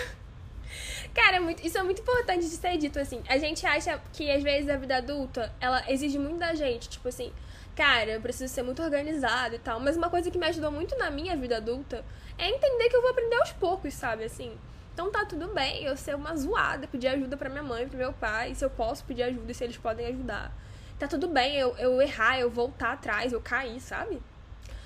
Cara, 1.13 1.37
é 1.37 1.39
muito, 1.39 1.65
isso 1.65 1.77
é 1.77 1.83
muito 1.83 2.01
importante 2.01 2.41
de 2.41 2.55
ser 2.55 2.77
dito, 2.77 2.97
assim. 2.97 3.21
A 3.27 3.37
gente 3.37 3.65
acha 3.65 3.99
que, 4.13 4.31
às 4.31 4.41
vezes, 4.41 4.69
a 4.69 4.77
vida 4.77 4.95
adulta, 4.97 5.53
ela 5.59 5.83
exige 5.91 6.17
muito 6.17 6.37
da 6.37 6.55
gente. 6.55 6.87
Tipo 6.87 7.09
assim, 7.09 7.33
cara, 7.75 8.11
eu 8.11 8.21
preciso 8.21 8.53
ser 8.53 8.63
muito 8.63 8.81
organizado 8.81 9.55
e 9.55 9.59
tal. 9.59 9.79
Mas 9.79 9.97
uma 9.97 10.09
coisa 10.09 10.31
que 10.31 10.37
me 10.37 10.45
ajudou 10.47 10.71
muito 10.71 10.97
na 10.97 11.11
minha 11.11 11.35
vida 11.35 11.57
adulta 11.57 12.05
é 12.37 12.49
entender 12.49 12.87
que 12.87 12.95
eu 12.95 13.01
vou 13.01 13.11
aprender 13.11 13.35
aos 13.35 13.51
poucos, 13.51 13.93
sabe? 13.93 14.23
Assim, 14.23 14.57
então 14.93 15.09
tá 15.11 15.25
tudo 15.25 15.47
bem 15.47 15.83
eu 15.83 15.95
ser 15.95 16.15
uma 16.15 16.35
zoada, 16.35 16.87
pedir 16.87 17.07
ajuda 17.07 17.37
pra 17.37 17.49
minha 17.49 17.63
mãe, 17.63 17.87
pro 17.87 17.97
meu 17.97 18.13
pai, 18.13 18.53
se 18.55 18.63
eu 18.63 18.69
posso 18.69 19.03
pedir 19.05 19.23
ajuda 19.23 19.53
se 19.53 19.63
eles 19.63 19.77
podem 19.77 20.05
ajudar. 20.07 20.51
Tá 20.99 21.07
tudo 21.07 21.27
bem 21.27 21.55
eu, 21.55 21.75
eu 21.77 22.01
errar, 22.01 22.39
eu 22.39 22.49
voltar 22.49 22.93
atrás, 22.93 23.33
eu 23.33 23.41
cair, 23.41 23.79
sabe? 23.79 24.21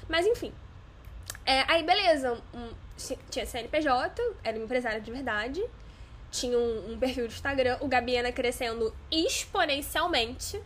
Mas 0.08 0.26
enfim. 0.26 0.54
É, 1.46 1.64
aí 1.68 1.84
beleza, 1.84 2.42
um, 2.54 2.70
tinha 3.30 3.46
CNPJ, 3.46 4.22
era 4.44 4.58
uma 4.58 4.66
empresária 4.66 5.02
de 5.02 5.12
verdade, 5.12 5.64
tinha 6.32 6.58
um, 6.58 6.94
um 6.94 6.98
perfil 7.00 7.28
do 7.28 7.34
Instagram, 7.34 7.78
o 7.82 7.88
Gabiana 7.88 8.32
crescendo 8.32 8.96
exponencialmente. 9.12 10.62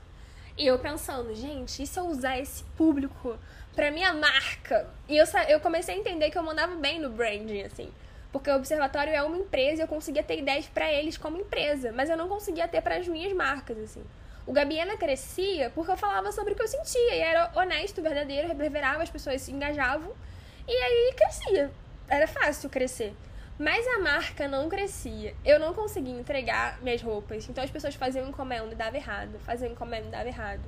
E 0.57 0.67
eu 0.67 0.77
pensando, 0.77 1.33
gente, 1.33 1.83
e 1.83 1.87
se 1.87 1.97
eu 1.97 2.05
usar 2.07 2.37
esse 2.37 2.63
público 2.75 3.39
pra 3.73 3.91
minha 3.91 4.13
marca? 4.13 4.89
E 5.07 5.15
eu, 5.15 5.25
eu 5.47 5.59
comecei 5.61 5.95
a 5.95 5.97
entender 5.97 6.29
que 6.29 6.37
eu 6.37 6.43
mandava 6.43 6.75
bem 6.75 6.99
no 6.99 7.09
branding, 7.09 7.61
assim. 7.61 7.89
Porque 8.31 8.49
o 8.49 8.55
observatório 8.55 9.11
é 9.11 9.23
uma 9.23 9.37
empresa 9.37 9.81
e 9.81 9.83
eu 9.83 9.87
conseguia 9.87 10.23
ter 10.23 10.37
ideias 10.37 10.67
para 10.67 10.91
eles 10.91 11.17
como 11.17 11.37
empresa, 11.37 11.91
mas 11.91 12.09
eu 12.09 12.17
não 12.17 12.29
conseguia 12.29 12.67
ter 12.67 12.81
para 12.81 12.95
as 12.97 13.07
minhas 13.07 13.33
marcas, 13.33 13.77
assim. 13.79 14.03
O 14.45 14.53
Gabiana 14.53 14.97
crescia 14.97 15.71
porque 15.71 15.91
eu 15.91 15.97
falava 15.97 16.31
sobre 16.31 16.53
o 16.53 16.55
que 16.55 16.61
eu 16.61 16.67
sentia 16.67 17.15
e 17.15 17.19
era 17.19 17.51
honesto, 17.55 18.01
verdadeiro, 18.01 18.47
reverberava, 18.47 19.03
as 19.03 19.09
pessoas 19.09 19.41
se 19.41 19.51
engajavam 19.51 20.13
e 20.67 20.71
aí 20.71 21.13
crescia. 21.15 21.71
Era 22.07 22.27
fácil 22.27 22.69
crescer. 22.69 23.15
Mas 23.59 23.85
a 23.87 23.99
marca 23.99 24.47
não 24.47 24.69
crescia. 24.69 25.35
Eu 25.43 25.59
não 25.59 25.73
conseguia 25.73 26.13
entregar 26.17 26.81
minhas 26.81 27.01
roupas. 27.01 27.47
Então 27.49 27.63
as 27.63 27.69
pessoas 27.69 27.93
faziam 27.93 28.27
encomenda 28.27 28.71
e 28.71 28.75
dava 28.75 28.95
errado. 28.95 29.37
Faziam 29.39 29.71
encomenda 29.71 30.07
e 30.07 30.11
dava 30.11 30.27
errado. 30.27 30.61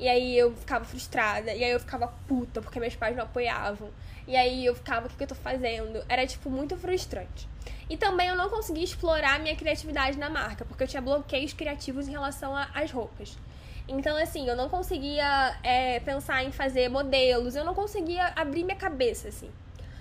E 0.00 0.08
aí 0.08 0.36
eu 0.36 0.56
ficava 0.56 0.82
frustrada. 0.82 1.52
E 1.52 1.62
aí 1.62 1.70
eu 1.70 1.78
ficava 1.78 2.08
puta 2.26 2.62
porque 2.62 2.80
meus 2.80 2.96
pais 2.96 3.14
não 3.14 3.24
apoiavam. 3.24 3.90
E 4.26 4.34
aí 4.34 4.64
eu 4.64 4.74
ficava, 4.74 5.06
o 5.06 5.10
que, 5.10 5.16
que 5.16 5.24
eu 5.24 5.28
tô 5.28 5.34
fazendo? 5.34 6.02
Era, 6.08 6.26
tipo, 6.26 6.48
muito 6.48 6.74
frustrante. 6.76 7.46
E 7.88 7.96
também 7.98 8.28
eu 8.28 8.36
não 8.36 8.48
conseguia 8.48 8.82
explorar 8.82 9.38
minha 9.40 9.54
criatividade 9.54 10.16
na 10.16 10.30
marca, 10.30 10.64
porque 10.64 10.84
eu 10.84 10.88
tinha 10.88 11.02
bloqueios 11.02 11.52
criativos 11.52 12.08
em 12.08 12.12
relação 12.12 12.56
às 12.56 12.90
roupas. 12.90 13.36
Então, 13.86 14.16
assim, 14.16 14.48
eu 14.48 14.56
não 14.56 14.70
conseguia 14.70 15.58
é, 15.62 16.00
pensar 16.00 16.44
em 16.44 16.52
fazer 16.52 16.88
modelos, 16.88 17.54
eu 17.54 17.64
não 17.64 17.74
conseguia 17.74 18.32
abrir 18.36 18.64
minha 18.64 18.76
cabeça, 18.76 19.28
assim. 19.28 19.50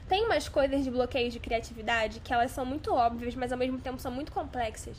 Tem 0.08 0.24
umas 0.26 0.48
coisas 0.48 0.84
de 0.84 0.90
bloqueio 0.90 1.30
de 1.30 1.40
criatividade 1.40 2.22
que 2.22 2.32
elas 2.32 2.52
são 2.52 2.66
muito 2.66 2.94
óbvias, 2.94 3.36
mas 3.36 3.52
ao 3.52 3.58
mesmo 3.58 3.80
tempo 3.80 4.00
são 4.00 4.12
muito 4.12 4.32
complexas. 4.32 4.96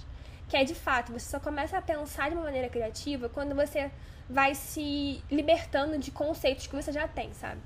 Que 0.49 0.57
é 0.57 0.65
de 0.65 0.75
fato, 0.75 1.13
você 1.13 1.31
só 1.31 1.41
começa 1.41 1.79
a 1.79 1.83
pensar 1.83 2.29
de 2.29 2.35
uma 2.35 2.45
maneira 2.45 2.69
criativa 2.69 3.29
quando 3.29 3.55
você 3.55 3.91
vai 4.31 4.55
se 4.55 5.23
libertando 5.31 5.99
de 5.99 6.11
conceitos 6.11 6.67
que 6.67 6.75
você 6.75 6.93
já 6.93 7.07
tem, 7.09 7.33
sabe? 7.35 7.61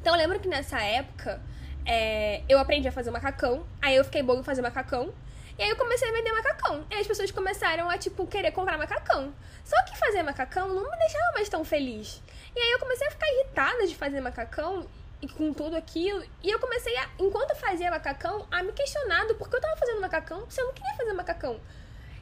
Então 0.00 0.14
eu 0.14 0.18
lembro 0.18 0.38
que 0.38 0.48
nessa 0.48 0.80
época 0.80 1.40
é, 1.84 2.42
eu 2.48 2.58
aprendi 2.58 2.86
a 2.86 2.92
fazer 2.92 3.10
macacão, 3.10 3.66
aí 3.82 3.96
eu 3.96 4.04
fiquei 4.04 4.22
boa 4.22 4.38
em 4.38 4.44
fazer 4.44 4.62
macacão, 4.62 5.12
e 5.58 5.62
aí 5.62 5.70
eu 5.70 5.76
comecei 5.76 6.08
a 6.08 6.12
vender 6.12 6.32
macacão. 6.32 6.84
E 6.90 6.94
as 6.94 7.06
pessoas 7.06 7.30
começaram 7.30 7.88
a, 7.88 7.96
tipo, 7.96 8.26
querer 8.26 8.52
comprar 8.52 8.76
macacão. 8.76 9.32
Só 9.64 9.82
que 9.84 9.96
fazer 9.96 10.22
macacão 10.22 10.68
não 10.68 10.90
me 10.90 10.98
deixava 10.98 11.32
mais 11.32 11.48
tão 11.48 11.64
feliz. 11.64 12.22
E 12.54 12.60
aí 12.60 12.72
eu 12.72 12.78
comecei 12.78 13.06
a 13.06 13.10
ficar 13.10 13.26
irritada 13.26 13.86
de 13.86 13.94
fazer 13.96 14.20
macacão 14.20 14.86
e 15.22 15.28
com 15.28 15.54
tudo 15.54 15.74
aquilo. 15.74 16.22
E 16.42 16.50
eu 16.50 16.58
comecei 16.58 16.94
a, 16.98 17.08
enquanto 17.18 17.50
eu 17.50 17.56
fazia 17.56 17.90
macacão, 17.90 18.46
a 18.50 18.62
me 18.62 18.72
questionar 18.72 19.24
do 19.26 19.34
porquê 19.34 19.56
eu 19.56 19.60
tava 19.60 19.76
fazendo 19.76 20.00
macacão 20.00 20.44
se 20.50 20.60
eu 20.60 20.66
não 20.66 20.74
queria 20.74 20.94
fazer 20.94 21.12
macacão. 21.14 21.58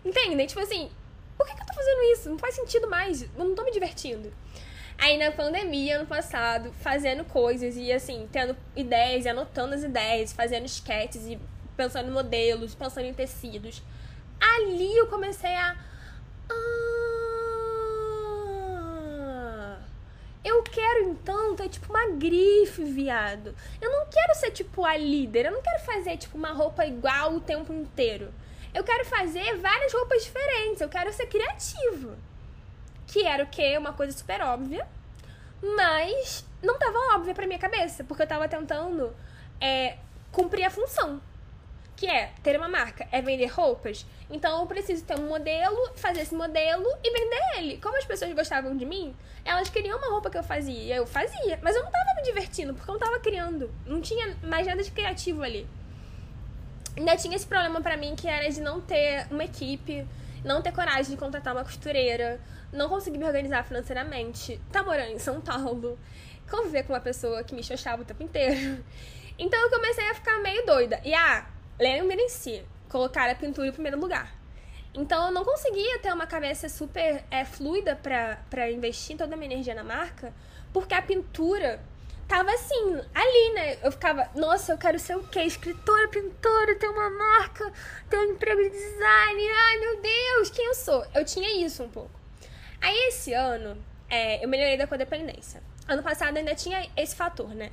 Entendem? 0.05 0.47
Tipo 0.47 0.61
assim, 0.61 0.91
por 1.37 1.47
que, 1.47 1.55
que 1.55 1.63
eu 1.63 1.67
tô 1.67 1.75
fazendo 1.75 2.03
isso? 2.13 2.31
Não 2.31 2.39
faz 2.39 2.55
sentido 2.55 2.89
mais. 2.89 3.23
Eu 3.23 3.45
não 3.45 3.55
tô 3.55 3.65
me 3.65 3.71
divertindo. 3.71 4.33
Aí 4.97 5.19
na 5.19 5.31
pandemia, 5.33 5.97
ano 5.97 6.07
passado, 6.07 6.73
fazendo 6.81 7.25
coisas 7.25 7.77
e 7.77 7.93
assim, 7.93 8.29
tendo 8.31 8.57
ideias 8.77 9.27
anotando 9.27 9.75
as 9.75 9.83
ideias, 9.83 10.33
fazendo 10.33 10.67
esquetes 10.67 11.27
e 11.27 11.39
pensando 11.77 12.09
em 12.09 12.13
modelos, 12.13 12.75
pensando 12.75 13.07
em 13.07 13.15
tecidos. 13.15 13.83
Ali 14.41 14.97
eu 14.97 15.09
comecei 15.09 15.55
a. 15.55 15.77
Ah, 16.51 16.55
eu 20.45 20.63
quero 20.63 21.09
então 21.09 21.57
ter 21.57 21.69
tipo 21.69 21.91
uma 21.93 22.11
grife, 22.11 22.85
viado. 22.85 23.55
Eu 23.81 23.91
não 23.91 24.07
quero 24.07 24.35
ser 24.35 24.51
tipo 24.53 24.85
a 24.85 24.97
líder, 24.97 25.47
eu 25.47 25.53
não 25.53 25.63
quero 25.63 25.83
fazer 25.83 26.17
tipo 26.19 26.39
uma 26.39 26.53
roupa 26.53 26.87
igual 26.87 27.35
o 27.35 27.41
tempo 27.41 27.73
inteiro. 27.73 28.33
Eu 28.75 28.83
quero 28.83 29.05
fazer 29.05 29.57
várias 29.59 29.93
roupas 29.93 30.25
diferentes, 30.25 30.81
eu 30.81 30.89
quero 30.89 31.13
ser 31.13 31.27
criativo 31.27 32.17
que 33.07 33.25
era 33.25 33.45
o 33.45 33.47
quê? 33.47 33.77
Uma 33.79 33.93
coisa 33.93 34.17
super 34.17 34.41
óbvia, 34.43 34.87
mas 35.63 36.45
não 36.61 36.79
tava 36.79 36.99
óbvia 37.15 37.33
pra 37.33 37.47
minha 37.47 37.59
cabeça, 37.59 38.03
porque 38.03 38.23
eu 38.23 38.27
tava 38.27 38.49
tentando 38.49 39.15
é, 39.61 39.99
cumprir 40.33 40.65
a 40.65 40.71
função, 40.71 41.21
que 41.95 42.07
é 42.07 42.33
ter 42.43 42.57
uma 42.57 42.69
marca, 42.69 43.07
é 43.13 43.23
vender 43.23 43.47
roupas. 43.47 44.05
Então 44.29 44.61
eu 44.61 44.67
preciso 44.67 45.05
ter 45.05 45.17
um 45.17 45.29
modelo, 45.29 45.93
fazer 45.95 46.23
esse 46.23 46.35
modelo 46.35 46.87
e 47.05 47.11
vender 47.11 47.59
ele. 47.59 47.79
Como 47.81 47.97
as 47.97 48.05
pessoas 48.05 48.33
gostavam 48.33 48.77
de 48.77 48.85
mim, 48.85 49.15
elas 49.45 49.69
queriam 49.69 49.97
uma 49.99 50.11
roupa 50.11 50.29
que 50.29 50.39
eu 50.39 50.43
fazia, 50.43 50.97
eu 50.97 51.07
fazia, 51.07 51.59
mas 51.63 51.77
eu 51.77 51.85
não 51.85 51.91
tava 51.93 52.15
me 52.17 52.23
divertindo, 52.23 52.75
porque 52.75 52.91
eu 52.91 52.95
não 52.95 53.01
tava 53.01 53.21
criando, 53.21 53.71
não 53.87 54.01
tinha 54.01 54.37
mais 54.43 54.67
nada 54.67 54.83
de 54.83 54.91
criativo 54.91 55.43
ali. 55.43 55.69
Ainda 56.97 57.17
tinha 57.17 57.35
esse 57.35 57.47
problema 57.47 57.81
para 57.81 57.97
mim 57.97 58.15
que 58.15 58.29
era 58.29 58.49
de 58.49 58.61
não 58.61 58.81
ter 58.81 59.27
uma 59.31 59.45
equipe, 59.45 60.07
não 60.45 60.63
ter 60.63 60.73
coragem 60.73 61.13
de 61.13 61.17
contratar 61.17 61.55
uma 61.55 61.65
costureira, 61.65 62.41
não 62.73 62.89
consegui 62.89 63.19
me 63.19 63.25
organizar 63.25 63.65
financeiramente, 63.65 64.61
tá 64.71 64.83
morando 64.83 65.11
em 65.11 65.19
São 65.19 65.41
Paulo, 65.41 65.99
conviver 66.49 66.85
com 66.85 66.93
uma 66.93 67.01
pessoa 67.01 67.43
que 67.43 67.55
me 67.55 67.63
xoxava 67.63 68.03
o 68.03 68.05
tempo 68.05 68.23
inteiro. 68.23 68.83
Então 69.37 69.61
eu 69.61 69.69
comecei 69.69 70.09
a 70.09 70.15
ficar 70.15 70.39
meio 70.39 70.65
doida. 70.65 71.01
E 71.05 71.13
ah, 71.13 71.45
lembrem-se, 71.77 72.65
colocar 72.89 73.29
a 73.29 73.35
pintura 73.35 73.67
em 73.67 73.73
primeiro 73.73 73.99
lugar. 73.99 74.33
Então 74.95 75.27
eu 75.27 75.33
não 75.33 75.45
conseguia 75.45 75.99
ter 75.99 76.13
uma 76.13 76.25
cabeça 76.25 76.69
super 76.69 77.25
é, 77.29 77.45
fluida 77.45 77.97
para 77.97 78.71
investir 78.71 79.17
toda 79.17 79.35
a 79.35 79.37
minha 79.37 79.53
energia 79.53 79.75
na 79.75 79.83
marca, 79.83 80.33
porque 80.73 80.95
a 80.95 81.03
pintura 81.03 81.81
tava 82.29 82.51
assim, 82.51 83.01
ali, 83.15 83.55
né? 83.55 83.79
Eu 83.83 83.93
ficava, 83.93 84.29
nossa, 84.35 84.73
eu 84.73 84.79
quero 84.79 84.99
ser 84.99 85.17
o 85.17 85.23
quê? 85.25 85.43
Escritora, 85.43 86.09
pintora, 86.09 86.75
ter 86.77 86.89
uma 86.89 87.11
marca, 87.11 87.73
ter 88.09 88.19
um 88.19 88.33
emprego 88.33 88.63
de 88.63 88.71
design, 88.71 89.43
ai 89.49 89.79
meu 89.79 90.01
Deus, 90.01 90.51
quem 90.51 90.67
eu 90.67 90.75
sou? 90.75 91.07
Eu 91.15 91.25
tinha 91.25 91.65
isso 91.65 91.83
um 91.83 91.89
pouco. 91.89 92.11
Aí 92.81 93.09
esse 93.09 93.33
ano, 93.33 93.83
é, 94.09 94.45
eu 94.45 94.49
melhorei 94.49 94.77
da 94.77 94.87
codependência. 94.87 95.63
Ano 95.89 96.03
passado 96.03 96.37
ainda 96.37 96.55
tinha 96.55 96.89
esse 96.97 97.15
fator, 97.15 97.49
né? 97.55 97.71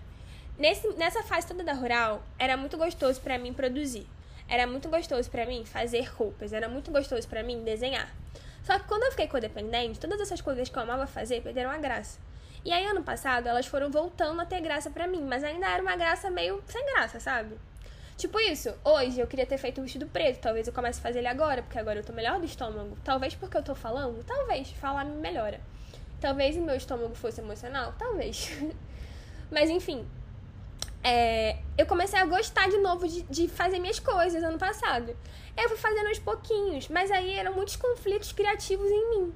Nesse, 0.58 0.88
nessa 0.94 1.24
fase 1.24 1.48
toda 1.48 1.64
da 1.64 1.74
rural, 1.74 2.24
era 2.38 2.56
muito 2.56 2.78
gostoso 2.78 3.20
para 3.22 3.38
mim 3.38 3.54
produzir. 3.54 4.08
Era 4.48 4.68
muito 4.68 4.90
gostoso 4.90 5.30
para 5.32 5.46
mim 5.46 5.66
fazer 5.66 6.02
roupas. 6.04 6.52
Era 6.52 6.68
muito 6.68 6.92
gostoso 6.92 7.28
para 7.28 7.42
mim 7.42 7.64
desenhar. 7.64 8.14
Só 8.64 8.78
que 8.78 8.86
quando 8.86 9.04
eu 9.04 9.12
fiquei 9.12 9.28
codependente, 9.28 10.00
todas 10.00 10.20
essas 10.20 10.42
coisas 10.42 10.70
que 10.70 10.78
eu 10.78 10.84
amava 10.84 11.08
fazer 11.08 11.42
perderam 11.42 11.72
a 11.72 11.78
graça. 11.78 12.20
E 12.64 12.72
aí, 12.72 12.86
ano 12.86 13.04
passado, 13.04 13.48
elas 13.48 13.66
foram 13.66 13.90
voltando 13.90 14.40
a 14.40 14.46
ter 14.46 14.62
graça 14.62 14.90
para 14.90 15.08
mim, 15.08 15.24
mas 15.24 15.44
ainda 15.44 15.68
era 15.68 15.82
uma 15.82 15.96
graça 15.96 16.30
meio 16.30 16.62
sem 16.68 16.86
graça, 16.94 17.20
sabe? 17.20 17.58
Tipo 18.18 18.40
isso, 18.40 18.72
hoje 18.84 19.20
eu 19.20 19.26
queria 19.26 19.48
ter 19.48 19.58
feito 19.58 19.82
um 19.82 19.84
vestido 19.84 20.06
preto, 20.06 20.40
talvez 20.40 20.68
eu 20.68 20.74
comece 20.74 21.00
a 21.00 21.02
fazer 21.02 21.20
ele 21.20 21.28
agora, 21.28 21.64
porque 21.64 21.80
agora 21.80 22.00
eu 22.00 22.04
tô 22.04 22.14
melhor 22.14 22.40
do 22.40 22.46
estômago. 22.46 22.96
Talvez 23.04 23.34
porque 23.34 23.58
eu 23.58 23.64
tô 23.64 23.74
falando, 23.74 24.24
talvez, 24.24 24.70
falar 24.74 25.06
me 25.06 25.16
melhora. 25.16 25.60
Talvez 26.20 26.56
o 26.56 26.62
meu 26.62 26.76
estômago 26.76 27.16
fosse 27.16 27.42
emocional, 27.42 27.96
talvez. 27.98 28.52
Mas 29.50 29.72
enfim, 29.72 30.08
é, 31.04 31.58
eu 31.76 31.88
comecei 31.88 32.20
a 32.20 32.26
gostar 32.26 32.70
de 32.70 32.78
novo 32.78 33.08
de, 33.08 33.24
de, 33.24 33.48
fazer 33.48 33.80
minhas 33.80 34.00
coisas 34.00 34.44
ano 34.44 34.60
passado. 34.60 35.18
Eu 35.58 35.68
fui 35.68 35.78
fazendo 35.78 36.08
aos 36.08 36.20
pouquinhos, 36.20 36.88
mas 36.88 37.12
aí 37.12 37.34
eram 37.34 37.54
muitos 37.54 37.76
conflitos 37.76 38.32
criativos 38.32 38.90
em 38.90 39.10
mim. 39.10 39.34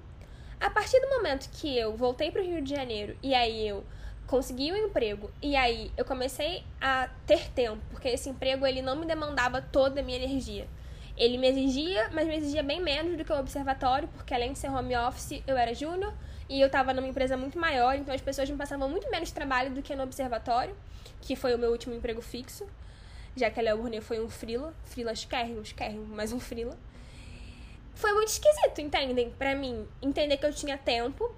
A 0.66 0.70
partir 0.72 1.00
do 1.00 1.08
momento 1.10 1.48
que 1.52 1.78
eu 1.78 1.96
voltei 1.96 2.32
para 2.32 2.42
o 2.42 2.44
Rio 2.44 2.60
de 2.60 2.72
Janeiro 2.74 3.16
e 3.22 3.36
aí 3.36 3.68
eu 3.68 3.86
consegui 4.26 4.72
um 4.72 4.76
emprego 4.76 5.30
e 5.40 5.56
aí 5.56 5.92
eu 5.96 6.04
comecei 6.04 6.64
a 6.82 7.08
ter 7.28 7.52
tempo, 7.52 7.80
porque 7.92 8.08
esse 8.08 8.30
emprego 8.30 8.66
ele 8.66 8.82
não 8.82 8.96
me 8.96 9.06
demandava 9.06 9.62
toda 9.62 10.02
a 10.02 10.04
minha 10.04 10.18
energia. 10.18 10.68
Ele 11.16 11.38
me 11.38 11.48
exigia, 11.48 12.10
mas 12.12 12.28
me 12.28 12.36
exigia 12.36 12.64
bem 12.64 12.82
menos 12.82 13.16
do 13.16 13.24
que 13.24 13.32
o 13.32 13.40
observatório, 13.40 14.08
porque 14.08 14.34
além 14.34 14.54
de 14.54 14.58
ser 14.58 14.72
home 14.72 14.98
office, 14.98 15.44
eu 15.46 15.56
era 15.56 15.72
júnior 15.72 16.12
E 16.50 16.60
eu 16.60 16.68
tava 16.68 16.96
numa 16.96 17.08
empresa 17.08 17.38
muito 17.38 17.60
maior, 17.60 17.96
então 17.96 18.12
as 18.12 18.22
pessoas 18.22 18.50
me 18.50 18.58
passavam 18.58 18.90
muito 18.90 19.08
menos 19.12 19.30
trabalho 19.30 19.70
do 19.70 19.84
que 19.84 19.96
no 19.96 20.02
observatório, 20.02 20.76
que 21.22 21.36
foi 21.36 21.54
o 21.54 21.60
meu 21.60 21.70
último 21.70 21.94
emprego 21.94 22.24
fixo. 22.24 22.66
Já 23.36 23.52
que 23.52 23.60
a 23.60 23.64
Léo 23.64 23.78
Burnet 23.78 24.04
foi 24.04 24.20
um 24.20 24.30
frila, 24.30 24.74
frila 24.84 25.12
esquerro, 25.12 25.62
esquerro, 25.62 26.08
mas 26.10 26.34
um 26.34 26.40
frila. 26.40 26.76
Foi 27.96 28.14
muito 28.14 28.30
esquisito, 28.30 28.80
entendem? 28.80 29.32
Para 29.32 29.56
mim, 29.56 29.88
entender 30.02 30.38
que 30.38 30.46
eu 30.46 30.54
tinha 30.54 30.78
tempo 30.78 31.34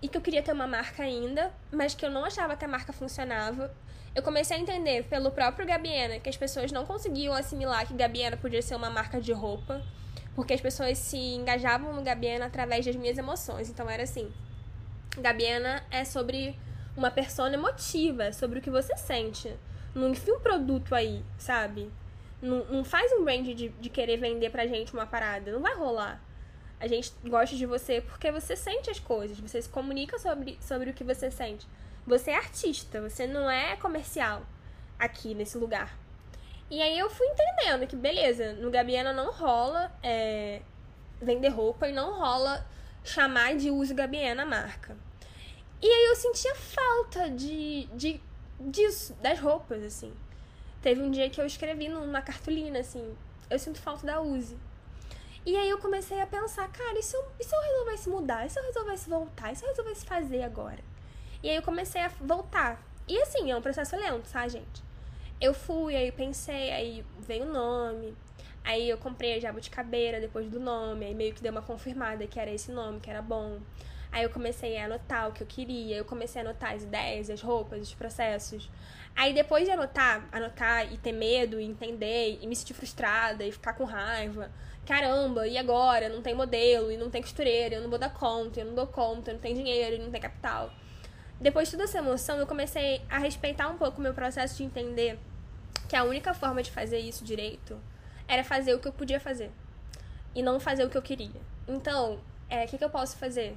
e 0.00 0.08
que 0.08 0.16
eu 0.16 0.22
queria 0.22 0.42
ter 0.42 0.52
uma 0.52 0.66
marca 0.66 1.02
ainda, 1.02 1.52
mas 1.70 1.94
que 1.94 2.06
eu 2.06 2.10
não 2.10 2.24
achava 2.24 2.56
que 2.56 2.64
a 2.64 2.68
marca 2.68 2.92
funcionava. 2.92 3.74
Eu 4.14 4.22
comecei 4.22 4.56
a 4.56 4.60
entender 4.60 5.04
pelo 5.04 5.30
próprio 5.30 5.66
Gabiena 5.66 6.18
que 6.18 6.28
as 6.28 6.36
pessoas 6.36 6.72
não 6.72 6.86
conseguiam 6.86 7.34
assimilar 7.34 7.86
que 7.86 7.94
Gabiena 7.94 8.36
podia 8.36 8.62
ser 8.62 8.74
uma 8.74 8.90
marca 8.90 9.20
de 9.20 9.32
roupa 9.32 9.84
porque 10.34 10.54
as 10.54 10.60
pessoas 10.60 10.96
se 10.98 11.16
engajavam 11.16 11.92
no 11.92 12.02
Gabiena 12.02 12.46
através 12.46 12.86
das 12.86 12.96
minhas 12.96 13.18
emoções. 13.18 13.68
Então 13.68 13.88
era 13.88 14.02
assim: 14.02 14.32
Gabiena 15.18 15.84
é 15.90 16.04
sobre 16.04 16.58
uma 16.96 17.10
persona 17.10 17.54
emotiva, 17.54 18.32
sobre 18.32 18.58
o 18.58 18.62
que 18.62 18.70
você 18.70 18.96
sente. 18.96 19.54
Não 19.94 20.08
enfia 20.10 20.34
um 20.34 20.40
produto 20.40 20.94
aí, 20.94 21.22
sabe? 21.36 21.90
Não, 22.40 22.64
não 22.66 22.84
faz 22.84 23.12
um 23.12 23.24
brand 23.24 23.46
de, 23.46 23.68
de 23.68 23.88
querer 23.90 24.16
vender 24.16 24.50
pra 24.50 24.66
gente 24.66 24.92
uma 24.92 25.06
parada. 25.06 25.52
Não 25.52 25.60
vai 25.60 25.74
rolar. 25.74 26.22
A 26.78 26.86
gente 26.86 27.12
gosta 27.24 27.54
de 27.54 27.66
você 27.66 28.00
porque 28.00 28.32
você 28.32 28.56
sente 28.56 28.90
as 28.90 28.98
coisas, 28.98 29.38
você 29.38 29.60
se 29.60 29.68
comunica 29.68 30.18
sobre, 30.18 30.58
sobre 30.62 30.90
o 30.90 30.94
que 30.94 31.04
você 31.04 31.30
sente. 31.30 31.66
Você 32.06 32.30
é 32.30 32.36
artista, 32.36 33.02
você 33.02 33.26
não 33.26 33.50
é 33.50 33.76
comercial 33.76 34.42
aqui 34.98 35.34
nesse 35.34 35.58
lugar. 35.58 35.98
E 36.70 36.80
aí 36.80 36.98
eu 36.98 37.10
fui 37.10 37.26
entendendo 37.26 37.86
que, 37.86 37.96
beleza, 37.96 38.54
no 38.54 38.70
Gabiana 38.70 39.12
não 39.12 39.30
rola 39.30 39.92
é, 40.02 40.62
vender 41.20 41.48
roupa 41.48 41.88
e 41.88 41.92
não 41.92 42.18
rola 42.18 42.64
chamar 43.04 43.56
de 43.56 43.70
uso 43.70 43.94
Gabiana 43.94 44.46
marca. 44.46 44.96
E 45.82 45.86
aí 45.86 46.04
eu 46.06 46.16
sentia 46.16 46.54
falta 46.54 47.30
de, 47.30 47.86
de 47.86 48.20
disso, 48.60 49.14
das 49.20 49.38
roupas, 49.40 49.82
assim. 49.82 50.12
Teve 50.82 51.02
um 51.02 51.10
dia 51.10 51.28
que 51.28 51.40
eu 51.40 51.46
escrevi 51.46 51.88
numa 51.88 52.22
cartolina, 52.22 52.78
assim, 52.78 53.16
eu 53.48 53.58
sinto 53.58 53.80
falta 53.80 54.06
da 54.06 54.20
Use. 54.20 54.56
E 55.44 55.56
aí 55.56 55.68
eu 55.68 55.78
comecei 55.78 56.20
a 56.20 56.26
pensar, 56.26 56.68
cara, 56.68 56.98
e 56.98 57.02
se 57.02 57.16
eu, 57.16 57.24
e 57.38 57.44
se 57.44 57.54
eu 57.54 57.60
resolvesse 57.60 58.08
mudar? 58.08 58.46
E 58.46 58.50
se 58.50 58.58
eu 58.58 58.64
resolvesse 58.64 59.08
voltar? 59.08 59.52
E 59.52 59.56
se 59.56 59.64
eu 59.64 59.68
resolvesse 59.68 60.04
fazer 60.04 60.42
agora? 60.42 60.78
E 61.42 61.48
aí 61.48 61.56
eu 61.56 61.62
comecei 61.62 62.02
a 62.02 62.08
voltar. 62.08 62.82
E 63.08 63.18
assim, 63.22 63.50
é 63.50 63.56
um 63.56 63.62
processo 63.62 63.96
lento, 63.96 64.30
tá, 64.30 64.46
gente? 64.46 64.90
eu 65.40 65.54
fui, 65.54 65.96
aí 65.96 66.12
pensei, 66.12 66.70
aí 66.70 67.04
veio 67.26 67.44
o 67.44 67.52
nome. 67.52 68.14
Aí 68.62 68.88
eu 68.90 68.98
comprei 68.98 69.34
a 69.34 69.40
jabuticabeira 69.40 70.20
depois 70.20 70.48
do 70.50 70.60
nome, 70.60 71.06
aí 71.06 71.14
meio 71.14 71.32
que 71.32 71.42
deu 71.42 71.50
uma 71.50 71.62
confirmada 71.62 72.26
que 72.26 72.38
era 72.38 72.50
esse 72.50 72.70
nome, 72.70 73.00
que 73.00 73.08
era 73.08 73.22
bom. 73.22 73.58
Aí 74.12 74.24
eu 74.24 74.30
comecei 74.30 74.76
a 74.76 74.86
anotar 74.86 75.28
o 75.28 75.32
que 75.32 75.42
eu 75.42 75.46
queria, 75.46 75.96
eu 75.96 76.04
comecei 76.04 76.42
a 76.42 76.44
anotar 76.44 76.74
as 76.74 76.82
ideias, 76.82 77.30
as 77.30 77.40
roupas, 77.40 77.80
os 77.80 77.94
processos. 77.94 78.68
Aí 79.14 79.32
depois 79.32 79.64
de 79.64 79.70
anotar, 79.70 80.28
anotar 80.32 80.92
e 80.92 80.96
ter 80.98 81.12
medo, 81.12 81.60
e 81.60 81.64
entender, 81.64 82.38
e 82.40 82.46
me 82.46 82.56
sentir 82.56 82.74
frustrada, 82.74 83.44
e 83.44 83.52
ficar 83.52 83.74
com 83.74 83.84
raiva, 83.84 84.50
caramba, 84.86 85.46
e 85.46 85.56
agora? 85.56 86.08
Não 86.08 86.22
tem 86.22 86.34
modelo, 86.34 86.90
e 86.90 86.96
não 86.96 87.10
tem 87.10 87.22
costureira, 87.22 87.76
eu 87.76 87.82
não 87.82 87.90
vou 87.90 87.98
dar 87.98 88.12
conta, 88.12 88.60
eu 88.60 88.66
não 88.66 88.74
dou 88.74 88.86
conta, 88.86 89.30
eu 89.30 89.34
não 89.34 89.40
tenho 89.40 89.56
dinheiro, 89.56 89.96
e 89.96 89.98
não 89.98 90.10
tem 90.10 90.20
capital. 90.20 90.70
Depois 91.40 91.68
de 91.68 91.72
toda 91.72 91.84
essa 91.84 91.98
emoção, 91.98 92.38
eu 92.38 92.46
comecei 92.46 93.00
a 93.08 93.18
respeitar 93.18 93.68
um 93.68 93.78
pouco 93.78 93.98
o 93.98 94.02
meu 94.02 94.12
processo 94.12 94.56
de 94.56 94.64
entender 94.64 95.18
que 95.88 95.96
a 95.96 96.04
única 96.04 96.34
forma 96.34 96.62
de 96.62 96.70
fazer 96.70 96.98
isso 96.98 97.24
direito 97.24 97.80
era 98.28 98.44
fazer 98.44 98.74
o 98.74 98.78
que 98.78 98.86
eu 98.86 98.92
podia 98.92 99.18
fazer 99.18 99.50
e 100.34 100.42
não 100.42 100.60
fazer 100.60 100.84
o 100.84 100.90
que 100.90 100.96
eu 100.98 101.02
queria. 101.02 101.40
Então, 101.66 102.20
é, 102.48 102.64
o 102.64 102.68
que, 102.68 102.78
que 102.78 102.84
eu 102.84 102.90
posso 102.90 103.16
fazer? 103.16 103.56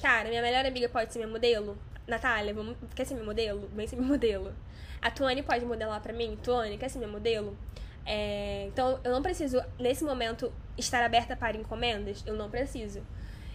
Cara, 0.00 0.28
minha 0.28 0.42
melhor 0.42 0.64
amiga 0.66 0.88
pode 0.88 1.12
ser 1.12 1.18
minha 1.20 1.30
modelo? 1.30 1.78
Natália, 2.06 2.52
vamos, 2.52 2.76
quer 2.94 3.04
ser 3.06 3.14
minha 3.14 3.26
modelo? 3.26 3.68
Vem 3.74 3.86
ser 3.86 3.96
minha 3.96 4.08
modelo. 4.08 4.54
A 5.00 5.10
Tuane 5.10 5.42
pode 5.42 5.64
modelar 5.64 6.00
pra 6.00 6.12
mim? 6.12 6.38
Tuane, 6.42 6.76
quer 6.78 6.88
ser 6.88 6.98
minha 6.98 7.10
modelo? 7.10 7.56
É, 8.04 8.66
então, 8.68 9.00
eu 9.02 9.10
não 9.10 9.22
preciso, 9.22 9.62
nesse 9.78 10.04
momento, 10.04 10.52
estar 10.76 11.02
aberta 11.02 11.34
para 11.36 11.56
encomendas? 11.56 12.22
Eu 12.26 12.34
não 12.34 12.50
preciso. 12.50 13.02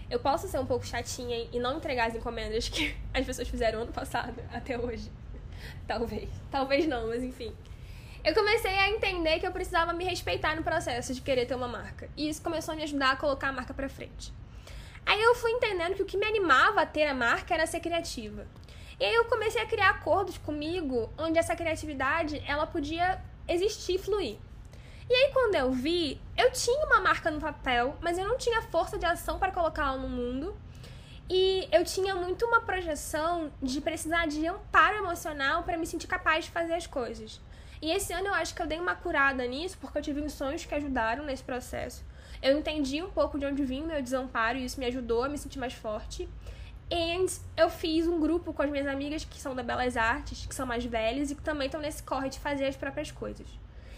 Eu 0.09 0.19
posso 0.19 0.47
ser 0.47 0.59
um 0.59 0.65
pouco 0.65 0.85
chatinha 0.85 1.47
e 1.51 1.59
não 1.59 1.77
entregar 1.77 2.07
as 2.07 2.15
encomendas 2.15 2.67
que 2.67 2.95
as 3.13 3.25
pessoas 3.25 3.47
fizeram 3.47 3.81
ano 3.81 3.91
passado 3.91 4.41
até 4.51 4.77
hoje. 4.77 5.11
Talvez. 5.87 6.29
Talvez 6.49 6.87
não, 6.87 7.07
mas 7.07 7.23
enfim 7.23 7.53
eu 8.23 8.33
comecei 8.33 8.71
a 8.71 8.89
entender 8.89 9.39
que 9.39 9.47
eu 9.47 9.51
precisava 9.51 9.93
me 9.93 10.03
respeitar 10.03 10.55
no 10.55 10.63
processo 10.63 11.13
de 11.13 11.21
querer 11.21 11.45
ter 11.45 11.55
uma 11.55 11.67
marca. 11.67 12.09
E 12.17 12.29
isso 12.29 12.41
começou 12.41 12.73
a 12.73 12.75
me 12.75 12.83
ajudar 12.83 13.11
a 13.11 13.15
colocar 13.15 13.49
a 13.49 13.51
marca 13.51 13.73
pra 13.73 13.87
frente. 13.87 14.33
Aí 15.09 15.19
eu 15.19 15.33
fui 15.33 15.49
entendendo 15.49 15.95
que 15.95 16.03
o 16.03 16.05
que 16.05 16.17
me 16.17 16.27
animava 16.27 16.81
a 16.81 16.85
ter 16.85 17.07
a 17.07 17.15
marca 17.15 17.51
era 17.55 17.65
ser 17.65 17.79
criativa. 17.79 18.45
E 18.99 19.03
aí 19.03 19.15
eu 19.15 19.25
comecei 19.25 19.59
a 19.59 19.65
criar 19.65 19.89
acordos 19.89 20.37
comigo 20.37 21.11
onde 21.17 21.39
essa 21.39 21.55
criatividade 21.55 22.43
ela 22.45 22.67
podia 22.67 23.19
existir 23.47 23.95
e 23.95 23.97
fluir. 23.97 24.37
E 25.09 25.13
aí 25.15 25.31
quando 25.33 25.55
eu 25.55 25.71
vi, 25.71 26.21
eu 26.37 26.51
tinha 26.51 26.85
uma 26.85 27.01
marca 27.01 27.31
no 27.31 27.41
papel, 27.41 27.97
mas 27.99 28.19
eu 28.19 28.27
não 28.27 28.37
tinha 28.37 28.61
força 28.61 28.99
de 28.99 29.05
ação 29.07 29.39
para 29.39 29.51
colocá-la 29.51 29.97
no 29.97 30.07
mundo. 30.07 30.55
E 31.27 31.67
eu 31.71 31.83
tinha 31.83 32.13
muito 32.13 32.45
uma 32.45 32.61
projeção 32.61 33.51
de 33.59 33.81
precisar 33.81 34.27
de 34.27 34.45
amparo 34.45 34.97
emocional 34.97 35.63
para 35.63 35.75
me 35.75 35.87
sentir 35.87 36.05
capaz 36.05 36.45
de 36.45 36.51
fazer 36.51 36.73
as 36.73 36.85
coisas. 36.85 37.41
E 37.81 37.89
esse 37.89 38.13
ano 38.13 38.27
eu 38.27 38.33
acho 38.35 38.53
que 38.53 38.61
eu 38.61 38.67
dei 38.67 38.79
uma 38.79 38.93
curada 38.93 39.43
nisso, 39.47 39.75
porque 39.81 39.97
eu 39.97 40.03
tive 40.03 40.29
sonhos 40.29 40.65
que 40.65 40.75
ajudaram 40.75 41.25
nesse 41.25 41.41
processo. 41.41 42.07
Eu 42.41 42.57
entendi 42.57 43.01
um 43.01 43.09
pouco 43.09 43.37
de 43.37 43.45
onde 43.45 43.63
vinha 43.65 43.83
o 43.83 43.87
meu 43.87 44.01
desamparo 44.01 44.57
e 44.57 44.65
isso 44.65 44.79
me 44.79 44.85
ajudou 44.85 45.23
a 45.23 45.29
me 45.29 45.37
sentir 45.37 45.59
mais 45.59 45.73
forte. 45.73 46.27
E 46.91 47.27
eu 47.55 47.69
fiz 47.69 48.07
um 48.07 48.19
grupo 48.19 48.53
com 48.53 48.63
as 48.63 48.69
minhas 48.69 48.87
amigas 48.87 49.23
que 49.23 49.39
são 49.39 49.53
da 49.53 49.61
Belas 49.61 49.95
Artes, 49.95 50.45
que 50.45 50.55
são 50.55 50.65
mais 50.65 50.83
velhas 50.85 51.29
e 51.29 51.35
que 51.35 51.41
também 51.41 51.67
estão 51.67 51.79
nesse 51.79 52.01
corre 52.01 52.29
de 52.29 52.39
fazer 52.39 52.65
as 52.65 52.75
próprias 52.75 53.11
coisas. 53.11 53.47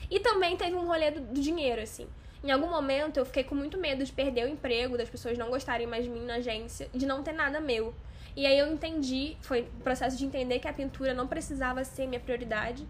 E 0.10 0.20
também 0.20 0.58
teve 0.58 0.76
um 0.76 0.86
rolê 0.86 1.12
do, 1.12 1.22
do 1.22 1.40
dinheiro, 1.40 1.82
assim. 1.82 2.08
Em 2.44 2.52
algum 2.52 2.70
momento 2.70 3.18
eu 3.18 3.26
fiquei 3.26 3.44
com 3.44 3.54
muito 3.54 3.78
medo 3.78 4.04
de 4.04 4.12
perder 4.12 4.46
o 4.46 4.50
emprego, 4.50 4.98
das 4.98 5.10
pessoas 5.10 5.38
não 5.38 5.50
gostarem 5.50 5.86
mais 5.86 6.04
de 6.04 6.10
mim 6.10 6.26
na 6.26 6.36
agência, 6.36 6.90
de 6.94 7.06
não 7.06 7.22
ter 7.22 7.34
nada 7.34 7.62
meu. 7.62 7.94
E 8.36 8.46
aí 8.46 8.58
eu 8.58 8.74
entendi, 8.74 9.38
foi 9.42 9.62
o 9.62 9.84
processo 9.84 10.18
de 10.18 10.26
entender 10.26 10.60
que 10.60 10.68
a 10.68 10.74
pintura 10.74 11.14
não 11.14 11.28
precisava 11.28 11.84
ser 11.84 12.08
minha 12.08 12.20
prioridade, 12.20 12.88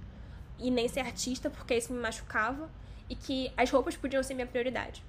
e 0.58 0.72
nem 0.72 0.88
ser 0.88 1.02
artista, 1.02 1.49
porque 1.49 1.76
isso 1.76 1.91
me 1.91 1.99
machucava, 1.99 2.70
e 3.10 3.16
que 3.16 3.52
as 3.58 3.70
roupas 3.70 3.97
podiam 3.97 4.24
ser 4.24 4.36
minha 4.36 4.47
prioridade. 4.47 5.04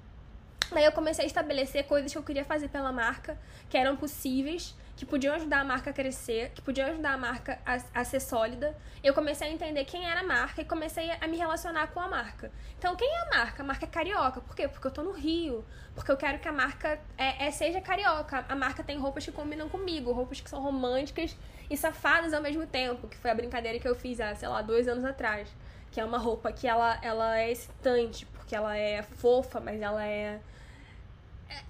Daí 0.71 0.85
eu 0.85 0.91
comecei 0.91 1.23
a 1.25 1.27
estabelecer 1.27 1.85
coisas 1.85 2.11
que 2.11 2.17
eu 2.17 2.23
queria 2.23 2.45
fazer 2.45 2.67
pela 2.69 2.91
marca, 2.91 3.37
que 3.69 3.77
eram 3.77 3.95
possíveis, 3.95 4.75
que 4.95 5.05
podiam 5.05 5.33
ajudar 5.35 5.61
a 5.61 5.63
marca 5.63 5.89
a 5.89 5.93
crescer, 5.93 6.51
que 6.51 6.61
podiam 6.61 6.87
ajudar 6.87 7.13
a 7.13 7.17
marca 7.17 7.59
a, 7.65 7.99
a, 7.99 8.03
ser 8.03 8.19
sólida. 8.19 8.75
Eu 9.03 9.13
comecei 9.13 9.47
a 9.47 9.51
entender 9.51 9.85
quem 9.85 10.05
era 10.05 10.21
a 10.21 10.23
marca 10.23 10.61
e 10.61 10.65
comecei 10.65 11.11
a 11.11 11.27
me 11.27 11.37
relacionar 11.37 11.87
com 11.87 11.99
a 11.99 12.07
marca. 12.07 12.51
Então, 12.77 12.95
quem 12.95 13.09
é 13.09 13.21
a 13.21 13.37
marca? 13.37 13.63
A 13.63 13.65
marca 13.65 13.85
é 13.85 13.87
carioca. 13.87 14.39
Por 14.39 14.55
quê? 14.55 14.67
Porque 14.67 14.85
eu 14.85 14.91
tô 14.91 15.01
no 15.01 15.11
Rio. 15.11 15.65
Porque 15.95 16.11
eu 16.11 16.17
quero 16.17 16.39
que 16.39 16.47
a 16.47 16.51
marca 16.51 16.99
é, 17.17 17.47
é 17.47 17.51
seja 17.51 17.81
carioca. 17.81 18.45
A 18.47 18.55
marca 18.55 18.83
tem 18.83 18.97
roupas 18.97 19.25
que 19.25 19.31
combinam 19.31 19.67
comigo, 19.67 20.11
roupas 20.11 20.39
que 20.39 20.49
são 20.49 20.61
românticas 20.61 21.35
e 21.69 21.75
safadas 21.75 22.33
ao 22.33 22.41
mesmo 22.41 22.67
tempo, 22.67 23.07
que 23.07 23.17
foi 23.17 23.31
a 23.31 23.35
brincadeira 23.35 23.79
que 23.79 23.87
eu 23.87 23.95
fiz 23.95 24.19
há, 24.19 24.35
sei 24.35 24.47
lá, 24.47 24.61
dois 24.61 24.87
anos 24.87 25.03
atrás. 25.03 25.49
Que 25.91 25.99
é 25.99 26.05
uma 26.05 26.17
roupa 26.17 26.51
que 26.51 26.67
ela, 26.67 26.99
ela 27.01 27.39
é 27.39 27.51
excitante, 27.51 28.25
porque 28.27 28.55
ela 28.55 28.77
é 28.77 29.01
fofa, 29.01 29.59
mas 29.59 29.81
ela 29.81 30.05
é 30.05 30.39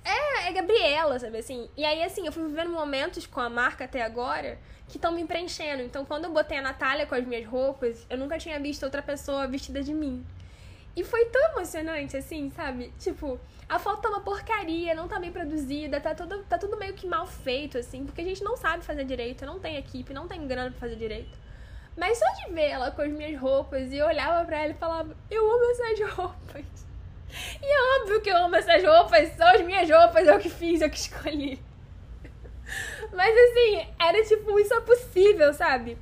é, 0.06 0.48
é 0.48 0.52
Gabriela, 0.52 1.20
sabe 1.20 1.38
assim? 1.38 1.70
E 1.76 1.86
aí, 1.86 2.04
assim, 2.04 2.26
eu 2.26 2.32
fui 2.32 2.44
vivendo 2.44 2.70
momentos 2.70 3.26
com 3.26 3.40
a 3.40 3.50
marca 3.50 3.86
até 3.86 4.02
agora 4.02 4.58
que 4.88 4.98
estão 4.98 5.12
me 5.12 5.26
preenchendo. 5.26 5.82
Então, 5.82 6.06
quando 6.06 6.26
eu 6.26 6.32
botei 6.32 6.58
a 6.58 6.62
Natália 6.62 7.06
com 7.06 7.16
as 7.16 7.26
minhas 7.26 7.46
roupas, 7.46 8.06
eu 8.10 8.18
nunca 8.18 8.38
tinha 8.38 8.60
visto 8.60 8.84
outra 8.84 9.02
pessoa 9.02 9.48
vestida 9.48 9.82
de 9.82 9.94
mim. 9.94 10.26
E 10.96 11.04
foi 11.04 11.26
tão 11.26 11.42
emocionante, 11.52 12.16
assim, 12.16 12.52
sabe? 12.52 12.94
Tipo, 13.00 13.40
a 13.68 13.80
foto 13.80 14.02
tá 14.02 14.10
uma 14.10 14.22
porcaria, 14.22 14.94
não 14.94 15.08
tá 15.08 15.20
bem 15.20 15.32
produzida, 15.32 16.00
tá 16.00 16.14
tudo, 16.14 16.44
tá 16.44 16.58
tudo 16.58 16.78
meio 16.78 16.94
que 16.94 17.08
mal 17.08 17.26
feito, 17.26 17.78
assim, 17.78 18.06
porque 18.06 18.22
a 18.22 18.24
gente 18.24 18.44
não 18.44 18.56
sabe 18.56 18.84
fazer 18.84 19.04
direito, 19.04 19.46
não 19.46 19.60
tem 19.60 19.78
equipe, 19.78 20.14
não 20.14 20.28
tem 20.28 20.46
grana 20.48 20.70
pra 20.70 20.80
fazer 20.82 20.96
direito. 20.96 21.36
Mas 21.98 22.20
só 22.20 22.26
de 22.46 22.54
ver 22.54 22.70
ela 22.70 22.92
com 22.92 23.02
as 23.02 23.12
minhas 23.12 23.40
roupas 23.40 23.92
e 23.92 23.98
eu 23.98 24.06
olhava 24.06 24.46
pra 24.46 24.60
ela 24.60 24.72
e 24.72 24.76
falava, 24.76 25.16
eu 25.30 25.52
amo 25.52 25.72
essas 25.72 26.14
roupas. 26.14 26.66
E 27.62 27.66
é 27.66 28.02
óbvio 28.02 28.22
que 28.22 28.30
eu 28.30 28.38
amo 28.38 28.56
essas 28.56 28.84
roupas, 28.84 29.30
são 29.36 29.48
as 29.48 29.62
minhas 29.62 29.90
roupas, 29.90 30.28
eu 30.28 30.40
que 30.40 30.50
fiz, 30.50 30.82
eu 30.82 30.90
que 30.90 30.98
escolhi. 30.98 31.60
Mas 33.14 33.36
assim, 33.38 33.88
era 34.00 34.24
tipo, 34.24 34.60
isso 34.60 34.74
é 34.74 34.82
possível, 34.82 35.54
sabe? 35.54 35.98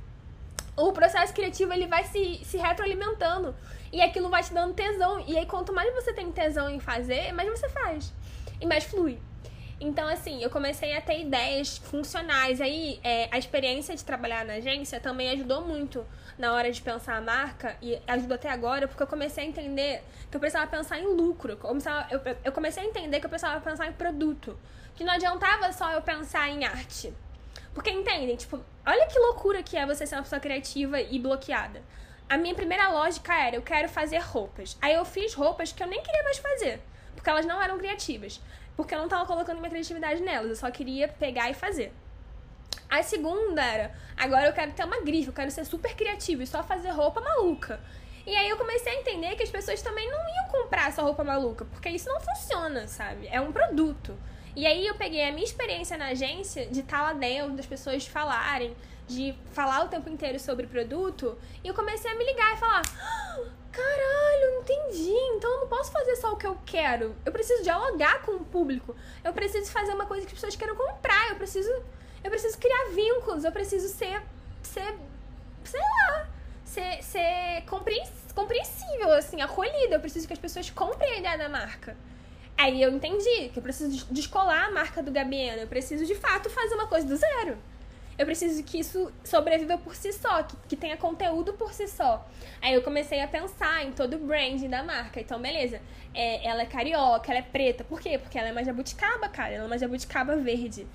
O 0.76 0.92
processo 0.92 1.34
criativo 1.34 1.72
ele 1.72 1.86
vai 1.86 2.04
se, 2.04 2.40
se 2.44 2.56
retroalimentando. 2.56 3.54
E 3.92 4.00
aquilo 4.00 4.30
vai 4.30 4.42
te 4.42 4.54
dando 4.54 4.72
tesão. 4.72 5.22
E 5.26 5.36
aí, 5.36 5.44
quanto 5.44 5.72
mais 5.72 5.92
você 5.92 6.14
tem 6.14 6.32
tesão 6.32 6.70
em 6.70 6.80
fazer, 6.80 7.30
mais 7.32 7.48
você 7.48 7.68
faz. 7.68 8.12
E 8.58 8.64
mais 8.64 8.84
flui. 8.84 9.18
Então, 9.78 10.08
assim, 10.08 10.42
eu 10.42 10.48
comecei 10.48 10.96
a 10.96 11.00
ter 11.00 11.20
ideias 11.20 11.76
funcionais. 11.76 12.60
Aí, 12.60 12.98
é, 13.04 13.28
a 13.30 13.36
experiência 13.36 13.94
de 13.94 14.02
trabalhar 14.02 14.46
na 14.46 14.54
agência 14.54 14.98
também 14.98 15.28
ajudou 15.30 15.60
muito 15.60 16.06
na 16.38 16.52
hora 16.52 16.70
de 16.70 16.80
pensar 16.80 17.16
a 17.16 17.20
marca 17.20 17.76
e 17.80 18.00
ajudou 18.06 18.34
até 18.34 18.48
agora, 18.50 18.88
porque 18.88 19.02
eu 19.02 19.06
comecei 19.06 19.44
a 19.44 19.46
entender 19.46 20.02
que 20.30 20.36
eu 20.36 20.40
precisava 20.40 20.70
pensar 20.70 20.98
em 20.98 21.06
lucro. 21.06 21.52
Eu, 21.52 21.56
começava, 21.56 22.06
eu, 22.10 22.20
eu 22.44 22.52
comecei 22.52 22.82
a 22.82 22.86
entender 22.86 23.20
que 23.20 23.26
eu 23.26 23.30
precisava 23.30 23.60
pensar 23.60 23.86
em 23.88 23.92
produto. 23.92 24.58
Que 24.94 25.04
não 25.04 25.12
adiantava 25.12 25.72
só 25.72 25.92
eu 25.92 26.02
pensar 26.02 26.48
em 26.48 26.64
arte. 26.64 27.12
Porque 27.74 27.90
entendem, 27.90 28.36
tipo, 28.36 28.60
olha 28.86 29.06
que 29.06 29.18
loucura 29.18 29.62
que 29.62 29.76
é 29.76 29.86
você 29.86 30.06
ser 30.06 30.16
uma 30.16 30.22
pessoa 30.22 30.40
criativa 30.40 31.00
e 31.00 31.18
bloqueada. 31.18 31.82
A 32.28 32.36
minha 32.36 32.54
primeira 32.54 32.88
lógica 32.88 33.34
era, 33.34 33.56
eu 33.56 33.62
quero 33.62 33.88
fazer 33.88 34.18
roupas. 34.18 34.76
Aí 34.80 34.94
eu 34.94 35.04
fiz 35.04 35.34
roupas 35.34 35.72
que 35.72 35.82
eu 35.82 35.86
nem 35.86 36.02
queria 36.02 36.22
mais 36.22 36.38
fazer, 36.38 36.80
porque 37.14 37.28
elas 37.28 37.46
não 37.46 37.62
eram 37.62 37.78
criativas 37.78 38.40
porque 38.76 38.94
eu 38.94 38.98
não 38.98 39.08
tava 39.08 39.26
colocando 39.26 39.58
minha 39.58 39.70
criatividade 39.70 40.20
nelas, 40.22 40.50
eu 40.50 40.56
só 40.56 40.70
queria 40.70 41.08
pegar 41.08 41.50
e 41.50 41.54
fazer. 41.54 41.92
A 42.88 43.02
segunda 43.02 43.62
era, 43.62 43.92
agora 44.16 44.46
eu 44.46 44.52
quero 44.52 44.72
ter 44.72 44.84
uma 44.84 45.00
grife, 45.00 45.28
eu 45.28 45.32
quero 45.32 45.50
ser 45.50 45.64
super 45.64 45.94
criativa 45.94 46.42
e 46.42 46.46
só 46.46 46.62
fazer 46.62 46.90
roupa 46.90 47.20
maluca. 47.20 47.80
E 48.26 48.36
aí 48.36 48.48
eu 48.48 48.56
comecei 48.56 48.92
a 48.92 49.00
entender 49.00 49.34
que 49.34 49.42
as 49.42 49.50
pessoas 49.50 49.82
também 49.82 50.08
não 50.10 50.18
iam 50.18 50.48
comprar 50.48 50.88
essa 50.88 51.02
roupa 51.02 51.24
maluca, 51.24 51.64
porque 51.64 51.88
isso 51.88 52.08
não 52.08 52.20
funciona, 52.20 52.86
sabe? 52.86 53.26
É 53.28 53.40
um 53.40 53.50
produto. 53.50 54.16
E 54.54 54.66
aí 54.66 54.86
eu 54.86 54.94
peguei 54.94 55.26
a 55.26 55.32
minha 55.32 55.44
experiência 55.44 55.96
na 55.96 56.08
agência 56.08 56.66
de 56.66 56.80
estar 56.80 57.02
lá 57.02 57.12
dentro, 57.14 57.56
das 57.56 57.66
pessoas 57.66 58.06
falarem, 58.06 58.76
de 59.08 59.34
falar 59.52 59.84
o 59.84 59.88
tempo 59.88 60.08
inteiro 60.08 60.38
sobre 60.38 60.66
produto, 60.66 61.38
e 61.64 61.68
eu 61.68 61.74
comecei 61.74 62.10
a 62.10 62.14
me 62.14 62.24
ligar 62.24 62.54
e 62.54 62.56
falar: 62.58 62.82
ah, 63.00 63.38
caralho, 63.72 64.60
entendi. 64.60 65.10
Então 65.36 65.50
eu 65.50 65.60
não 65.60 65.68
posso 65.68 65.90
fazer 65.90 66.16
só 66.16 66.32
o 66.32 66.36
que 66.36 66.46
eu 66.46 66.56
quero. 66.64 67.16
Eu 67.24 67.32
preciso 67.32 67.62
dialogar 67.62 68.22
com 68.22 68.32
o 68.32 68.44
público. 68.44 68.94
Eu 69.24 69.32
preciso 69.32 69.72
fazer 69.72 69.92
uma 69.94 70.06
coisa 70.06 70.26
que 70.26 70.32
as 70.32 70.34
pessoas 70.34 70.54
queiram 70.54 70.76
comprar. 70.76 71.30
Eu 71.30 71.36
preciso. 71.36 71.70
Eu 72.24 72.30
preciso 72.30 72.58
criar 72.58 72.90
vínculos. 72.94 73.44
Eu 73.44 73.52
preciso 73.52 73.88
ser. 73.88 74.22
ser. 74.62 74.94
sei 75.64 75.80
lá. 75.80 76.28
Ser, 76.64 77.02
ser 77.02 77.64
compreensível, 78.34 79.12
assim, 79.12 79.42
acolhida. 79.42 79.96
Eu 79.96 80.00
preciso 80.00 80.26
que 80.26 80.32
as 80.32 80.38
pessoas 80.38 80.70
comprem 80.70 81.12
a 81.12 81.18
ideia 81.18 81.36
da 81.36 81.48
marca. 81.48 81.94
Aí 82.56 82.80
eu 82.80 82.90
entendi 82.90 83.48
que 83.48 83.58
eu 83.58 83.62
preciso 83.62 84.06
descolar 84.10 84.68
a 84.68 84.70
marca 84.70 85.02
do 85.02 85.10
Gabiena. 85.10 85.62
Eu 85.62 85.66
preciso, 85.66 86.06
de 86.06 86.14
fato, 86.14 86.48
fazer 86.48 86.74
uma 86.74 86.86
coisa 86.86 87.06
do 87.06 87.16
zero. 87.16 87.58
Eu 88.18 88.26
preciso 88.26 88.62
que 88.62 88.78
isso 88.78 89.10
sobreviva 89.24 89.78
por 89.78 89.96
si 89.96 90.12
só, 90.12 90.42
que, 90.42 90.54
que 90.68 90.76
tenha 90.76 90.96
conteúdo 90.96 91.54
por 91.54 91.72
si 91.72 91.88
só. 91.88 92.26
Aí 92.60 92.74
eu 92.74 92.82
comecei 92.82 93.20
a 93.20 93.26
pensar 93.26 93.84
em 93.84 93.92
todo 93.92 94.14
o 94.14 94.18
branding 94.18 94.68
da 94.68 94.82
marca. 94.82 95.20
Então, 95.20 95.40
beleza. 95.40 95.80
É, 96.14 96.46
ela 96.46 96.62
é 96.62 96.66
carioca, 96.66 97.32
ela 97.32 97.40
é 97.40 97.42
preta. 97.42 97.82
Por 97.82 98.00
quê? 98.00 98.18
Porque 98.18 98.38
ela 98.38 98.48
é 98.48 98.52
uma 98.52 98.64
jabuticaba, 98.64 99.28
cara. 99.28 99.54
Ela 99.54 99.64
é 99.64 99.66
uma 99.66 99.78
jabuticaba 99.78 100.36
verde. 100.36 100.86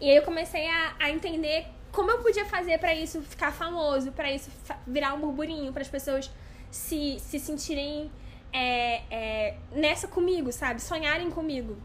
E 0.00 0.08
aí 0.08 0.16
eu 0.16 0.22
comecei 0.22 0.66
a, 0.66 0.94
a 0.98 1.10
entender 1.10 1.66
como 1.92 2.10
eu 2.10 2.18
podia 2.18 2.44
fazer 2.44 2.78
para 2.78 2.94
isso 2.94 3.20
ficar 3.22 3.52
famoso, 3.52 4.12
para 4.12 4.32
isso 4.32 4.50
virar 4.86 5.14
um 5.14 5.20
burburinho, 5.20 5.72
para 5.72 5.82
as 5.82 5.88
pessoas 5.88 6.30
se, 6.70 7.18
se 7.20 7.38
sentirem 7.38 8.10
é, 8.52 9.02
é, 9.10 9.56
nessa 9.72 10.08
comigo, 10.08 10.52
sabe? 10.52 10.80
Sonharem 10.80 11.30
comigo. 11.30 11.76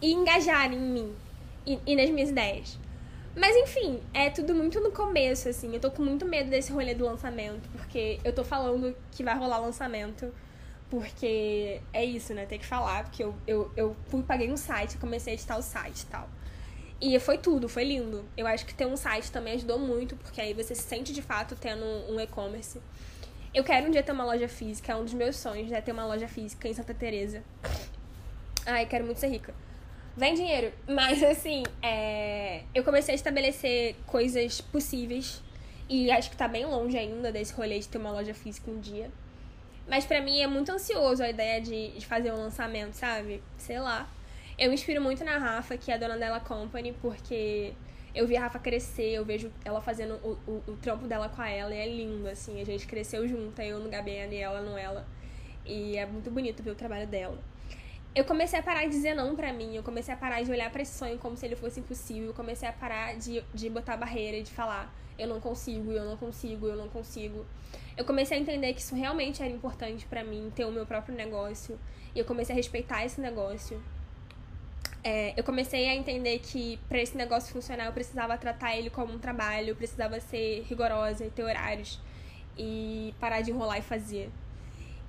E 0.00 0.12
engajarem 0.12 0.78
em 0.78 0.82
mim 0.82 1.16
e, 1.66 1.78
e 1.86 1.96
nas 1.96 2.08
minhas 2.10 2.30
ideias. 2.30 2.78
Mas 3.36 3.54
enfim, 3.56 4.00
é 4.12 4.28
tudo 4.30 4.54
muito 4.54 4.80
no 4.80 4.90
começo, 4.90 5.48
assim. 5.48 5.72
Eu 5.74 5.80
tô 5.80 5.90
com 5.90 6.02
muito 6.02 6.24
medo 6.26 6.50
desse 6.50 6.72
rolê 6.72 6.94
do 6.94 7.04
lançamento, 7.04 7.68
porque 7.70 8.18
eu 8.24 8.32
tô 8.32 8.42
falando 8.42 8.96
que 9.12 9.22
vai 9.22 9.36
rolar 9.36 9.58
lançamento, 9.58 10.32
porque 10.88 11.80
é 11.92 12.04
isso, 12.04 12.34
né? 12.34 12.46
Tem 12.46 12.58
que 12.58 12.66
falar, 12.66 13.04
porque 13.04 13.22
eu, 13.22 13.34
eu, 13.46 13.70
eu 13.76 13.96
fui, 14.08 14.22
paguei 14.22 14.50
um 14.50 14.56
site, 14.56 14.96
comecei 14.98 15.32
a 15.32 15.34
editar 15.34 15.56
o 15.56 15.62
site 15.62 16.00
e 16.00 16.06
tal. 16.06 16.28
E 17.00 17.18
foi 17.18 17.38
tudo, 17.38 17.68
foi 17.68 17.84
lindo. 17.84 18.24
Eu 18.36 18.46
acho 18.46 18.66
que 18.66 18.74
ter 18.74 18.86
um 18.86 18.96
site 18.96 19.32
também 19.32 19.54
ajudou 19.54 19.78
muito, 19.78 20.16
porque 20.16 20.40
aí 20.40 20.52
você 20.52 20.74
se 20.74 20.82
sente 20.82 21.12
de 21.12 21.22
fato 21.22 21.56
tendo 21.56 21.84
um 21.84 22.20
e-commerce. 22.20 22.80
Eu 23.54 23.64
quero 23.64 23.88
um 23.88 23.90
dia 23.90 24.02
ter 24.02 24.12
uma 24.12 24.24
loja 24.24 24.48
física, 24.48 24.92
é 24.92 24.96
um 24.96 25.04
dos 25.04 25.14
meus 25.14 25.36
sonhos, 25.36 25.70
né? 25.70 25.80
Ter 25.80 25.92
uma 25.92 26.06
loja 26.06 26.28
física 26.28 26.68
em 26.68 26.74
Santa 26.74 26.94
Teresa. 26.94 27.42
Ai, 28.66 28.86
quero 28.86 29.04
muito 29.04 29.18
ser 29.18 29.28
rica 29.28 29.54
vem 30.16 30.34
dinheiro. 30.34 30.72
Mas 30.86 31.22
assim, 31.22 31.64
é... 31.82 32.62
eu 32.74 32.84
comecei 32.84 33.14
a 33.14 33.16
estabelecer 33.16 33.96
coisas 34.06 34.60
possíveis. 34.60 35.42
E 35.88 36.08
acho 36.10 36.30
que 36.30 36.36
tá 36.36 36.46
bem 36.46 36.64
longe 36.64 36.96
ainda 36.96 37.32
desse 37.32 37.52
rolê 37.52 37.80
de 37.80 37.88
ter 37.88 37.98
uma 37.98 38.12
loja 38.12 38.32
física 38.32 38.70
um 38.70 38.78
dia. 38.78 39.10
Mas 39.88 40.04
para 40.04 40.20
mim 40.20 40.40
é 40.40 40.46
muito 40.46 40.70
ansioso 40.70 41.20
a 41.20 41.28
ideia 41.28 41.60
de, 41.60 41.88
de 41.88 42.06
fazer 42.06 42.30
um 42.30 42.36
lançamento, 42.36 42.94
sabe? 42.94 43.42
Sei 43.58 43.80
lá. 43.80 44.08
Eu 44.60 44.68
me 44.68 44.74
inspiro 44.74 45.00
muito 45.00 45.24
na 45.24 45.38
Rafa, 45.38 45.76
que 45.78 45.90
é 45.90 45.94
a 45.94 45.96
dona 45.96 46.18
dela 46.18 46.38
company, 46.38 46.92
porque 47.00 47.72
eu 48.14 48.26
vi 48.26 48.36
a 48.36 48.42
Rafa 48.42 48.58
crescer, 48.58 49.10
eu 49.12 49.24
vejo 49.24 49.50
ela 49.64 49.80
fazendo 49.80 50.14
o, 50.22 50.38
o, 50.46 50.72
o 50.72 50.76
trampo 50.76 51.06
dela 51.06 51.30
com 51.30 51.40
a 51.40 51.48
ela, 51.48 51.74
e 51.74 51.78
é 51.78 51.86
lindo, 51.86 52.28
assim. 52.28 52.60
A 52.60 52.64
gente 52.66 52.86
cresceu 52.86 53.26
junto, 53.26 53.60
eu 53.62 53.78
no 53.78 53.88
Gabriela 53.88 54.34
e 54.34 54.36
ela 54.36 54.60
no 54.60 54.76
ela. 54.76 55.08
E 55.64 55.96
é 55.96 56.04
muito 56.04 56.30
bonito 56.30 56.62
ver 56.62 56.72
o 56.72 56.74
trabalho 56.74 57.06
dela 57.06 57.38
eu 58.12 58.24
comecei 58.24 58.58
a 58.58 58.62
parar 58.62 58.82
de 58.82 58.90
dizer 58.90 59.14
não 59.14 59.36
pra 59.36 59.52
mim, 59.52 59.76
eu 59.76 59.82
comecei 59.82 60.12
a 60.12 60.16
parar 60.16 60.42
de 60.42 60.50
olhar 60.50 60.68
para 60.70 60.82
esse 60.82 60.98
sonho 60.98 61.16
como 61.18 61.36
se 61.36 61.46
ele 61.46 61.54
fosse 61.54 61.78
impossível, 61.78 62.28
eu 62.28 62.34
comecei 62.34 62.68
a 62.68 62.72
parar 62.72 63.16
de, 63.16 63.42
de 63.54 63.70
botar 63.70 63.96
barreira 63.96 64.36
e 64.36 64.42
de 64.42 64.50
falar 64.50 64.92
eu 65.16 65.28
não 65.28 65.38
consigo, 65.38 65.92
eu 65.92 66.04
não 66.04 66.16
consigo, 66.16 66.66
eu 66.66 66.76
não 66.76 66.88
consigo. 66.88 67.44
Eu 67.94 68.06
comecei 68.06 68.38
a 68.38 68.40
entender 68.40 68.72
que 68.72 68.80
isso 68.80 68.94
realmente 68.94 69.42
era 69.42 69.52
importante 69.52 70.06
para 70.06 70.24
mim, 70.24 70.50
ter 70.56 70.64
o 70.64 70.72
meu 70.72 70.86
próprio 70.86 71.14
negócio, 71.14 71.78
e 72.14 72.18
eu 72.18 72.24
comecei 72.24 72.54
a 72.54 72.56
respeitar 72.56 73.04
esse 73.04 73.20
negócio. 73.20 73.80
É, 75.02 75.32
eu 75.34 75.42
comecei 75.42 75.88
a 75.88 75.94
entender 75.94 76.38
que 76.40 76.78
para 76.88 77.00
esse 77.00 77.16
negócio 77.16 77.52
funcionar 77.52 77.86
eu 77.86 77.92
precisava 77.92 78.36
tratar 78.36 78.76
ele 78.76 78.90
como 78.90 79.14
um 79.14 79.18
trabalho, 79.18 79.74
precisava 79.74 80.20
ser 80.20 80.62
rigorosa 80.68 81.24
e 81.24 81.30
ter 81.30 81.42
horários 81.42 81.98
e 82.58 83.14
parar 83.18 83.40
de 83.40 83.50
enrolar 83.50 83.78
e 83.78 83.82
fazer. 83.82 84.30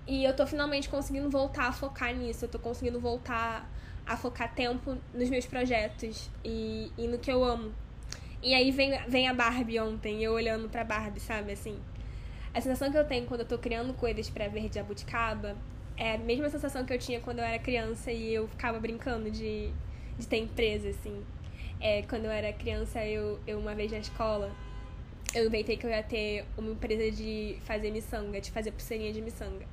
E 0.08 0.24
eu 0.24 0.36
tô 0.36 0.48
finalmente 0.48 0.90
conseguindo 0.90 1.30
voltar 1.30 1.68
a 1.68 1.72
focar 1.72 2.16
nisso. 2.16 2.46
Eu 2.46 2.50
tô 2.50 2.58
conseguindo 2.58 3.00
voltar 3.00 3.70
a 4.06 4.18
focar 4.18 4.54
tempo 4.54 4.98
nos 5.14 5.30
meus 5.30 5.46
projetos 5.46 6.30
e, 6.44 6.92
e 6.98 7.08
no 7.08 7.20
que 7.20 7.32
eu 7.32 7.44
amo. 7.44 7.74
E 8.42 8.56
aí 8.56 8.72
vem, 8.72 8.98
vem 9.08 9.28
a 9.28 9.34
Barbie 9.34 9.80
ontem, 9.80 10.24
eu 10.24 10.34
olhando 10.34 10.68
pra 10.68 10.84
Barbie, 10.84 11.20
sabe, 11.20 11.52
assim. 11.52 11.78
A 12.54 12.60
sensação 12.60 12.92
que 12.92 12.98
eu 12.98 13.06
tenho 13.06 13.26
quando 13.28 13.42
eu 13.42 13.46
tô 13.46 13.58
criando 13.58 13.94
coisas 13.94 14.30
pra 14.30 14.48
Verde 14.48 14.76
Jabuticaba 14.76 15.56
é 16.02 16.16
a 16.16 16.18
mesma 16.18 16.50
sensação 16.50 16.84
que 16.84 16.92
eu 16.92 16.98
tinha 16.98 17.20
quando 17.20 17.38
eu 17.38 17.46
era 17.46 17.60
criança 17.60 18.12
e 18.12 18.34
eu 18.34 18.48
ficava 18.48 18.80
brincando 18.80 19.30
de, 19.30 19.70
de 20.18 20.26
ter 20.26 20.38
empresa, 20.38 20.90
assim. 20.90 21.24
É, 21.80 22.02
quando 22.02 22.26
eu 22.26 22.32
era 22.32 22.52
criança, 22.52 23.06
eu, 23.06 23.40
eu 23.46 23.60
uma 23.60 23.76
vez 23.76 23.92
na 23.92 24.00
escola, 24.00 24.52
eu 25.36 25.46
inventei 25.46 25.78
que 25.78 25.86
eu 25.86 25.92
ia 25.92 26.02
ter 26.02 26.44
uma 26.58 26.72
empresa 26.72 27.16
de 27.16 27.56
fazer 27.66 27.92
miçanga, 27.92 28.42
de 28.42 28.50
fazer 28.50 28.72
pulseirinha 28.72 29.14
de 29.14 29.22
miçanga. 29.22 29.64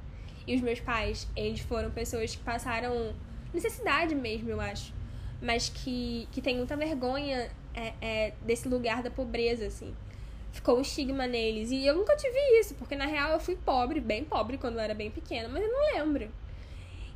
E 0.47 0.55
os 0.55 0.61
meus 0.61 0.81
pais, 0.81 1.27
eles 1.35 1.61
foram 1.61 1.91
pessoas 1.91 2.37
que 2.37 2.43
passaram 2.43 3.15
necessidade 3.55 4.15
mesmo, 4.15 4.51
eu 4.51 4.61
acho. 4.61 4.93
Mas 5.41 5.71
que, 5.71 6.29
que 6.31 6.43
tem 6.43 6.59
muita 6.59 6.77
vergonha 6.77 7.51
é, 7.73 7.95
é, 8.03 8.35
desse 8.43 8.69
lugar 8.69 9.03
da 9.03 9.11
pobreza, 9.11 9.65
assim. 9.65 9.95
Ficou 10.59 10.77
um 10.77 10.81
estigma 10.81 11.25
neles. 11.25 11.71
E 11.71 11.87
eu 11.87 11.95
nunca 11.95 12.17
tive 12.17 12.37
isso, 12.59 12.75
porque 12.75 12.97
na 12.97 13.07
real 13.07 13.31
eu 13.31 13.39
fui 13.39 13.55
pobre, 13.55 14.01
bem 14.01 14.25
pobre 14.25 14.59
quando 14.59 14.75
eu 14.75 14.81
era 14.81 14.93
bem 14.93 15.09
pequena, 15.09 15.49
mas 15.49 15.63
eu 15.63 15.71
não 15.71 15.95
lembro. 15.95 16.29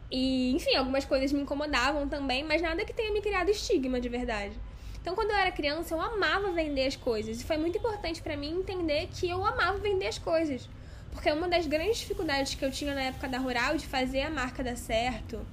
E, 0.08 0.52
enfim, 0.52 0.76
algumas 0.76 1.04
coisas 1.04 1.32
me 1.32 1.40
incomodavam 1.40 2.08
também, 2.08 2.44
mas 2.44 2.62
nada 2.62 2.84
que 2.84 2.92
tenha 2.92 3.12
me 3.12 3.20
criado 3.20 3.50
estigma 3.50 4.00
de 4.00 4.08
verdade. 4.08 4.54
Então, 5.00 5.16
quando 5.16 5.30
eu 5.30 5.36
era 5.36 5.50
criança, 5.50 5.92
eu 5.92 6.00
amava 6.00 6.52
vender 6.52 6.86
as 6.86 6.94
coisas. 6.94 7.40
E 7.40 7.44
foi 7.44 7.56
muito 7.56 7.76
importante 7.76 8.22
para 8.22 8.36
mim 8.36 8.60
entender 8.60 9.08
que 9.08 9.28
eu 9.28 9.44
amava 9.44 9.76
vender 9.78 10.06
as 10.06 10.18
coisas. 10.18 10.68
Porque 11.10 11.28
uma 11.32 11.48
das 11.48 11.66
grandes 11.66 11.98
dificuldades 11.98 12.54
que 12.54 12.64
eu 12.64 12.70
tinha 12.70 12.94
na 12.94 13.02
época 13.02 13.26
da 13.26 13.38
rural 13.38 13.76
de 13.76 13.88
fazer 13.88 14.20
a 14.20 14.30
marca 14.30 14.62
dar 14.62 14.76
certo, 14.76 15.44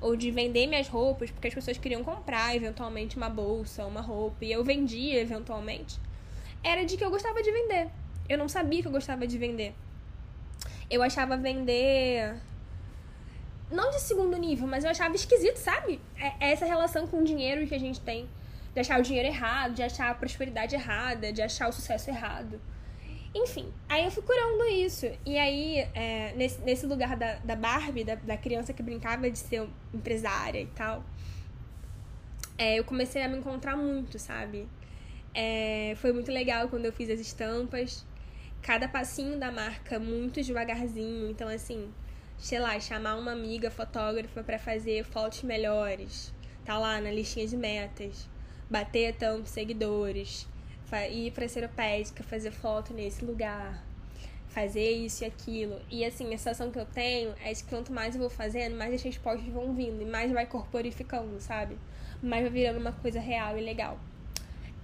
ou 0.00 0.16
de 0.16 0.30
vender 0.30 0.66
minhas 0.66 0.88
roupas, 0.88 1.30
porque 1.30 1.48
as 1.48 1.54
pessoas 1.54 1.76
queriam 1.76 2.02
comprar 2.02 2.56
eventualmente 2.56 3.18
uma 3.18 3.28
bolsa, 3.28 3.84
uma 3.84 4.00
roupa, 4.00 4.46
e 4.46 4.50
eu 4.50 4.64
vendia 4.64 5.20
eventualmente, 5.20 6.00
era 6.64 6.84
de 6.84 6.96
que 6.96 7.04
eu 7.04 7.10
gostava 7.10 7.42
de 7.42 7.52
vender. 7.52 7.88
Eu 8.28 8.38
não 8.38 8.48
sabia 8.48 8.80
que 8.80 8.88
eu 8.88 8.92
gostava 8.92 9.26
de 9.26 9.36
vender. 9.36 9.74
Eu 10.90 11.02
achava 11.02 11.36
vender. 11.36 12.34
Não 13.70 13.90
de 13.90 14.00
segundo 14.00 14.36
nível, 14.36 14.66
mas 14.66 14.82
eu 14.84 14.90
achava 14.90 15.14
esquisito, 15.14 15.56
sabe? 15.56 16.00
É, 16.16 16.46
é 16.46 16.52
essa 16.52 16.64
relação 16.64 17.06
com 17.06 17.18
o 17.18 17.24
dinheiro 17.24 17.66
que 17.66 17.74
a 17.74 17.78
gente 17.78 18.00
tem. 18.00 18.28
De 18.72 18.80
achar 18.80 18.98
o 18.98 19.02
dinheiro 19.02 19.28
errado, 19.28 19.74
de 19.74 19.82
achar 19.82 20.10
a 20.10 20.14
prosperidade 20.14 20.74
errada, 20.74 21.32
de 21.32 21.42
achar 21.42 21.68
o 21.68 21.72
sucesso 21.72 22.10
errado. 22.10 22.60
Enfim, 23.34 23.72
aí 23.88 24.04
eu 24.04 24.10
fui 24.10 24.22
curando 24.22 24.64
isso. 24.64 25.06
E 25.26 25.36
aí, 25.36 25.78
é, 25.94 26.32
nesse, 26.36 26.60
nesse 26.62 26.86
lugar 26.86 27.16
da, 27.16 27.34
da 27.36 27.56
Barbie, 27.56 28.04
da, 28.04 28.14
da 28.14 28.36
criança 28.36 28.72
que 28.72 28.82
brincava 28.82 29.28
de 29.28 29.38
ser 29.38 29.68
empresária 29.92 30.60
e 30.60 30.66
tal, 30.66 31.04
é, 32.56 32.78
eu 32.78 32.84
comecei 32.84 33.22
a 33.22 33.28
me 33.28 33.36
encontrar 33.36 33.76
muito, 33.76 34.18
sabe? 34.18 34.68
É, 35.34 35.94
foi 35.96 36.12
muito 36.12 36.30
legal 36.30 36.68
quando 36.68 36.84
eu 36.84 36.92
fiz 36.92 37.10
as 37.10 37.18
estampas. 37.18 38.06
Cada 38.62 38.88
passinho 38.88 39.38
da 39.38 39.50
marca 39.50 39.98
muito 39.98 40.40
devagarzinho. 40.40 41.28
Então, 41.28 41.48
assim, 41.48 41.92
sei 42.38 42.60
lá, 42.60 42.78
chamar 42.78 43.16
uma 43.16 43.32
amiga 43.32 43.70
fotógrafa 43.70 44.42
para 44.44 44.58
fazer 44.58 45.04
fotos 45.04 45.42
melhores. 45.42 46.32
tá 46.64 46.78
lá 46.78 47.00
na 47.00 47.10
listinha 47.10 47.46
de 47.46 47.56
metas, 47.56 48.26
bater 48.70 49.14
tantos 49.16 49.50
seguidores, 49.50 50.46
ir 51.10 51.30
pra 51.32 51.48
Seropédica, 51.48 52.22
fazer 52.22 52.52
foto 52.52 52.94
nesse 52.94 53.24
lugar, 53.24 53.84
fazer 54.48 54.90
isso 54.92 55.24
e 55.24 55.26
aquilo. 55.26 55.80
E 55.90 56.04
assim, 56.04 56.26
a 56.28 56.38
sensação 56.38 56.70
que 56.70 56.78
eu 56.78 56.86
tenho 56.86 57.34
é 57.44 57.52
que 57.52 57.64
quanto 57.64 57.92
mais 57.92 58.14
eu 58.14 58.20
vou 58.20 58.30
fazendo, 58.30 58.76
mais 58.76 58.94
as 58.94 59.02
respostas 59.02 59.46
vão 59.48 59.74
vindo 59.74 60.00
e 60.02 60.06
mais 60.06 60.32
vai 60.32 60.46
corporificando, 60.46 61.40
sabe? 61.40 61.76
Mais 62.22 62.42
vai 62.42 62.52
virando 62.52 62.78
uma 62.78 62.92
coisa 62.92 63.20
real 63.20 63.58
e 63.58 63.60
legal. 63.60 63.98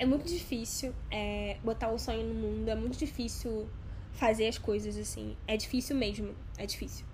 É 0.01 0.07
muito 0.07 0.24
difícil 0.24 0.94
é, 1.11 1.59
botar 1.62 1.92
um 1.92 1.98
sonho 1.98 2.22
no 2.26 2.32
mundo, 2.32 2.66
é 2.70 2.74
muito 2.74 2.96
difícil 2.96 3.68
fazer 4.14 4.48
as 4.48 4.57
coisas 4.57 4.96
assim. 4.96 5.36
É 5.46 5.59
difícil 5.59 5.94
mesmo, 5.94 6.34
é 6.57 6.64
difícil. 6.64 7.05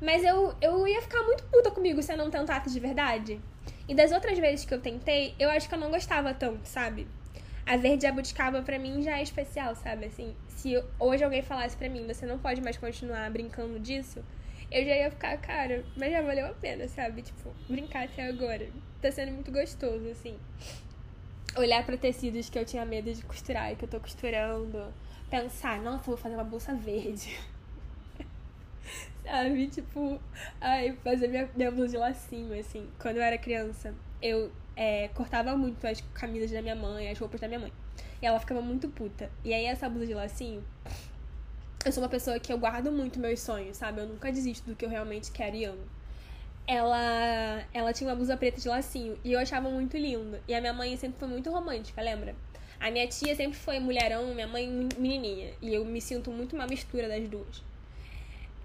Mas 0.00 0.24
eu, 0.24 0.54
eu 0.62 0.88
ia 0.88 1.02
ficar 1.02 1.22
muito 1.24 1.44
puta 1.44 1.70
comigo 1.70 2.02
se 2.02 2.10
eu 2.10 2.16
não 2.16 2.30
tentasse 2.30 2.72
de 2.72 2.80
verdade. 2.80 3.38
E 3.86 3.94
das 3.94 4.12
outras 4.12 4.38
vezes 4.38 4.64
que 4.64 4.72
eu 4.72 4.80
tentei, 4.80 5.34
eu 5.38 5.50
acho 5.50 5.68
que 5.68 5.74
eu 5.74 5.78
não 5.78 5.90
gostava 5.90 6.32
tanto, 6.32 6.66
sabe? 6.66 7.06
A 7.66 7.76
verde 7.76 8.06
abuticaba 8.06 8.62
pra 8.62 8.78
mim 8.78 9.02
já 9.02 9.18
é 9.18 9.22
especial, 9.22 9.74
sabe? 9.74 10.06
Assim, 10.06 10.34
se 10.48 10.82
hoje 10.98 11.22
alguém 11.22 11.42
falasse 11.42 11.76
pra 11.76 11.90
mim, 11.90 12.06
você 12.06 12.24
não 12.24 12.38
pode 12.38 12.62
mais 12.62 12.78
continuar 12.78 13.30
brincando 13.30 13.78
disso, 13.78 14.24
eu 14.70 14.82
já 14.86 14.96
ia 14.96 15.10
ficar, 15.10 15.36
cara, 15.36 15.84
mas 15.94 16.12
já 16.12 16.22
valeu 16.22 16.46
a 16.46 16.54
pena, 16.54 16.88
sabe? 16.88 17.20
Tipo, 17.20 17.52
brincar 17.68 18.04
até 18.04 18.26
agora. 18.26 18.66
Tá 19.02 19.12
sendo 19.12 19.32
muito 19.32 19.52
gostoso, 19.52 20.08
assim. 20.08 20.38
Olhar 21.56 21.84
para 21.84 21.96
tecidos 21.96 22.50
que 22.50 22.58
eu 22.58 22.64
tinha 22.64 22.84
medo 22.84 23.12
de 23.12 23.22
costurar 23.22 23.72
e 23.72 23.76
que 23.76 23.84
eu 23.84 23.88
tô 23.88 24.00
costurando. 24.00 24.92
Pensar, 25.30 25.80
nossa, 25.80 26.04
vou 26.04 26.16
fazer 26.16 26.34
uma 26.34 26.44
bolsa 26.44 26.74
verde. 26.74 27.38
sabe? 29.24 29.66
Tipo, 29.68 30.20
ai, 30.60 30.96
fazer 31.02 31.28
minha, 31.28 31.48
minha 31.54 31.70
blusa 31.70 31.88
de 31.92 31.96
lacinho, 31.96 32.58
assim. 32.58 32.88
Quando 32.98 33.16
eu 33.16 33.22
era 33.22 33.36
criança, 33.36 33.94
eu 34.22 34.50
é, 34.76 35.08
cortava 35.08 35.56
muito 35.56 35.86
as 35.86 36.00
camisas 36.14 36.50
da 36.50 36.62
minha 36.62 36.76
mãe, 36.76 37.10
as 37.10 37.18
roupas 37.18 37.40
da 37.40 37.48
minha 37.48 37.60
mãe. 37.60 37.72
E 38.20 38.26
ela 38.26 38.38
ficava 38.40 38.60
muito 38.60 38.88
puta. 38.88 39.30
E 39.44 39.52
aí, 39.52 39.64
essa 39.64 39.88
blusa 39.88 40.06
de 40.06 40.14
lacinho, 40.14 40.64
eu 41.84 41.92
sou 41.92 42.02
uma 42.02 42.08
pessoa 42.08 42.38
que 42.38 42.52
eu 42.52 42.58
guardo 42.58 42.90
muito 42.90 43.18
meus 43.18 43.40
sonhos, 43.40 43.76
sabe? 43.76 44.00
Eu 44.00 44.06
nunca 44.06 44.32
desisto 44.32 44.68
do 44.68 44.76
que 44.76 44.84
eu 44.84 44.88
realmente 44.88 45.30
quero 45.30 45.56
e 45.56 45.64
amo. 45.64 45.95
Ela, 46.66 47.64
ela 47.72 47.92
tinha 47.92 48.10
uma 48.10 48.16
blusa 48.16 48.36
preta 48.36 48.60
de 48.60 48.68
lacinho 48.68 49.16
e 49.22 49.32
eu 49.32 49.38
achava 49.38 49.70
muito 49.70 49.96
lindo. 49.96 50.38
E 50.48 50.54
a 50.54 50.60
minha 50.60 50.72
mãe 50.72 50.96
sempre 50.96 51.18
foi 51.18 51.28
muito 51.28 51.50
romântica, 51.50 52.02
lembra? 52.02 52.34
A 52.78 52.90
minha 52.90 53.06
tia 53.06 53.34
sempre 53.34 53.56
foi 53.56 53.78
mulherão, 53.78 54.34
minha 54.34 54.48
mãe 54.48 54.68
menininha. 54.98 55.52
E 55.62 55.74
eu 55.74 55.84
me 55.84 56.00
sinto 56.00 56.30
muito 56.30 56.54
uma 56.54 56.66
mistura 56.66 57.08
das 57.08 57.28
duas. 57.28 57.62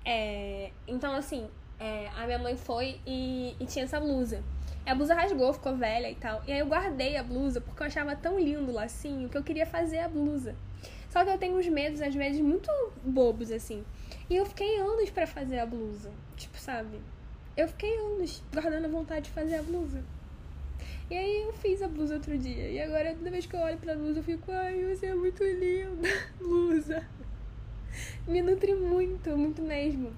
É, 0.03 0.71
então, 0.87 1.13
assim, 1.13 1.47
é, 1.79 2.09
a 2.15 2.25
minha 2.25 2.39
mãe 2.39 2.57
foi 2.57 2.99
e, 3.05 3.55
e 3.59 3.65
tinha 3.65 3.85
essa 3.85 3.99
blusa. 3.99 4.43
A 4.85 4.95
blusa 4.95 5.13
rasgou, 5.13 5.53
ficou 5.53 5.75
velha 5.75 6.09
e 6.09 6.15
tal. 6.15 6.41
E 6.47 6.51
aí 6.51 6.59
eu 6.59 6.65
guardei 6.65 7.15
a 7.15 7.23
blusa 7.23 7.61
porque 7.61 7.81
eu 7.83 7.87
achava 7.87 8.15
tão 8.15 8.39
lindo 8.39 8.71
o 8.71 8.73
lacinho 8.73 9.29
que 9.29 9.37
eu 9.37 9.43
queria 9.43 9.65
fazer 9.65 9.99
a 9.99 10.07
blusa. 10.07 10.55
Só 11.09 11.23
que 11.23 11.29
eu 11.29 11.37
tenho 11.37 11.57
uns 11.57 11.67
medos, 11.67 12.01
às 12.01 12.15
vezes, 12.15 12.41
muito 12.41 12.69
bobos, 13.03 13.51
assim. 13.51 13.83
E 14.29 14.35
eu 14.35 14.45
fiquei 14.45 14.79
anos 14.79 15.09
para 15.09 15.27
fazer 15.27 15.59
a 15.59 15.65
blusa. 15.65 16.11
Tipo, 16.35 16.57
sabe? 16.57 16.99
Eu 17.55 17.67
fiquei 17.67 17.95
anos 17.97 18.41
guardando 18.53 18.85
a 18.85 18.89
vontade 18.89 19.25
de 19.25 19.31
fazer 19.31 19.55
a 19.55 19.63
blusa. 19.63 20.03
E 21.09 21.17
aí 21.17 21.41
eu 21.41 21.53
fiz 21.53 21.81
a 21.81 21.87
blusa 21.87 22.15
outro 22.15 22.37
dia. 22.37 22.69
E 22.69 22.81
agora, 22.81 23.13
toda 23.13 23.29
vez 23.29 23.45
que 23.45 23.55
eu 23.55 23.59
olho 23.59 23.77
pra 23.77 23.95
blusa, 23.95 24.19
eu 24.19 24.23
fico, 24.23 24.51
ai, 24.51 24.95
você 24.95 25.07
é 25.07 25.15
muito 25.15 25.43
linda, 25.43 26.07
blusa 26.39 27.05
me 28.27 28.41
nutre 28.41 28.73
muito, 28.73 29.35
muito 29.37 29.61
mesmo. 29.61 30.11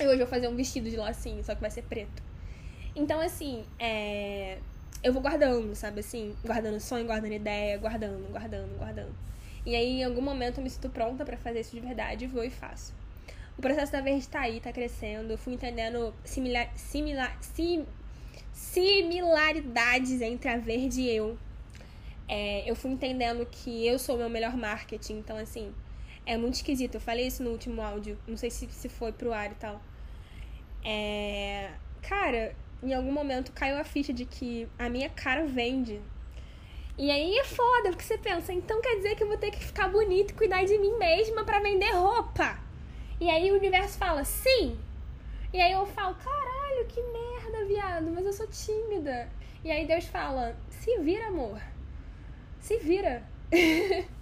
E 0.00 0.06
hoje 0.06 0.18
vou 0.18 0.26
fazer 0.26 0.48
um 0.48 0.56
vestido 0.56 0.88
de 0.88 0.96
lacinho, 0.96 1.42
só 1.44 1.54
que 1.54 1.60
vai 1.60 1.70
ser 1.70 1.82
preto. 1.82 2.22
Então, 2.94 3.20
assim, 3.20 3.64
é... 3.78 4.58
eu 5.02 5.12
vou 5.12 5.22
guardando, 5.22 5.74
sabe 5.74 6.00
assim? 6.00 6.34
Guardando 6.44 6.80
sonho, 6.80 7.06
guardando 7.06 7.32
ideia, 7.32 7.78
guardando, 7.78 8.30
guardando, 8.30 8.76
guardando. 8.76 9.14
E 9.66 9.74
aí, 9.74 10.00
em 10.00 10.04
algum 10.04 10.22
momento, 10.22 10.58
eu 10.58 10.64
me 10.64 10.70
sinto 10.70 10.88
pronta 10.88 11.24
para 11.24 11.36
fazer 11.36 11.60
isso 11.60 11.74
de 11.74 11.80
verdade, 11.80 12.26
vou 12.26 12.44
e 12.44 12.50
faço. 12.50 12.94
O 13.58 13.60
processo 13.60 13.90
da 13.90 14.00
verde 14.00 14.28
tá 14.28 14.40
aí, 14.40 14.60
tá 14.60 14.72
crescendo. 14.72 15.32
Eu 15.32 15.38
fui 15.38 15.54
entendendo 15.54 16.14
similar, 16.24 16.70
similar, 16.76 17.36
sim, 17.40 17.84
similaridades 18.52 20.22
entre 20.22 20.48
a 20.48 20.56
verde 20.56 21.00
e 21.00 21.10
eu. 21.10 21.36
É, 22.28 22.70
eu 22.70 22.76
fui 22.76 22.92
entendendo 22.92 23.44
que 23.46 23.84
eu 23.84 23.98
sou 23.98 24.14
o 24.14 24.18
meu 24.18 24.30
melhor 24.30 24.56
marketing, 24.56 25.14
então, 25.14 25.36
assim, 25.36 25.74
é 26.24 26.36
muito 26.36 26.54
esquisito. 26.54 26.94
Eu 26.94 27.00
falei 27.00 27.26
isso 27.26 27.42
no 27.42 27.50
último 27.50 27.82
áudio. 27.82 28.16
Não 28.28 28.36
sei 28.36 28.48
se, 28.48 28.68
se 28.70 28.88
foi 28.88 29.10
pro 29.10 29.32
ar 29.32 29.50
e 29.50 29.54
tal. 29.56 29.82
É. 30.84 31.72
Cara, 32.00 32.54
em 32.80 32.94
algum 32.94 33.10
momento 33.10 33.50
caiu 33.50 33.76
a 33.76 33.84
ficha 33.84 34.12
de 34.12 34.24
que 34.24 34.68
a 34.78 34.88
minha 34.88 35.10
cara 35.10 35.44
vende. 35.46 36.00
E 36.96 37.10
aí 37.10 37.36
é 37.36 37.44
foda, 37.44 37.90
porque 37.90 38.04
você 38.04 38.18
pensa, 38.18 38.52
então 38.52 38.80
quer 38.80 38.96
dizer 38.96 39.16
que 39.16 39.22
eu 39.24 39.28
vou 39.28 39.36
ter 39.36 39.50
que 39.50 39.64
ficar 39.64 39.88
bonita 39.88 40.32
e 40.32 40.36
cuidar 40.36 40.64
de 40.64 40.78
mim 40.78 40.96
mesma 40.96 41.44
para 41.44 41.60
vender 41.60 41.90
roupa. 41.90 42.67
E 43.20 43.28
aí 43.28 43.50
o 43.50 43.56
universo 43.56 43.98
fala, 43.98 44.24
sim. 44.24 44.78
E 45.52 45.60
aí 45.60 45.72
eu 45.72 45.86
falo, 45.86 46.14
caralho, 46.14 46.86
que 46.88 47.00
merda, 47.02 47.64
viado, 47.66 48.10
mas 48.10 48.26
eu 48.26 48.32
sou 48.32 48.46
tímida. 48.46 49.28
E 49.64 49.70
aí 49.70 49.86
Deus 49.86 50.04
fala, 50.04 50.56
se 50.70 50.98
vira, 50.98 51.28
amor. 51.28 51.60
Se 52.60 52.78
vira. 52.78 53.22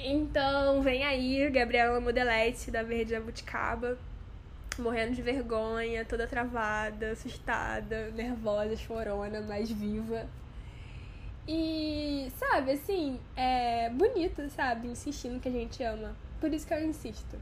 Então, 0.00 0.80
vem 0.80 1.02
aí, 1.02 1.50
Gabriela 1.50 2.00
Modelete, 2.00 2.70
da 2.70 2.84
Verde 2.84 3.10
Jabuticaba, 3.10 3.98
morrendo 4.78 5.12
de 5.12 5.20
vergonha, 5.20 6.04
toda 6.04 6.24
travada, 6.24 7.10
assustada, 7.10 8.08
nervosa, 8.12 8.76
chorona, 8.76 9.40
mais 9.40 9.68
viva. 9.68 10.24
E, 11.48 12.30
sabe, 12.36 12.72
assim, 12.72 13.18
é 13.34 13.90
bonito, 13.90 14.48
sabe? 14.50 14.86
Insistindo 14.86 15.40
que 15.40 15.48
a 15.48 15.52
gente 15.52 15.82
ama. 15.82 16.14
Por 16.40 16.54
isso 16.54 16.64
que 16.64 16.74
eu 16.74 16.84
insisto. 16.84 17.36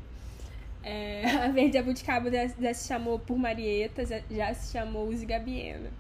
É, 0.87 1.25
a 1.43 1.49
Verde 1.49 1.75
Jabuticaba 1.79 2.31
já, 2.31 2.47
já, 2.47 2.73
se 2.73 2.87
chamou 2.87 3.19
por 3.19 3.37
Marieta, 3.37 4.07
já, 4.07 4.23
já 4.31 4.55
se 4.55 4.73
chamou 4.73 5.09
Uzi 5.09 5.27
Gabiena. 5.27 5.91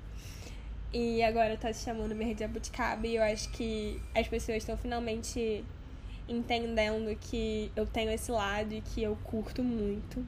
E 0.92 1.24
agora 1.24 1.56
tá 1.56 1.72
se 1.72 1.84
chamando 1.84 2.14
Verde 2.14 2.40
Jabuticaba 2.40 3.04
e 3.04 3.16
eu 3.16 3.22
acho 3.22 3.50
que 3.50 4.00
as 4.14 4.28
pessoas 4.28 4.58
estão 4.58 4.76
finalmente 4.76 5.64
entendendo 6.28 7.14
que 7.20 7.70
eu 7.74 7.84
tenho 7.84 8.10
esse 8.12 8.30
lado 8.30 8.72
e 8.72 8.80
que 8.80 9.02
eu 9.02 9.16
curto 9.24 9.62
muito. 9.62 10.24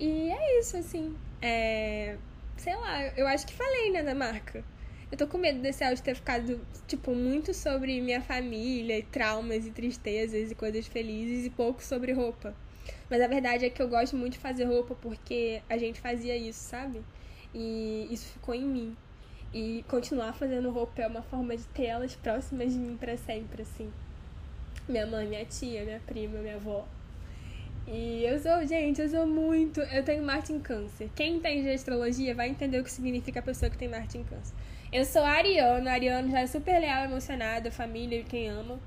E 0.00 0.30
é 0.30 0.58
isso, 0.58 0.76
assim. 0.76 1.16
É... 1.40 2.16
Sei 2.56 2.74
lá, 2.74 3.06
eu 3.16 3.26
acho 3.28 3.46
que 3.46 3.54
falei, 3.54 3.92
né, 3.92 4.02
da 4.02 4.16
marca. 4.16 4.64
Eu 5.12 5.16
tô 5.16 5.28
com 5.28 5.38
medo 5.38 5.60
desse 5.60 5.84
áudio 5.84 6.02
ter 6.02 6.16
ficado, 6.16 6.60
tipo, 6.88 7.14
muito 7.14 7.54
sobre 7.54 8.00
minha 8.00 8.20
família, 8.20 8.98
e 8.98 9.02
traumas 9.02 9.64
e 9.66 9.70
tristezas 9.70 10.50
e 10.50 10.54
coisas 10.54 10.86
felizes 10.86 11.46
e 11.46 11.50
pouco 11.50 11.84
sobre 11.84 12.12
roupa. 12.12 12.54
Mas 13.12 13.20
a 13.20 13.28
verdade 13.28 13.66
é 13.66 13.70
que 13.70 13.82
eu 13.82 13.88
gosto 13.88 14.16
muito 14.16 14.32
de 14.32 14.38
fazer 14.38 14.64
roupa 14.64 14.96
porque 15.00 15.62
a 15.68 15.76
gente 15.76 16.00
fazia 16.00 16.36
isso, 16.36 16.60
sabe? 16.60 17.02
E 17.54 18.08
isso 18.10 18.26
ficou 18.32 18.54
em 18.54 18.64
mim. 18.64 18.96
E 19.52 19.84
continuar 19.86 20.32
fazendo 20.32 20.70
roupa 20.70 21.02
é 21.02 21.06
uma 21.06 21.22
forma 21.22 21.54
de 21.54 21.64
ter 21.64 21.84
elas 21.84 22.14
próximas 22.16 22.72
de 22.72 22.78
mim 22.78 22.96
para 22.96 23.16
sempre, 23.18 23.60
assim 23.60 23.92
minha 24.88 25.06
mãe, 25.06 25.26
minha 25.26 25.44
tia, 25.44 25.84
minha 25.84 26.00
prima, 26.00 26.38
minha 26.38 26.56
avó. 26.56 26.86
E 27.86 28.24
eu 28.24 28.38
sou, 28.38 28.64
gente, 28.66 29.00
eu 29.00 29.08
sou 29.08 29.26
muito. 29.26 29.80
Eu 29.80 30.04
tenho 30.04 30.22
Marte 30.22 30.52
em 30.52 30.60
Câncer. 30.60 31.10
Quem 31.14 31.36
entende 31.36 31.62
de 31.62 31.70
astrologia 31.70 32.34
vai 32.34 32.48
entender 32.48 32.78
o 32.78 32.84
que 32.84 32.90
significa 32.90 33.40
a 33.40 33.42
pessoa 33.42 33.70
que 33.70 33.76
tem 33.76 33.88
Marte 33.88 34.18
em 34.18 34.24
Câncer. 34.24 34.54
Eu 34.92 35.04
sou 35.04 35.22
ariano, 35.22 35.88
ariano 35.88 36.30
já 36.30 36.40
é 36.40 36.46
super 36.46 36.78
leal, 36.78 37.04
emocionado, 37.04 37.70
família 37.72 38.20
e 38.20 38.24
quem 38.24 38.48
ama. 38.48 38.78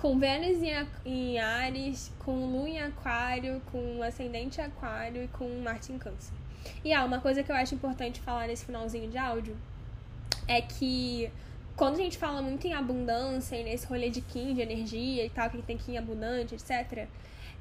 Com 0.00 0.16
Vênus 0.16 0.62
em, 1.04 1.40
Ares, 1.40 2.12
com 2.20 2.46
Lua 2.46 2.68
em 2.68 2.80
Aquário, 2.80 3.60
com 3.72 4.00
Ascendente 4.00 4.60
Aquário 4.60 5.24
e 5.24 5.28
com 5.28 5.48
Marte 5.60 5.92
em 5.92 5.98
Câncer. 5.98 6.32
E 6.84 6.92
ah, 6.92 7.04
uma 7.04 7.20
coisa 7.20 7.42
que 7.42 7.50
eu 7.50 7.56
acho 7.56 7.74
importante 7.74 8.20
falar 8.20 8.46
nesse 8.46 8.64
finalzinho 8.64 9.10
de 9.10 9.18
áudio 9.18 9.56
é 10.46 10.62
que 10.62 11.28
quando 11.74 11.94
a 11.94 11.98
gente 11.98 12.16
fala 12.16 12.40
muito 12.40 12.64
em 12.64 12.74
abundância 12.74 13.56
e 13.56 13.64
nesse 13.64 13.86
rolê 13.86 14.08
de 14.08 14.20
Kim, 14.20 14.54
de 14.54 14.60
energia 14.60 15.26
e 15.26 15.30
tal, 15.30 15.50
que 15.50 15.60
tem 15.62 15.76
Kim 15.76 15.96
abundante, 15.96 16.54
etc., 16.54 17.08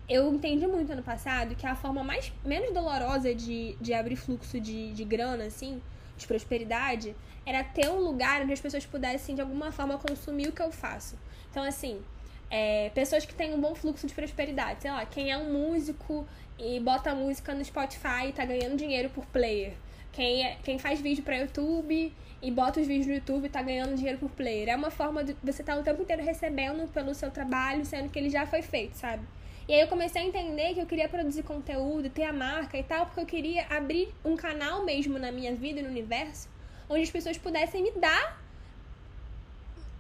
eu 0.08 0.32
entendi 0.32 0.68
muito 0.68 0.94
ano 0.94 1.04
passado 1.04 1.56
que 1.56 1.66
a 1.66 1.76
forma 1.76 2.04
mais 2.04 2.32
menos 2.46 2.72
dolorosa 2.72 3.34
de, 3.34 3.76
de 3.82 3.94
abrir 3.94 4.16
fluxo 4.16 4.60
de, 4.60 4.94
de 4.94 5.04
grana, 5.04 5.46
assim, 5.46 5.82
de 6.16 6.28
prosperidade, 6.28 7.16
era 7.46 7.64
ter 7.64 7.90
um 7.90 8.00
lugar 8.00 8.42
onde 8.44 8.54
as 8.54 8.62
pessoas 8.62 8.86
pudessem, 8.86 9.34
de 9.34 9.42
alguma 9.42 9.72
forma, 9.72 9.98
consumir 9.98 10.48
o 10.50 10.52
que 10.52 10.62
eu 10.62 10.72
faço. 10.72 11.18
Então, 11.50 11.64
assim, 11.64 12.02
é, 12.50 12.90
pessoas 12.94 13.26
que 13.26 13.34
têm 13.34 13.54
um 13.54 13.60
bom 13.60 13.76
fluxo 13.76 14.08
de 14.08 14.14
prosperidade. 14.14 14.82
Sei 14.82 14.92
lá, 14.92 15.06
quem 15.06 15.32
é 15.32 15.38
um 15.38 15.52
músico 15.52 16.28
e 16.58 16.80
bota 16.80 17.14
música 17.14 17.54
no 17.54 17.64
Spotify 17.64 18.28
e 18.30 18.32
tá 18.32 18.46
ganhando 18.46 18.76
dinheiro 18.78 19.10
por 19.10 19.26
player. 19.28 19.74
Quem, 20.12 20.46
é, 20.46 20.58
quem 20.64 20.80
faz 20.80 21.00
vídeo 21.00 21.24
para 21.24 21.38
YouTube 21.38 22.14
e 22.42 22.52
bota 22.52 22.80
os 22.80 22.88
vídeos 22.88 23.08
no 23.08 23.14
YouTube 23.16 23.46
e 23.46 23.50
tá 23.50 23.62
ganhando 23.62 23.96
dinheiro 23.96 24.18
por 24.18 24.30
player. 24.32 24.70
É 24.70 24.76
uma 24.76 24.90
forma 24.90 25.24
de 25.24 25.36
você 25.44 25.62
estar 25.62 25.76
tá 25.76 25.80
o 25.80 25.84
tempo 25.84 26.02
inteiro 26.02 26.24
recebendo 26.24 26.88
pelo 26.92 27.14
seu 27.14 27.30
trabalho, 27.30 27.86
sendo 27.86 28.10
que 28.10 28.18
ele 28.18 28.30
já 28.30 28.46
foi 28.46 28.62
feito, 28.62 28.96
sabe? 28.96 29.24
E 29.68 29.74
aí 29.74 29.82
eu 29.82 29.88
comecei 29.88 30.22
a 30.22 30.26
entender 30.26 30.74
que 30.74 30.80
eu 30.80 30.86
queria 30.86 31.10
produzir 31.10 31.44
conteúdo, 31.44 32.10
ter 32.10 32.24
a 32.24 32.32
marca 32.32 32.78
e 32.78 32.84
tal, 32.84 33.06
porque 33.06 33.20
eu 33.20 33.26
queria 33.26 33.66
abrir 33.70 34.14
um 34.24 34.36
canal 34.38 34.86
mesmo 34.86 35.20
na 35.20 35.32
minha 35.32 35.54
vida 35.54 35.82
e 35.82 35.84
no 35.84 35.90
universo, 35.90 36.48
onde 36.90 37.04
as 37.04 37.12
pessoas 37.12 37.38
pudessem 37.38 37.84
me 37.84 37.92
dar 37.92 38.42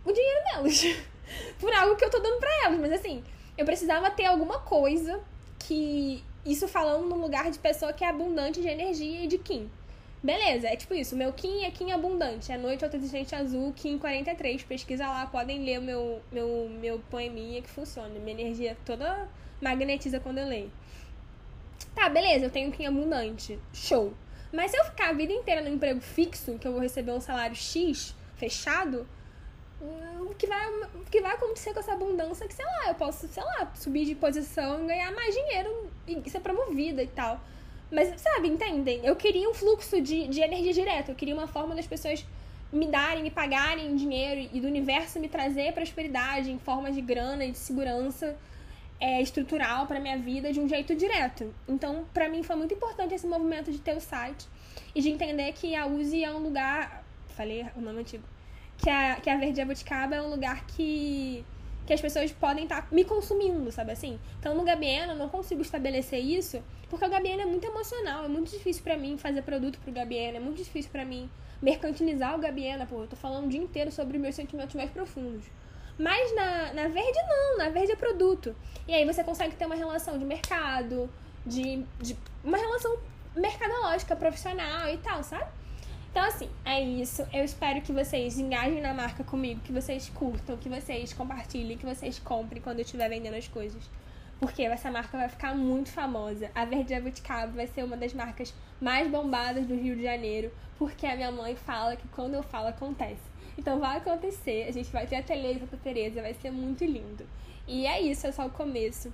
o 0.05 0.11
dinheiro 0.13 0.43
delas. 0.45 0.85
por 1.59 1.73
algo 1.73 1.95
que 1.95 2.05
eu 2.05 2.09
tô 2.09 2.19
dando 2.19 2.39
pra 2.39 2.65
elas. 2.65 2.79
Mas 2.79 2.91
assim, 2.91 3.23
eu 3.57 3.65
precisava 3.65 4.09
ter 4.11 4.25
alguma 4.25 4.59
coisa 4.59 5.19
que. 5.59 6.23
Isso 6.45 6.65
falando 6.65 7.05
no 7.05 7.17
lugar 7.17 7.51
de 7.51 7.59
pessoa 7.59 7.91
que 7.91 8.05
é 8.05 8.07
abundante 8.07 8.61
de 8.61 8.69
energia 8.69 9.25
e 9.25 9.27
de 9.27 9.37
Kim. 9.37 9.69
Beleza, 10.23 10.67
é 10.67 10.75
tipo 10.75 10.93
isso. 10.93 11.15
Meu 11.15 11.31
Kim 11.33 11.63
é 11.63 11.71
Kim 11.71 11.91
abundante. 11.91 12.51
É 12.51 12.57
noite 12.57 12.83
outra 12.83 12.99
azul, 13.39 13.73
Kim 13.73 13.97
43. 13.97 14.63
Pesquisa 14.63 15.07
lá, 15.07 15.25
podem 15.27 15.63
ler 15.63 15.79
o 15.79 15.81
meu, 15.81 16.21
meu, 16.31 16.69
meu 16.69 16.99
poeminha 17.09 17.61
que 17.61 17.69
funciona. 17.69 18.17
Minha 18.19 18.31
energia 18.31 18.77
toda 18.85 19.27
magnetiza 19.61 20.19
quando 20.19 20.37
eu 20.37 20.47
leio. 20.47 20.71
Tá, 21.93 22.09
beleza, 22.09 22.45
eu 22.45 22.49
tenho 22.49 22.71
Kim 22.71 22.85
abundante. 22.85 23.59
Show. 23.73 24.13
Mas 24.51 24.71
se 24.71 24.77
eu 24.77 24.85
ficar 24.85 25.09
a 25.09 25.13
vida 25.13 25.33
inteira 25.33 25.61
no 25.61 25.69
emprego 25.69 25.99
fixo, 25.99 26.57
que 26.57 26.67
eu 26.67 26.71
vou 26.71 26.81
receber 26.81 27.11
um 27.11 27.21
salário 27.21 27.55
X 27.55 28.15
fechado, 28.35 29.07
o 29.81 30.33
que 30.35 30.47
vai, 30.47 30.67
o 30.95 31.05
que 31.09 31.21
vai 31.21 31.33
acontecer 31.33 31.73
com 31.73 31.79
essa 31.79 31.93
abundância 31.93 32.45
é 32.45 32.47
que, 32.47 32.53
sei 32.53 32.65
lá, 32.65 32.89
eu 32.89 32.95
posso, 32.95 33.27
sei 33.27 33.43
lá, 33.43 33.71
subir 33.75 34.05
de 34.05 34.15
posição 34.15 34.83
e 34.83 34.87
ganhar 34.87 35.11
mais 35.11 35.33
dinheiro 35.33 35.89
e 36.07 36.29
ser 36.29 36.39
promovida 36.39 37.03
e 37.03 37.07
tal. 37.07 37.39
Mas, 37.91 38.19
sabe, 38.19 38.47
entendem? 38.47 38.99
Eu 39.03 39.15
queria 39.15 39.49
um 39.49 39.53
fluxo 39.53 40.01
de, 40.01 40.27
de 40.27 40.41
energia 40.41 40.73
direta. 40.73 41.11
Eu 41.11 41.15
queria 41.15 41.33
uma 41.33 41.47
forma 41.47 41.73
das 41.75 41.87
pessoas 41.87 42.25
me 42.71 42.87
darem, 42.87 43.23
me 43.23 43.31
pagarem 43.31 43.95
dinheiro 43.95 44.49
e 44.51 44.59
do 44.59 44.67
universo 44.67 45.19
me 45.19 45.29
trazer 45.29 45.73
prosperidade 45.73 46.51
em 46.51 46.59
forma 46.59 46.91
de 46.91 46.99
grana 46.99 47.45
e 47.45 47.51
de 47.51 47.57
segurança 47.57 48.35
é, 48.99 49.21
estrutural 49.21 49.85
para 49.85 49.99
minha 49.99 50.17
vida 50.17 50.51
de 50.51 50.59
um 50.59 50.67
jeito 50.67 50.95
direto. 50.95 51.53
Então, 51.67 52.05
para 52.13 52.27
mim 52.27 52.43
foi 52.43 52.55
muito 52.55 52.73
importante 52.73 53.13
esse 53.13 53.27
movimento 53.27 53.71
de 53.71 53.77
ter 53.77 53.95
o 53.95 54.01
site 54.01 54.47
e 54.93 55.01
de 55.01 55.09
entender 55.09 55.51
que 55.53 55.75
a 55.75 55.85
USE 55.85 56.23
é 56.23 56.31
um 56.33 56.39
lugar, 56.39 57.05
falei 57.29 57.65
o 57.75 57.81
nome 57.81 58.01
antigo, 58.01 58.23
que 58.77 58.89
a, 58.89 59.15
que 59.15 59.29
a 59.29 59.37
Verde 59.37 59.57
Jabuticaba 59.57 60.15
é 60.15 60.21
um 60.21 60.29
lugar 60.29 60.65
que, 60.67 61.43
que 61.85 61.93
as 61.93 62.01
pessoas 62.01 62.31
podem 62.31 62.63
estar 62.63 62.83
tá 62.83 62.87
me 62.91 63.03
consumindo, 63.03 63.71
sabe 63.71 63.91
assim? 63.91 64.19
Então 64.39 64.55
no 64.55 64.63
Gabiena 64.63 65.13
eu 65.13 65.17
não 65.17 65.29
consigo 65.29 65.61
estabelecer 65.61 66.19
isso, 66.19 66.61
porque 66.89 67.05
o 67.05 67.09
Gabiena 67.09 67.43
é 67.43 67.45
muito 67.45 67.65
emocional, 67.65 68.25
é 68.25 68.27
muito 68.27 68.51
difícil 68.51 68.83
para 68.83 68.97
mim 68.97 69.17
fazer 69.17 69.41
produto 69.41 69.79
pro 69.79 69.91
Gabiena, 69.91 70.37
é 70.37 70.39
muito 70.39 70.57
difícil 70.57 70.91
para 70.91 71.05
mim 71.05 71.29
mercantilizar 71.61 72.35
o 72.35 72.39
Gabiena, 72.39 72.85
pô, 72.85 73.01
eu 73.01 73.07
tô 73.07 73.15
falando 73.15 73.45
o 73.45 73.49
dia 73.49 73.61
inteiro 73.61 73.91
sobre 73.91 74.17
meus 74.17 74.35
sentimentos 74.35 74.75
mais 74.75 74.91
profundos. 74.91 75.45
Mas 75.97 76.35
na, 76.35 76.73
na 76.73 76.87
verde 76.89 77.19
não, 77.27 77.57
na 77.57 77.69
verde 77.69 77.91
é 77.91 77.95
produto. 77.95 78.55
E 78.87 78.93
aí 78.93 79.03
você 79.03 79.23
consegue 79.23 79.55
ter 79.55 79.65
uma 79.65 79.73
relação 79.73 80.17
de 80.19 80.23
mercado, 80.23 81.09
de, 81.43 81.83
de 81.99 82.15
uma 82.43 82.57
relação 82.57 82.97
mercadológica, 83.35 84.15
profissional 84.15 84.87
e 84.89 84.97
tal, 84.97 85.23
sabe? 85.23 85.49
Então, 86.11 86.23
assim, 86.25 86.49
é 86.65 86.81
isso. 86.81 87.25
Eu 87.31 87.43
espero 87.43 87.81
que 87.81 87.91
vocês 87.91 88.39
engajem 88.39 88.81
na 88.81 88.93
marca 88.93 89.23
comigo, 89.23 89.61
que 89.61 89.71
vocês 89.71 90.09
curtam, 90.09 90.57
que 90.57 90.69
vocês 90.69 91.13
compartilhem, 91.13 91.77
que 91.77 91.85
vocês 91.85 92.17
comprem 92.19 92.61
quando 92.61 92.79
eu 92.79 92.85
estiver 92.85 93.09
vendendo 93.09 93.35
as 93.35 93.47
coisas. 93.47 93.81
Porque 94.39 94.63
essa 94.63 94.91
marca 94.91 95.17
vai 95.17 95.29
ficar 95.29 95.55
muito 95.55 95.89
famosa. 95.89 96.51
A 96.53 96.65
Verde 96.65 96.91
Jabuticaba 96.91 97.51
vai 97.51 97.67
ser 97.67 97.83
uma 97.83 97.97
das 97.97 98.13
marcas 98.13 98.53
mais 98.79 99.09
bombadas 99.09 99.65
do 99.65 99.75
Rio 99.75 99.95
de 99.95 100.03
Janeiro, 100.03 100.51
porque 100.77 101.05
a 101.05 101.15
minha 101.15 101.31
mãe 101.31 101.55
fala 101.55 101.95
que 101.95 102.07
quando 102.09 102.35
eu 102.35 102.43
falo 102.43 102.67
acontece. 102.67 103.21
Então 103.57 103.79
vai 103.79 103.97
acontecer, 103.97 104.67
a 104.67 104.71
gente 104.71 104.91
vai 104.91 105.07
ter 105.07 105.15
a 105.15 105.23
Teleza 105.23 105.65
pra 105.65 105.79
Tereza, 105.79 106.21
vai 106.21 106.35
ser 106.35 106.51
muito 106.51 106.85
lindo. 106.85 107.27
E 107.67 107.87
é 107.87 107.99
isso, 107.99 108.27
é 108.27 108.31
só 108.31 108.45
o 108.45 108.51
começo. 108.51 109.11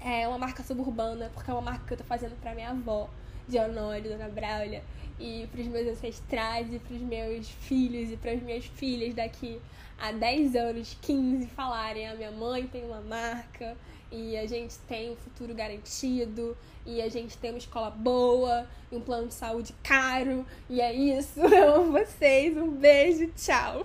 É 0.00 0.26
uma 0.26 0.38
marca 0.38 0.64
suburbana, 0.64 1.30
porque 1.32 1.50
é 1.50 1.54
uma 1.54 1.62
marca 1.62 1.86
que 1.86 1.92
eu 1.92 1.98
tô 1.98 2.04
fazendo 2.04 2.34
pra 2.40 2.54
minha 2.54 2.70
avó, 2.70 3.08
de 3.48 3.58
Honório, 3.58 4.10
Dona 4.10 4.28
Braulia 4.28 4.82
e 5.20 5.46
para 5.52 5.60
os 5.60 5.66
meus 5.66 5.86
ancestrais 5.86 6.72
e 6.72 6.78
para 6.78 6.96
os 6.96 7.02
meus 7.02 7.48
filhos 7.48 8.10
e 8.10 8.16
para 8.16 8.32
as 8.32 8.42
minhas 8.42 8.64
filhas 8.64 9.14
daqui 9.14 9.60
a 10.00 10.12
10 10.12 10.56
anos, 10.56 10.96
15 11.02 11.46
falarem: 11.48 12.08
a 12.08 12.14
minha 12.14 12.32
mãe 12.32 12.66
tem 12.66 12.84
uma 12.84 13.02
marca 13.02 13.76
e 14.10 14.36
a 14.36 14.46
gente 14.46 14.76
tem 14.88 15.10
um 15.10 15.16
futuro 15.16 15.54
garantido 15.54 16.56
e 16.86 17.02
a 17.02 17.08
gente 17.08 17.36
tem 17.36 17.50
uma 17.50 17.58
escola 17.58 17.90
boa 17.90 18.66
e 18.90 18.96
um 18.96 19.00
plano 19.00 19.28
de 19.28 19.34
saúde 19.34 19.74
caro. 19.82 20.44
E 20.68 20.80
é 20.80 20.92
isso. 20.92 21.38
Eu 21.44 21.74
amo 21.74 21.92
vocês. 21.92 22.56
Um 22.56 22.70
beijo. 22.70 23.30
Tchau. 23.36 23.84